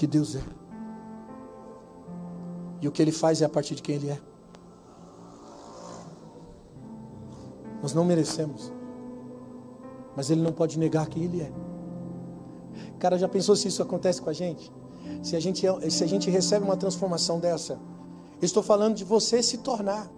Porque 0.04 0.18
Deus 0.18 0.36
é. 0.36 0.42
E 2.82 2.86
o 2.86 2.92
que 2.92 3.00
Ele 3.00 3.10
faz 3.10 3.40
é 3.40 3.46
a 3.46 3.48
partir 3.48 3.74
de 3.74 3.82
quem 3.82 3.94
Ele 3.94 4.10
é. 4.10 4.20
Nós 7.80 7.94
não 7.94 8.04
merecemos. 8.04 8.70
Mas 10.14 10.28
Ele 10.28 10.42
não 10.42 10.52
pode 10.52 10.78
negar 10.78 11.06
quem 11.06 11.24
Ele 11.24 11.40
é. 11.40 11.50
Cara, 12.98 13.16
já 13.16 13.26
pensou 13.26 13.56
se 13.56 13.68
isso 13.68 13.82
acontece 13.82 14.20
com 14.20 14.28
a 14.28 14.34
gente? 14.34 14.70
Se 15.22 15.36
a 15.36 15.40
gente, 15.40 15.66
é, 15.66 15.88
se 15.88 16.04
a 16.04 16.06
gente 16.06 16.28
recebe 16.28 16.64
uma 16.64 16.76
transformação 16.76 17.40
dessa? 17.40 17.78
estou 18.42 18.62
falando 18.62 18.96
de 18.96 19.04
você 19.04 19.42
se 19.42 19.58
tornar. 19.58 20.10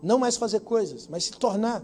Não 0.00 0.16
mais 0.16 0.36
fazer 0.36 0.60
coisas, 0.60 1.08
mas 1.08 1.24
se 1.24 1.32
tornar. 1.32 1.82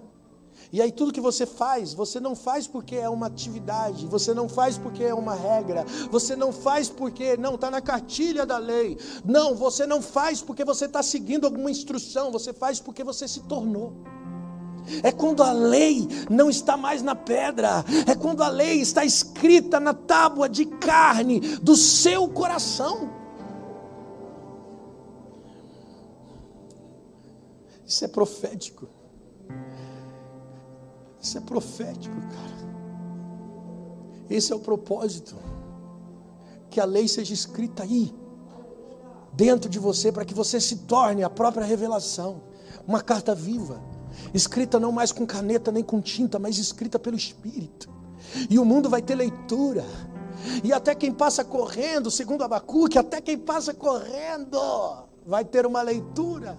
E 0.73 0.81
aí 0.81 0.93
tudo 0.93 1.13
que 1.13 1.21
você 1.21 1.45
faz, 1.45 1.93
você 1.93 2.21
não 2.21 2.37
faz 2.37 2.67
porque 2.67 2.95
é 2.95 3.09
uma 3.09 3.27
atividade, 3.27 4.07
você 4.07 4.33
não 4.33 4.49
faz 4.49 4.79
porque 4.79 5.03
é 5.03 5.13
uma 5.13 5.35
regra, 5.35 5.85
você 6.11 6.37
não 6.37 6.53
faz 6.53 6.89
porque 6.89 7.37
não 7.37 7.57
está 7.57 7.71
na 7.71 7.81
cartilha 7.81 8.47
da 8.47 8.57
lei. 8.57 8.97
Não, 9.25 9.55
você 9.55 9.85
não 9.85 10.01
faz 10.01 10.41
porque 10.41 10.65
você 10.65 10.85
está 10.85 11.03
seguindo 11.03 11.45
alguma 11.45 11.71
instrução, 11.71 12.31
você 12.31 12.53
faz 12.53 12.79
porque 12.79 13.03
você 13.03 13.27
se 13.27 13.41
tornou. 13.41 13.93
É 15.03 15.11
quando 15.11 15.43
a 15.43 15.53
lei 15.53 16.09
não 16.31 16.49
está 16.49 16.77
mais 16.77 17.03
na 17.03 17.15
pedra, 17.15 17.85
é 18.07 18.15
quando 18.15 18.43
a 18.43 18.49
lei 18.49 18.81
está 18.81 19.05
escrita 19.05 19.81
na 19.81 19.93
tábua 19.93 20.49
de 20.49 20.65
carne 20.65 21.41
do 21.59 21.77
seu 21.77 22.29
coração. 22.29 23.11
Isso 27.85 28.05
é 28.05 28.09
profético. 28.09 29.00
Isso 31.21 31.37
é 31.37 31.41
profético, 31.41 32.17
cara. 32.17 32.71
Esse 34.29 34.53
é 34.53 34.57
o 34.57 34.61
propósito. 34.61 35.37
Que 36.71 36.81
a 36.81 36.85
lei 36.85 37.09
seja 37.09 37.35
escrita 37.35 37.83
aí, 37.83 38.15
dentro 39.33 39.69
de 39.69 39.79
você, 39.79 40.13
para 40.13 40.25
que 40.25 40.33
você 40.33 40.61
se 40.61 40.77
torne 40.79 41.23
a 41.23 41.31
própria 41.31 41.65
revelação. 41.65 42.43
Uma 42.87 43.03
carta 43.03 43.35
viva, 43.35 43.83
escrita 44.33 44.79
não 44.79 44.93
mais 44.93 45.13
com 45.13 45.27
caneta 45.27 45.71
nem 45.71 45.83
com 45.83 46.01
tinta, 46.01 46.39
mas 46.39 46.59
escrita 46.59 46.99
pelo 46.99 47.17
Espírito. 47.17 47.91
E 48.49 48.59
o 48.59 48.65
mundo 48.65 48.89
vai 48.89 49.03
ter 49.03 49.15
leitura. 49.15 49.85
E 50.65 50.73
até 50.73 50.95
quem 50.95 51.13
passa 51.13 51.45
correndo, 51.45 52.11
segundo 52.11 52.43
Abacuque, 52.43 52.99
até 52.99 53.21
quem 53.21 53.37
passa 53.37 53.75
correndo 53.75 54.59
vai 55.27 55.45
ter 55.45 55.67
uma 55.67 55.83
leitura. 55.83 56.57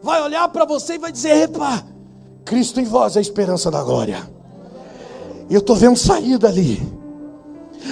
Vai 0.00 0.22
olhar 0.22 0.48
para 0.48 0.64
você 0.64 0.94
e 0.94 0.98
vai 0.98 1.12
dizer: 1.12 1.44
Epa, 1.44 1.84
Cristo 2.44 2.80
em 2.80 2.84
vós 2.84 3.16
é 3.16 3.18
a 3.18 3.22
esperança 3.22 3.70
da 3.70 3.82
glória. 3.82 4.28
E 5.48 5.54
eu 5.54 5.60
estou 5.60 5.76
vendo 5.76 5.96
saída 5.96 6.48
ali. 6.48 6.80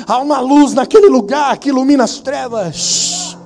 Há 0.07 0.19
uma 0.19 0.41
luz 0.41 0.75
naquele 0.75 1.09
lugar 1.09 1.57
que 1.59 1.69
ilumina 1.69 2.05
as 2.05 2.19
trevas. 2.19 3.37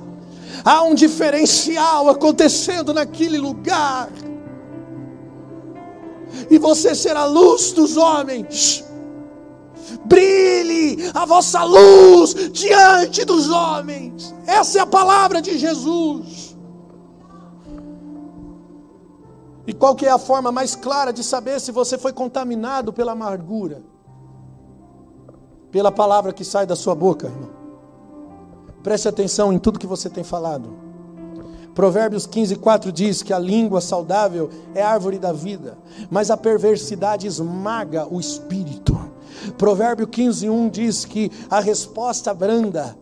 Há 0.63 0.83
um 0.83 0.93
diferencial 0.93 2.09
acontecendo 2.09 2.93
naquele 2.93 3.37
lugar. 3.37 4.09
E 6.49 6.57
você 6.57 6.93
será 6.93 7.21
a 7.21 7.25
luz 7.25 7.71
dos 7.71 7.95
homens. 7.97 8.83
Brilhe 10.05 11.09
a 11.13 11.25
vossa 11.25 11.63
luz 11.63 12.33
diante 12.51 13.23
dos 13.23 13.49
homens. 13.49 14.33
Essa 14.45 14.79
é 14.79 14.81
a 14.81 14.85
palavra 14.85 15.41
de 15.41 15.57
Jesus. 15.57 16.46
E 19.67 19.73
qual 19.73 19.93
que 19.93 20.05
é 20.05 20.09
a 20.09 20.17
forma 20.17 20.49
mais 20.49 20.77
clara 20.77 21.11
de 21.11 21.21
saber 21.21 21.59
se 21.59 21.73
você 21.73 21.97
foi 21.97 22.13
contaminado 22.13 22.93
pela 22.93 23.11
amargura? 23.11 23.83
Pela 25.69 25.91
palavra 25.91 26.31
que 26.31 26.45
sai 26.45 26.65
da 26.65 26.75
sua 26.75 26.95
boca, 26.95 27.27
irmão. 27.27 27.49
Preste 28.81 29.09
atenção 29.09 29.51
em 29.51 29.59
tudo 29.59 29.77
que 29.77 29.85
você 29.85 30.09
tem 30.09 30.23
falado. 30.23 30.69
Provérbios 31.75 32.25
15, 32.25 32.55
4 32.55 32.91
diz 32.93 33.21
que 33.21 33.33
a 33.33 33.37
língua 33.37 33.81
saudável 33.81 34.49
é 34.73 34.81
árvore 34.81 35.19
da 35.19 35.33
vida, 35.33 35.77
mas 36.09 36.31
a 36.31 36.37
perversidade 36.37 37.27
esmaga 37.27 38.07
o 38.09 38.21
espírito. 38.21 38.97
Provérbio 39.57 40.07
15, 40.07 40.49
1 40.49 40.69
diz 40.69 41.03
que 41.03 41.29
a 41.49 41.59
resposta 41.59 42.33
branda 42.33 42.97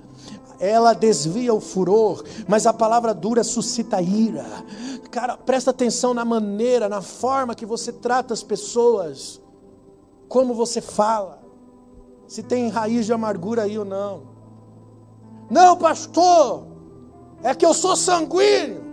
ela 0.60 0.94
desvia 0.94 1.54
o 1.54 1.60
furor, 1.60 2.24
mas 2.48 2.66
a 2.66 2.74
palavra 2.74 3.14
dura 3.14 3.44
suscita 3.44 4.02
ira. 4.02 4.46
Cara, 5.12 5.38
presta 5.38 5.72
atenção 5.72 6.14
na 6.14 6.26
maneira, 6.26 6.90
na 6.90 7.02
forma 7.02 7.56
que 7.56 7.66
você 7.66 7.92
trata 7.92 8.34
as 8.34 8.44
pessoas, 8.44 9.42
como 10.28 10.54
você 10.54 10.82
fala, 10.82 11.42
se 12.28 12.44
tem 12.44 12.70
raiz 12.70 13.06
de 13.06 13.14
amargura 13.14 13.64
aí 13.64 13.78
ou 13.78 13.86
não. 13.86 14.24
Não, 15.50 15.78
pastor, 15.78 16.66
é 17.44 17.54
que 17.54 17.66
eu 17.66 17.74
sou 17.74 17.96
sanguíneo. 17.96 18.84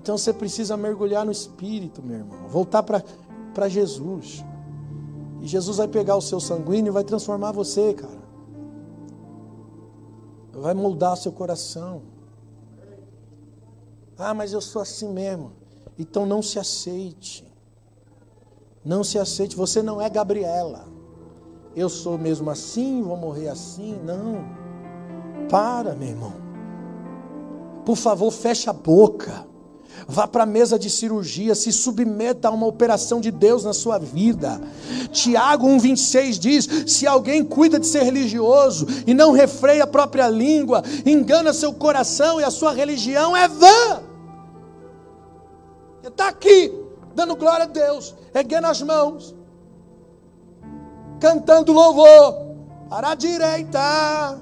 Então 0.00 0.16
você 0.16 0.32
precisa 0.32 0.76
mergulhar 0.76 1.24
no 1.24 1.32
espírito, 1.32 2.02
meu 2.02 2.18
irmão, 2.18 2.48
voltar 2.48 2.82
para 2.82 3.68
Jesus. 3.68 4.44
E 5.40 5.46
Jesus 5.46 5.76
vai 5.76 5.88
pegar 5.88 6.16
o 6.16 6.22
seu 6.22 6.40
sanguíneo 6.40 6.90
e 6.90 6.92
vai 6.92 7.04
transformar 7.04 7.52
você, 7.52 7.94
cara 7.94 8.17
vai 10.58 10.74
moldar 10.74 11.16
seu 11.16 11.32
coração. 11.32 12.02
Ah, 14.16 14.34
mas 14.34 14.52
eu 14.52 14.60
sou 14.60 14.82
assim 14.82 15.08
mesmo. 15.08 15.52
Então 15.98 16.26
não 16.26 16.42
se 16.42 16.58
aceite. 16.58 17.44
Não 18.84 19.02
se 19.02 19.18
aceite. 19.18 19.56
Você 19.56 19.82
não 19.82 20.00
é 20.00 20.10
Gabriela. 20.10 20.86
Eu 21.74 21.88
sou 21.88 22.18
mesmo 22.18 22.50
assim, 22.50 23.02
vou 23.02 23.16
morrer 23.16 23.48
assim. 23.48 23.94
Não. 24.04 24.44
Para, 25.48 25.94
meu 25.94 26.08
irmão. 26.08 26.34
Por 27.84 27.96
favor, 27.96 28.30
feche 28.30 28.68
a 28.68 28.72
boca. 28.72 29.47
Vá 30.06 30.26
para 30.26 30.44
a 30.44 30.46
mesa 30.46 30.78
de 30.78 30.88
cirurgia, 30.88 31.54
se 31.54 31.72
submeta 31.72 32.48
a 32.48 32.50
uma 32.50 32.66
operação 32.66 33.20
de 33.20 33.30
Deus 33.30 33.64
na 33.64 33.72
sua 33.72 33.98
vida. 33.98 34.60
Tiago 35.10 35.66
1,26 35.66 36.38
diz: 36.38 36.68
se 36.86 37.06
alguém 37.06 37.44
cuida 37.44 37.80
de 37.80 37.86
ser 37.86 38.02
religioso 38.02 38.86
e 39.06 39.14
não 39.14 39.32
refreia 39.32 39.84
a 39.84 39.86
própria 39.86 40.28
língua, 40.28 40.82
engana 41.04 41.52
seu 41.52 41.72
coração 41.72 42.40
e 42.40 42.44
a 42.44 42.50
sua 42.50 42.72
religião 42.72 43.36
é 43.36 43.48
vã. 43.48 44.02
Está 46.02 46.28
aqui, 46.28 46.72
dando 47.14 47.36
glória 47.36 47.64
a 47.64 47.68
Deus, 47.68 48.14
erguendo 48.34 48.66
as 48.66 48.80
mãos, 48.80 49.34
cantando 51.20 51.72
louvor, 51.72 52.48
para 52.88 53.10
a 53.10 53.14
direita, 53.14 54.40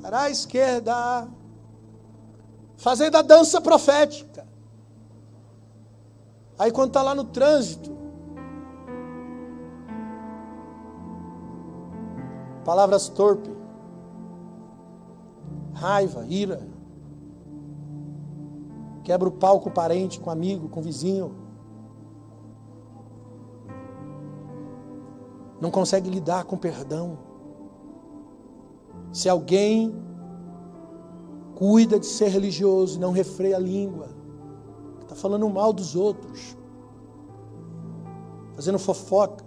para 0.00 0.22
a 0.22 0.30
esquerda, 0.30 1.26
fazendo 2.76 3.16
a 3.16 3.22
dança 3.22 3.60
profética. 3.60 4.46
Aí 6.58 6.72
quando 6.72 6.88
está 6.88 7.02
lá 7.02 7.14
no 7.14 7.24
trânsito, 7.24 7.94
palavras 12.64 13.08
torpes, 13.08 13.52
raiva, 15.74 16.26
ira, 16.26 16.66
quebra 19.04 19.28
o 19.28 19.32
pau 19.32 19.60
com 19.60 19.68
o 19.68 19.72
parente, 19.72 20.18
com 20.18 20.30
o 20.30 20.32
amigo, 20.32 20.68
com 20.68 20.80
o 20.80 20.82
vizinho, 20.82 21.34
não 25.60 25.70
consegue 25.70 26.08
lidar 26.08 26.44
com 26.44 26.56
perdão. 26.56 27.18
Se 29.12 29.28
alguém 29.28 29.94
cuida 31.54 31.98
de 31.98 32.06
ser 32.06 32.28
religioso, 32.28 32.98
não 32.98 33.12
refreia 33.12 33.56
a 33.56 33.60
língua, 33.60 34.08
está 35.06 35.14
falando 35.14 35.48
mal 35.48 35.72
dos 35.72 35.94
outros, 35.94 36.56
fazendo 38.54 38.78
fofoca. 38.78 39.44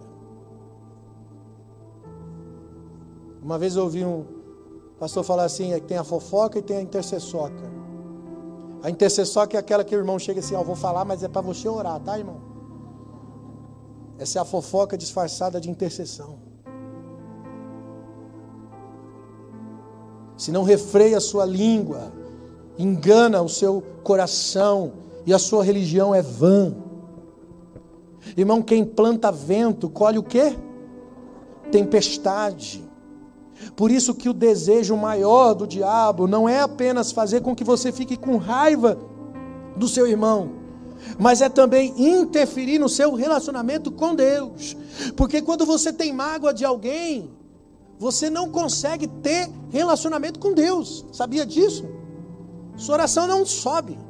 Uma 3.41 3.57
vez 3.57 3.76
eu 3.76 3.84
ouvi 3.84 4.03
um 4.03 4.26
pastor 4.97 5.24
falar 5.24 5.43
assim: 5.43 5.74
é 5.74 5.80
que 5.80 5.88
tem 5.88 5.97
a 5.97 6.03
fofoca 6.03 6.57
e 6.57 6.62
tem 6.62 6.78
a 6.78 6.82
intercessoca. 6.82 7.80
A 8.82 8.89
intercessoca 8.89 9.57
é 9.57 9.60
aquela 9.60 9.84
que 9.84 9.95
o 9.95 9.99
irmão 9.99 10.18
chega 10.18 10.39
assim: 10.39 10.55
oh, 10.55 10.64
vou 10.64 10.76
falar, 10.76 11.03
mas 11.03 11.24
é 11.24 11.28
para 11.28 11.41
você 11.41 11.68
orar, 11.68 11.99
tá, 11.99 12.18
irmão? 12.18 12.41
Essa 14.18 14.39
é 14.39 14.41
a 14.41 14.45
fofoca 14.45 14.97
disfarçada 14.97 15.60
de 15.60 15.70
intercessão. 15.70 16.39
Se 20.38 20.51
não 20.51 20.64
refreia 20.64 21.18
a 21.18 21.22
sua 21.22 21.45
língua, 21.45 22.14
engana 22.78 23.41
o 23.41 23.49
seu 23.49 23.84
coração, 24.03 24.93
e 25.30 25.34
a 25.34 25.38
sua 25.38 25.63
religião 25.63 26.15
é 26.15 26.23
vã. 26.23 26.75
Irmão, 28.36 28.63
quem 28.63 28.84
planta 28.84 29.32
vento, 29.32 29.88
colhe 29.88 30.17
o 30.17 30.23
quê? 30.23 30.55
Tempestade. 31.71 32.84
Por 33.75 33.91
isso 33.91 34.15
que 34.15 34.27
o 34.27 34.34
desejo 34.34 34.97
maior 34.97 35.53
do 35.53 35.67
diabo 35.67 36.25
não 36.25 36.49
é 36.49 36.61
apenas 36.61 37.11
fazer 37.11 37.41
com 37.41 37.55
que 37.55 37.63
você 37.63 37.91
fique 37.91 38.17
com 38.17 38.38
raiva 38.38 38.97
do 39.77 39.88
seu 39.88 40.07
irmão, 40.07 40.49
mas 41.19 41.41
é 41.41 41.47
também 41.47 41.93
interferir 41.95 42.80
no 42.80 42.89
seu 42.89 43.13
relacionamento 43.13 43.91
com 43.91 44.15
Deus. 44.15 44.75
Porque 45.15 45.43
quando 45.43 45.63
você 45.63 45.93
tem 45.93 46.11
mágoa 46.11 46.51
de 46.51 46.65
alguém, 46.65 47.30
você 47.99 48.32
não 48.32 48.49
consegue 48.49 49.05
ter 49.05 49.47
relacionamento 49.69 50.39
com 50.39 50.55
Deus. 50.55 51.05
Sabia 51.11 51.45
disso? 51.45 51.86
Sua 52.75 52.95
oração 52.95 53.27
não 53.27 53.45
sobe. 53.45 54.09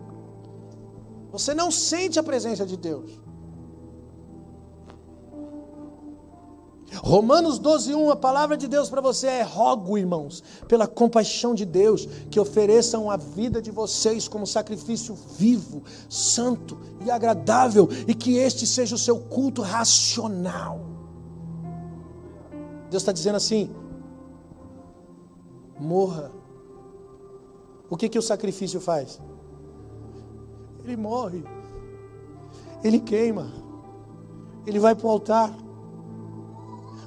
Você 1.32 1.54
não 1.54 1.70
sente 1.70 2.20
a 2.20 2.24
presença 2.24 2.66
de 2.66 2.76
Deus. 2.76 3.20
Romanos 7.02 7.60
12, 7.60 7.94
1, 7.94 8.12
a 8.12 8.16
palavra 8.16 8.58
de 8.58 8.68
Deus 8.68 8.90
para 8.90 9.00
você 9.00 9.28
é: 9.28 9.42
rogo, 9.44 9.98
irmãos, 9.98 10.44
pela 10.68 10.88
compaixão 10.88 11.54
de 11.54 11.66
Deus, 11.66 12.08
que 12.30 12.40
ofereçam 12.40 13.10
a 13.10 13.18
vida 13.18 13.62
de 13.62 13.72
vocês 13.72 14.28
como 14.28 14.46
sacrifício 14.46 15.16
vivo, 15.38 15.84
santo 16.10 16.78
e 17.06 17.12
agradável, 17.12 17.88
e 18.08 18.14
que 18.14 18.38
este 18.38 18.66
seja 18.66 18.96
o 18.96 19.00
seu 19.00 19.20
culto 19.20 19.62
racional. 19.62 20.82
Deus 22.90 23.04
está 23.04 23.12
dizendo 23.12 23.36
assim: 23.36 23.70
morra. 25.80 26.32
O 27.90 27.98
que, 27.98 28.10
que 28.10 28.20
o 28.20 28.22
sacrifício 28.22 28.80
faz? 28.80 29.20
Ele 30.90 30.98
morre, 30.98 31.44
ele 32.84 33.00
queima, 33.00 33.52
ele 34.66 34.80
vai 34.80 34.96
para 34.96 35.08
o 35.08 35.10
altar. 35.10 35.54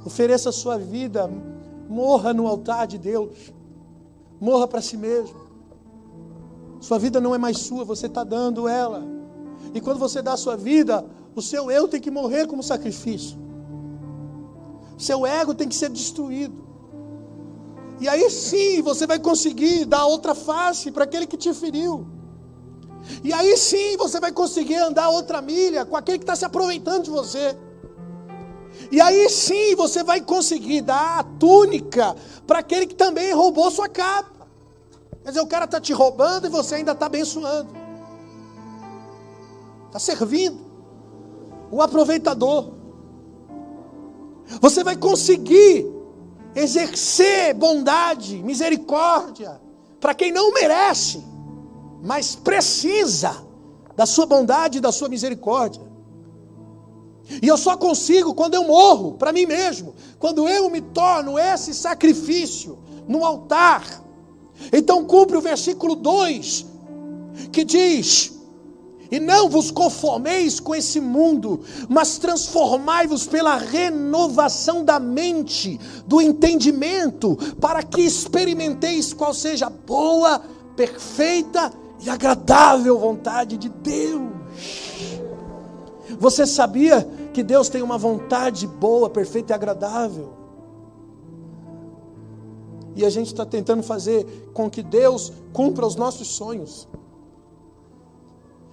Ofereça 0.05 0.49
a 0.51 0.53
sua 0.53 0.79
vida, 0.79 1.29
morra 1.89 2.33
no 2.33 2.47
altar 2.47 2.87
de 2.87 2.99
Deus, 2.99 3.53
morra 4.41 4.69
para 4.69 4.81
si 4.81 4.97
mesmo. 4.97 5.43
Sua 6.81 6.99
vida 6.99 7.21
não 7.21 7.35
é 7.35 7.39
mais 7.39 7.59
sua, 7.59 7.85
você 7.85 8.07
está 8.07 8.25
dando 8.25 8.69
ela. 8.69 9.05
E 9.75 9.81
quando 9.81 9.99
você 9.99 10.21
dá 10.21 10.33
a 10.33 10.37
sua 10.37 10.57
vida, 10.57 11.05
o 11.35 11.43
seu 11.43 11.71
eu 11.71 11.87
tem 11.89 12.01
que 12.01 12.11
morrer 12.11 12.47
como 12.47 12.63
sacrifício. 12.63 13.39
O 14.97 15.01
seu 15.01 15.27
ego 15.27 15.55
tem 15.55 15.69
que 15.69 15.75
ser 15.75 15.91
destruído. 15.91 16.63
E 18.01 18.09
aí 18.09 18.29
sim 18.31 18.83
você 18.83 19.07
vai 19.07 19.19
conseguir 19.19 19.85
dar 19.85 20.07
outra 20.07 20.35
face 20.35 20.91
para 20.91 21.05
aquele 21.05 21.27
que 21.27 21.37
te 21.37 21.53
feriu. 21.55 22.12
E 23.23 23.33
aí 23.33 23.57
sim 23.57 23.97
você 23.97 24.21
vai 24.21 24.33
conseguir 24.33 24.77
andar 24.77 25.09
outra 25.09 25.41
milha 25.43 25.85
com 25.85 25.97
aquele 25.97 26.19
que 26.19 26.25
está 26.25 26.37
se 26.37 26.45
aproveitando 26.45 27.05
de 27.05 27.11
você. 27.11 27.57
E 28.91 29.01
aí 29.01 29.29
sim 29.29 29.75
você 29.75 30.03
vai 30.03 30.21
conseguir 30.21 30.83
dar 30.83 31.19
a 31.19 31.23
túnica 31.23 32.15
para 32.47 32.61
aquele 32.61 32.87
que 32.87 32.95
também 32.95 33.33
roubou 33.33 33.71
sua 33.71 33.89
capa. 33.89 34.47
Quer 35.23 35.29
dizer, 35.29 35.41
o 35.41 35.47
cara 35.47 35.65
está 35.65 35.81
te 35.81 35.93
roubando 35.93 36.47
e 36.47 36.51
você 36.51 36.77
ainda 36.77 36.93
está 36.93 37.07
abençoando. 37.07 37.71
Está 39.87 39.99
servindo. 39.99 40.61
O 41.71 41.81
aproveitador. 41.81 42.73
Você 44.61 44.83
vai 44.85 44.97
conseguir 44.97 45.87
exercer 46.55 47.55
bondade, 47.55 48.43
misericórdia 48.43 49.61
para 50.03 50.15
quem 50.15 50.33
não 50.33 50.53
merece, 50.53 51.25
mas 52.03 52.35
precisa 52.35 53.37
da 53.97 54.05
sua 54.05 54.27
bondade 54.27 54.79
e 54.79 54.81
da 54.81 54.91
sua 54.91 55.09
misericórdia. 55.09 55.81
E 57.41 57.47
eu 57.47 57.57
só 57.57 57.77
consigo 57.77 58.35
quando 58.35 58.55
eu 58.55 58.65
morro 58.65 59.13
para 59.13 59.33
mim 59.33 59.47
mesmo, 59.47 59.95
quando 60.19 60.49
eu 60.49 60.69
me 60.69 60.81
torno 60.81 61.39
esse 61.39 61.73
sacrifício 61.73 62.79
no 63.07 63.25
altar. 63.25 64.03
Então 64.73 65.05
cumpre 65.05 65.37
o 65.37 65.41
versículo 65.41 65.95
2, 65.95 66.67
que 67.53 67.65
diz: 67.65 68.33
E 69.11 69.21
não 69.21 69.49
vos 69.49 69.71
conformeis 69.71 70.59
com 70.59 70.75
esse 70.75 71.01
mundo, 71.01 71.61
mas 71.89 72.19
transformai-vos 72.19 73.27
pela 73.27 73.57
renovação 73.57 74.85
da 74.85 74.99
mente, 74.99 75.79
do 76.07 76.21
entendimento, 76.21 77.37
para 77.61 77.83
que 77.85 78.01
experimenteis 78.01 79.13
qual 79.13 79.33
seja 79.33 79.67
a 79.67 79.71
boa, 79.71 80.43
perfeita 80.77 81.73
e 82.03 82.11
agradável 82.11 82.99
vontade 82.99 83.57
de 83.57 83.69
Deus. 83.69 84.33
Você 86.19 86.47
sabia 86.47 87.09
que 87.33 87.43
Deus 87.43 87.69
tem 87.69 87.81
uma 87.81 87.97
vontade 87.97 88.67
boa, 88.67 89.09
perfeita 89.09 89.53
e 89.53 89.55
agradável? 89.55 90.33
E 92.95 93.05
a 93.05 93.11
gente 93.11 93.29
está 93.29 93.47
tentando 93.47 93.83
fazer 93.83 94.51
com 94.53 94.69
que 94.69 94.83
Deus 94.83 95.33
cumpra 95.53 95.87
os 95.87 95.97
nossos 95.97 96.29
sonhos. 96.29 96.89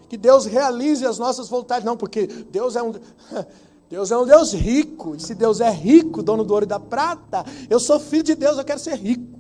Que 0.09 0.17
Deus 0.17 0.45
realize 0.45 1.05
as 1.05 1.19
nossas 1.19 1.47
vontades. 1.47 1.85
Não, 1.85 1.95
porque 1.95 2.27
Deus 2.27 2.75
é 2.75 2.83
um. 2.83 2.93
Deus 3.89 4.11
é 4.11 4.17
um 4.17 4.25
Deus 4.25 4.53
rico. 4.53 5.15
E 5.15 5.19
se 5.19 5.33
Deus 5.33 5.61
é 5.61 5.69
rico, 5.69 6.21
dono 6.21 6.43
do 6.43 6.53
ouro 6.53 6.65
e 6.65 6.67
da 6.67 6.79
prata, 6.79 7.45
eu 7.69 7.79
sou 7.79 7.99
filho 7.99 8.23
de 8.23 8.35
Deus, 8.35 8.57
eu 8.57 8.65
quero 8.65 8.79
ser 8.79 8.95
rico. 8.95 9.38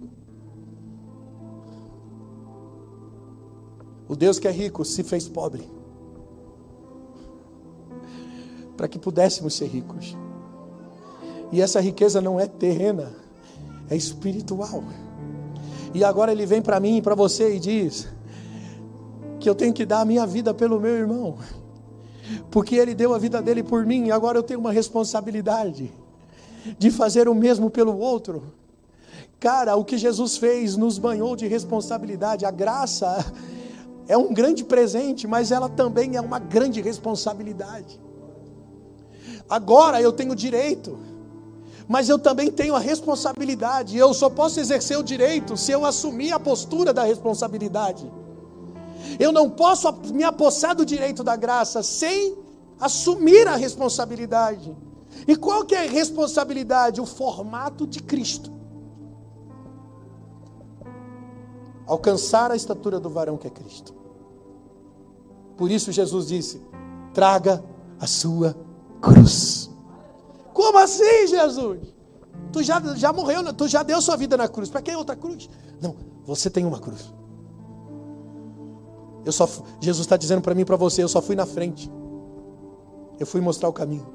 O 4.09 4.15
Deus 4.15 4.39
que 4.39 4.47
é 4.47 4.51
rico 4.51 4.83
se 4.83 5.03
fez 5.03 5.29
pobre 5.29 5.69
para 8.75 8.87
que 8.87 8.97
pudéssemos 8.97 9.55
ser 9.55 9.67
ricos. 9.67 10.15
E 11.51 11.61
essa 11.61 11.81
riqueza 11.81 12.21
não 12.21 12.39
é 12.39 12.47
terrena, 12.47 13.11
é 13.89 13.95
espiritual. 13.95 14.83
E 15.93 16.01
agora 16.01 16.31
ele 16.31 16.45
vem 16.45 16.61
para 16.61 16.79
mim 16.79 16.97
e 16.97 17.01
para 17.01 17.13
você 17.13 17.55
e 17.55 17.59
diz 17.59 18.07
que 19.37 19.49
eu 19.49 19.53
tenho 19.53 19.73
que 19.73 19.85
dar 19.85 19.99
a 19.99 20.05
minha 20.05 20.25
vida 20.25 20.53
pelo 20.53 20.79
meu 20.79 20.95
irmão, 20.95 21.37
porque 22.49 22.75
ele 22.75 22.95
deu 22.95 23.13
a 23.13 23.17
vida 23.17 23.41
dele 23.41 23.63
por 23.63 23.85
mim, 23.85 24.05
e 24.05 24.11
agora 24.11 24.37
eu 24.37 24.43
tenho 24.43 24.61
uma 24.61 24.71
responsabilidade 24.71 25.91
de 26.77 26.89
fazer 26.89 27.27
o 27.27 27.35
mesmo 27.35 27.69
pelo 27.69 27.97
outro. 27.97 28.43
Cara, 29.41 29.75
o 29.75 29.83
que 29.83 29.97
Jesus 29.97 30.37
fez 30.37 30.77
nos 30.77 30.97
banhou 30.97 31.35
de 31.35 31.47
responsabilidade. 31.47 32.45
A 32.45 32.51
graça 32.51 33.25
é 34.09 34.17
um 34.17 34.33
grande 34.33 34.63
presente, 34.63 35.27
mas 35.27 35.51
ela 35.51 35.69
também 35.69 36.15
é 36.15 36.21
uma 36.21 36.39
grande 36.39 36.81
responsabilidade. 36.81 38.01
Agora 39.47 40.01
eu 40.01 40.11
tenho 40.11 40.35
direito, 40.35 40.97
mas 41.87 42.09
eu 42.09 42.17
também 42.17 42.51
tenho 42.51 42.75
a 42.75 42.79
responsabilidade. 42.79 43.95
Eu 43.95 44.11
só 44.15 44.27
posso 44.27 44.59
exercer 44.59 44.97
o 44.97 45.03
direito 45.03 45.55
se 45.55 45.71
eu 45.71 45.85
assumir 45.85 46.31
a 46.31 46.39
postura 46.39 46.91
da 46.91 47.03
responsabilidade. 47.03 48.11
Eu 49.19 49.31
não 49.31 49.47
posso 49.47 49.93
me 50.11 50.23
apossar 50.23 50.75
do 50.75 50.83
direito 50.83 51.23
da 51.23 51.35
graça 51.35 51.83
sem 51.83 52.35
assumir 52.79 53.47
a 53.47 53.55
responsabilidade. 53.55 54.75
E 55.27 55.35
qual 55.35 55.63
que 55.63 55.75
é 55.75 55.85
a 55.85 55.89
responsabilidade? 55.89 56.99
O 56.99 57.05
formato 57.05 57.85
de 57.85 58.01
Cristo. 58.01 58.51
Alcançar 61.85 62.49
a 62.49 62.55
estatura 62.55 62.99
do 62.99 63.09
varão 63.09 63.37
que 63.37 63.45
é 63.45 63.51
Cristo. 63.51 63.98
Por 65.59 65.69
isso 65.69 65.91
Jesus 65.91 66.29
disse: 66.29 66.61
traga 67.13 67.61
a 67.99 68.07
sua 68.07 68.55
cruz. 69.01 69.69
Como 70.53 70.77
assim, 70.77 71.27
Jesus? 71.27 71.93
Tu 72.53 72.63
já, 72.63 72.79
já 72.95 73.11
morreu, 73.11 73.53
tu 73.53 73.67
já 73.67 73.83
deu 73.83 74.01
sua 74.01 74.15
vida 74.15 74.37
na 74.37 74.47
cruz. 74.47 74.69
Para 74.69 74.81
que 74.81 74.95
outra 74.95 75.17
cruz? 75.17 75.49
Não, 75.81 75.97
você 76.23 76.49
tem 76.49 76.65
uma 76.65 76.79
cruz. 76.79 77.13
Eu 79.25 79.33
só, 79.33 79.49
Jesus 79.81 80.05
está 80.05 80.15
dizendo 80.15 80.41
para 80.41 80.55
mim 80.55 80.61
e 80.61 80.65
para 80.65 80.77
você, 80.77 81.03
eu 81.03 81.09
só 81.09 81.21
fui 81.21 81.35
na 81.35 81.45
frente. 81.45 81.91
Eu 83.19 83.27
fui 83.27 83.41
mostrar 83.41 83.67
o 83.67 83.73
caminho. 83.73 84.07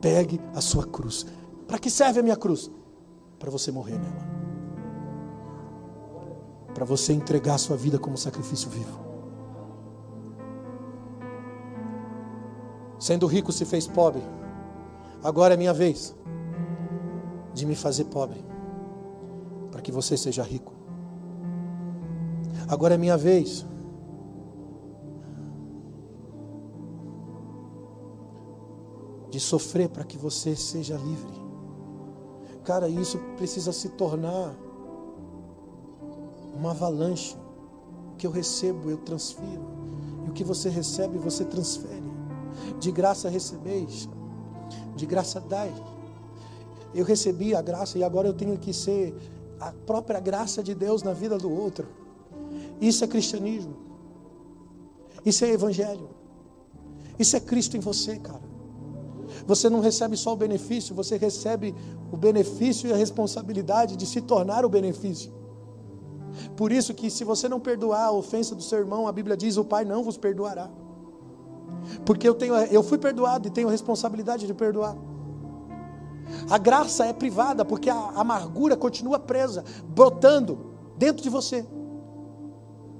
Pegue 0.00 0.40
a 0.52 0.60
sua 0.60 0.84
cruz. 0.84 1.24
Para 1.68 1.78
que 1.78 1.88
serve 1.88 2.18
a 2.18 2.22
minha 2.24 2.36
cruz? 2.36 2.68
Para 3.38 3.52
você 3.52 3.70
morrer 3.70 4.00
nela. 4.00 4.28
Para 6.74 6.84
você 6.84 7.12
entregar 7.12 7.54
a 7.54 7.58
sua 7.58 7.76
vida 7.76 8.00
como 8.00 8.18
sacrifício 8.18 8.68
vivo. 8.68 9.09
Sendo 13.00 13.26
rico 13.26 13.50
se 13.50 13.64
fez 13.64 13.86
pobre. 13.86 14.22
Agora 15.24 15.54
é 15.54 15.56
minha 15.56 15.72
vez 15.72 16.14
de 17.54 17.64
me 17.64 17.74
fazer 17.74 18.04
pobre, 18.04 18.44
para 19.72 19.80
que 19.80 19.90
você 19.90 20.18
seja 20.18 20.42
rico. 20.42 20.74
Agora 22.68 22.94
é 22.94 22.98
minha 22.98 23.16
vez 23.16 23.66
de 29.30 29.40
sofrer 29.40 29.88
para 29.88 30.04
que 30.04 30.18
você 30.18 30.54
seja 30.54 30.96
livre. 30.96 31.40
Cara, 32.64 32.86
isso 32.86 33.18
precisa 33.38 33.72
se 33.72 33.88
tornar 33.88 34.54
uma 36.54 36.72
avalanche. 36.72 37.34
O 38.12 38.16
que 38.16 38.26
eu 38.26 38.30
recebo, 38.30 38.90
eu 38.90 38.98
transfiro. 38.98 39.66
E 40.26 40.30
o 40.30 40.32
que 40.32 40.44
você 40.44 40.68
recebe, 40.68 41.16
você 41.16 41.46
transfere. 41.46 41.99
De 42.78 42.90
graça 42.90 43.28
recebeis, 43.28 44.08
de 44.96 45.06
graça 45.06 45.40
dai. 45.40 45.72
Eu 46.94 47.04
recebi 47.04 47.54
a 47.54 47.62
graça 47.62 47.98
e 47.98 48.04
agora 48.04 48.28
eu 48.28 48.34
tenho 48.34 48.58
que 48.58 48.72
ser 48.72 49.14
a 49.60 49.72
própria 49.72 50.18
graça 50.18 50.62
de 50.62 50.74
Deus 50.74 51.02
na 51.02 51.12
vida 51.12 51.38
do 51.38 51.50
outro. 51.50 51.86
Isso 52.80 53.04
é 53.04 53.06
cristianismo. 53.06 53.76
Isso 55.24 55.44
é 55.44 55.50
evangelho. 55.50 56.08
Isso 57.18 57.36
é 57.36 57.40
Cristo 57.40 57.76
em 57.76 57.80
você, 57.80 58.18
cara. 58.18 58.50
Você 59.46 59.68
não 59.68 59.80
recebe 59.80 60.16
só 60.16 60.32
o 60.32 60.36
benefício, 60.36 60.94
você 60.94 61.16
recebe 61.16 61.74
o 62.10 62.16
benefício 62.16 62.88
e 62.88 62.92
a 62.92 62.96
responsabilidade 62.96 63.96
de 63.96 64.06
se 64.06 64.20
tornar 64.20 64.64
o 64.64 64.68
benefício. 64.68 65.32
Por 66.56 66.72
isso 66.72 66.94
que 66.94 67.10
se 67.10 67.24
você 67.24 67.48
não 67.48 67.60
perdoar 67.60 68.06
a 68.06 68.12
ofensa 68.12 68.54
do 68.54 68.62
seu 68.62 68.78
irmão, 68.78 69.06
a 69.06 69.12
Bíblia 69.12 69.36
diz: 69.36 69.56
o 69.56 69.64
Pai 69.64 69.84
não 69.84 70.02
vos 70.02 70.16
perdoará. 70.16 70.70
Porque 72.04 72.28
eu, 72.28 72.34
tenho, 72.34 72.54
eu 72.54 72.82
fui 72.82 72.98
perdoado 72.98 73.48
e 73.48 73.50
tenho 73.50 73.68
responsabilidade 73.68 74.46
de 74.46 74.54
perdoar. 74.54 74.96
A 76.48 76.58
graça 76.58 77.04
é 77.06 77.12
privada 77.12 77.64
porque 77.64 77.90
a 77.90 78.10
amargura 78.14 78.76
continua 78.76 79.18
presa, 79.18 79.64
brotando 79.88 80.70
dentro 80.96 81.22
de 81.22 81.28
você. 81.28 81.66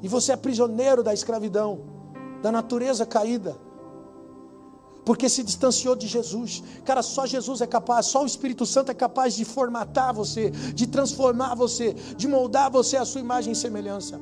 E 0.02 0.08
você 0.08 0.32
é 0.32 0.36
prisioneiro 0.36 1.02
da 1.02 1.12
escravidão, 1.12 1.80
da 2.42 2.50
natureza 2.50 3.04
caída. 3.06 3.56
Porque 5.04 5.28
se 5.28 5.42
distanciou 5.42 5.96
de 5.96 6.06
Jesus. 6.06 6.62
Cara, 6.84 7.02
só 7.02 7.26
Jesus 7.26 7.60
é 7.60 7.66
capaz, 7.66 8.06
só 8.06 8.22
o 8.22 8.26
Espírito 8.26 8.66
Santo 8.66 8.90
é 8.90 8.94
capaz 8.94 9.34
de 9.34 9.44
formatar 9.44 10.14
você, 10.14 10.50
de 10.50 10.86
transformar 10.86 11.54
você, 11.54 11.94
de 11.94 12.28
moldar 12.28 12.70
você 12.70 12.96
à 12.96 13.04
sua 13.04 13.20
imagem 13.20 13.52
e 13.52 13.56
semelhança. 13.56 14.20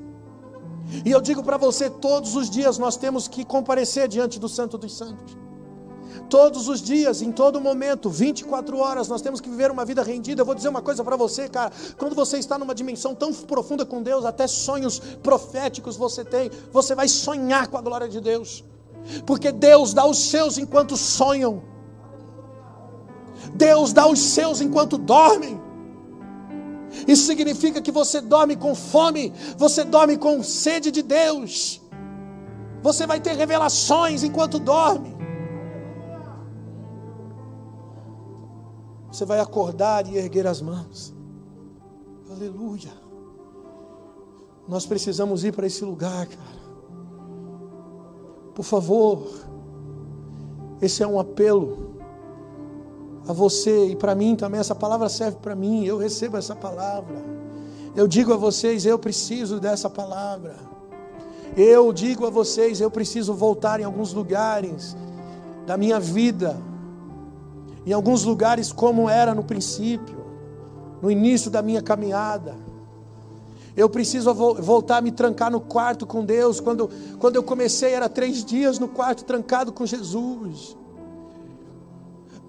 E 1.05 1.11
eu 1.11 1.21
digo 1.21 1.43
para 1.43 1.57
você: 1.57 1.91
todos 1.91 2.35
os 2.35 2.49
dias 2.49 2.79
nós 2.79 2.97
temos 2.97 3.29
que 3.29 3.45
comparecer 3.45 4.09
diante 4.09 4.39
do 4.39 4.49
Santo 4.49 4.79
dos 4.79 4.97
Santos. 4.97 5.37
Todos 6.29 6.69
os 6.69 6.83
dias, 6.83 7.23
em 7.23 7.33
todo 7.33 7.61
momento, 7.61 8.11
24 8.11 8.79
horas, 8.79 9.09
nós 9.09 9.23
temos 9.23 9.41
que 9.41 9.49
viver 9.49 9.71
uma 9.71 9.85
vida 9.85 10.03
rendida. 10.03 10.43
Eu 10.43 10.47
vou 10.47 10.55
dizer 10.55 10.69
uma 10.69 10.83
coisa 10.83 11.03
para 11.03 11.17
você, 11.17 11.49
cara. 11.49 11.73
Quando 11.97 12.15
você 12.15 12.39
está 12.39 12.59
numa 12.59 12.75
dimensão 12.75 13.15
tão 13.15 13.33
profunda 13.33 13.85
com 13.87 14.03
Deus, 14.03 14.25
até 14.25 14.47
sonhos 14.47 14.99
proféticos 15.23 15.97
você 15.97 16.25
tem, 16.25 16.51
você 16.71 16.95
vai 16.95 17.09
sonhar 17.09 17.69
com 17.69 17.79
a 17.79 17.81
glória 17.81 18.09
de 18.09 18.21
Deus. 18.21 18.65
Porque 19.25 19.51
Deus 19.51 19.95
dá 19.95 20.05
os 20.07 20.19
seus 20.19 20.59
enquanto 20.59 20.97
sonham. 20.97 21.63
Deus 23.55 23.93
dá 23.93 24.07
os 24.07 24.21
seus 24.21 24.61
enquanto 24.61 24.99
dormem. 24.99 25.68
Isso 27.09 27.25
significa 27.25 27.81
que 27.81 27.91
você 27.91 28.21
dorme 28.21 28.55
com 28.55 28.75
fome, 28.75 29.33
você 29.57 29.83
dorme 29.83 30.19
com 30.19 30.43
sede 30.43 30.91
de 30.91 31.03
Deus. 31.03 31.81
Você 32.83 33.07
vai 33.07 33.19
ter 33.19 33.33
revelações 33.33 34.23
enquanto 34.23 34.59
dorme. 34.59 35.17
Você 39.11 39.25
vai 39.25 39.41
acordar 39.41 40.07
e 40.07 40.19
erguer 40.19 40.47
as 40.47 40.61
mãos. 40.61 41.15
Aleluia. 42.31 42.93
Nós 44.69 44.85
precisamos 44.85 45.45
ir 45.45 45.53
para 45.55 45.67
esse 45.67 45.83
lugar, 45.87 46.27
cara. 46.27 46.59
Por 48.55 48.65
favor, 48.65 49.27
esse 50.83 51.03
é 51.03 51.07
um 51.07 51.19
apelo 51.19 51.88
a 53.29 53.33
você 53.35 53.89
e 53.89 53.95
para 53.95 54.15
mim 54.15 54.35
também. 54.35 54.59
Essa 54.59 54.75
palavra 54.75 55.11
serve 55.11 55.37
para 55.43 55.55
mim. 55.55 55.85
Eu 55.85 55.99
recebo 55.99 56.39
essa 56.39 56.57
palavra. 56.57 57.23
Eu 57.95 58.09
digo 58.09 58.33
a 58.33 58.37
vocês, 58.37 58.87
eu 58.87 58.99
preciso 58.99 59.61
dessa 59.61 59.91
palavra. 59.91 60.57
Eu 61.55 61.93
digo 61.93 62.27
a 62.27 62.31
vocês, 62.31 62.81
eu 62.81 62.91
preciso 62.91 63.35
voltar 63.35 63.81
em 63.81 63.85
alguns 63.85 64.15
lugares 64.15 64.97
da 65.67 65.77
minha 65.77 66.01
vida, 66.01 66.57
em 67.85 67.93
alguns 67.93 68.25
lugares 68.25 68.73
como 68.73 69.11
era 69.11 69.35
no 69.35 69.43
princípio, 69.43 70.25
no 71.03 71.11
início 71.11 71.51
da 71.51 71.61
minha 71.61 71.83
caminhada. 71.83 72.55
Eu 73.77 73.91
preciso 73.91 74.33
voltar 74.33 74.99
a 74.99 75.01
me 75.01 75.13
trancar 75.13 75.51
no 75.51 75.61
quarto 75.61 76.07
com 76.07 76.25
Deus. 76.25 76.61
Quando, 76.61 76.91
quando 77.19 77.37
eu 77.37 77.43
comecei, 77.43 77.93
era 77.93 78.09
três 78.09 78.45
dias 78.45 78.79
no 78.79 78.89
quarto 78.89 79.25
trancado 79.25 79.73
com 79.73 79.85
Jesus. 79.85 80.78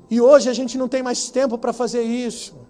E 0.10 0.20
hoje 0.20 0.50
a 0.50 0.54
gente 0.54 0.78
não 0.78 0.88
tem 0.88 1.04
mais 1.04 1.30
tempo 1.30 1.58
para 1.58 1.72
fazer 1.72 2.02
isso 2.02 2.70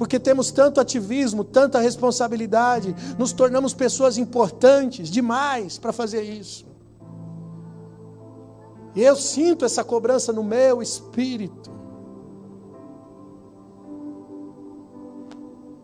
porque 0.00 0.18
temos 0.18 0.50
tanto 0.50 0.80
ativismo, 0.80 1.44
tanta 1.44 1.78
responsabilidade, 1.78 2.96
nos 3.18 3.34
tornamos 3.34 3.74
pessoas 3.74 4.16
importantes 4.16 5.10
demais 5.10 5.76
para 5.76 5.92
fazer 5.92 6.22
isso. 6.22 6.64
E 8.94 9.02
eu 9.02 9.14
sinto 9.14 9.62
essa 9.62 9.84
cobrança 9.84 10.32
no 10.32 10.42
meu 10.42 10.80
espírito. 10.80 11.70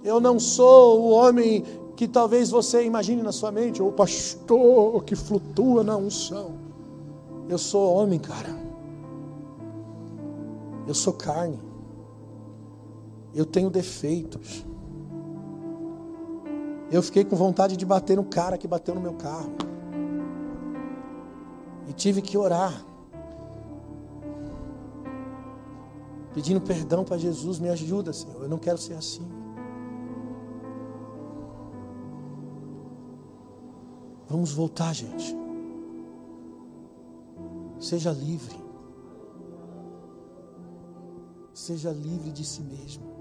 Eu 0.03 0.19
não 0.19 0.41
sou 0.41 0.99
o 1.03 1.11
homem 1.11 1.63
que 1.95 2.09
talvez 2.09 2.49
você 2.49 2.87
imagine 2.87 3.21
na 3.21 3.33
sua 3.33 3.53
mente, 3.53 3.83
o 3.83 3.93
pastor 3.93 5.05
que 5.05 5.15
flutua 5.15 5.85
na 5.85 5.95
unção. 5.95 6.55
Eu 7.51 7.59
sou 7.59 7.93
homem, 7.95 8.19
cara. 8.19 8.66
Eu 10.87 10.95
sou 10.95 11.13
carne. 11.13 11.59
Eu 13.35 13.45
tenho 13.45 13.69
defeitos. 13.69 14.65
Eu 16.91 17.03
fiquei 17.03 17.25
com 17.25 17.35
vontade 17.35 17.77
de 17.77 17.85
bater 17.85 18.17
no 18.17 18.25
cara 18.25 18.57
que 18.57 18.69
bateu 18.69 18.95
no 18.95 19.01
meu 19.01 19.15
carro. 19.15 19.53
E 21.89 21.93
tive 21.93 22.23
que 22.23 22.39
orar. 22.39 22.85
Pedindo 26.33 26.61
perdão 26.61 27.05
para 27.05 27.17
Jesus, 27.17 27.59
me 27.59 27.69
ajuda, 27.69 28.13
Senhor. 28.13 28.43
Eu 28.43 28.49
não 28.49 28.59
quero 28.59 28.79
ser 28.79 28.95
assim. 28.95 29.27
Vamos 34.29 34.53
voltar, 34.53 34.93
gente. 34.93 35.35
Seja 37.79 38.13
livre 38.13 38.66
seja 41.57 41.91
livre 41.91 42.31
de 42.31 42.45
si 42.45 42.61
mesmo. 42.63 43.17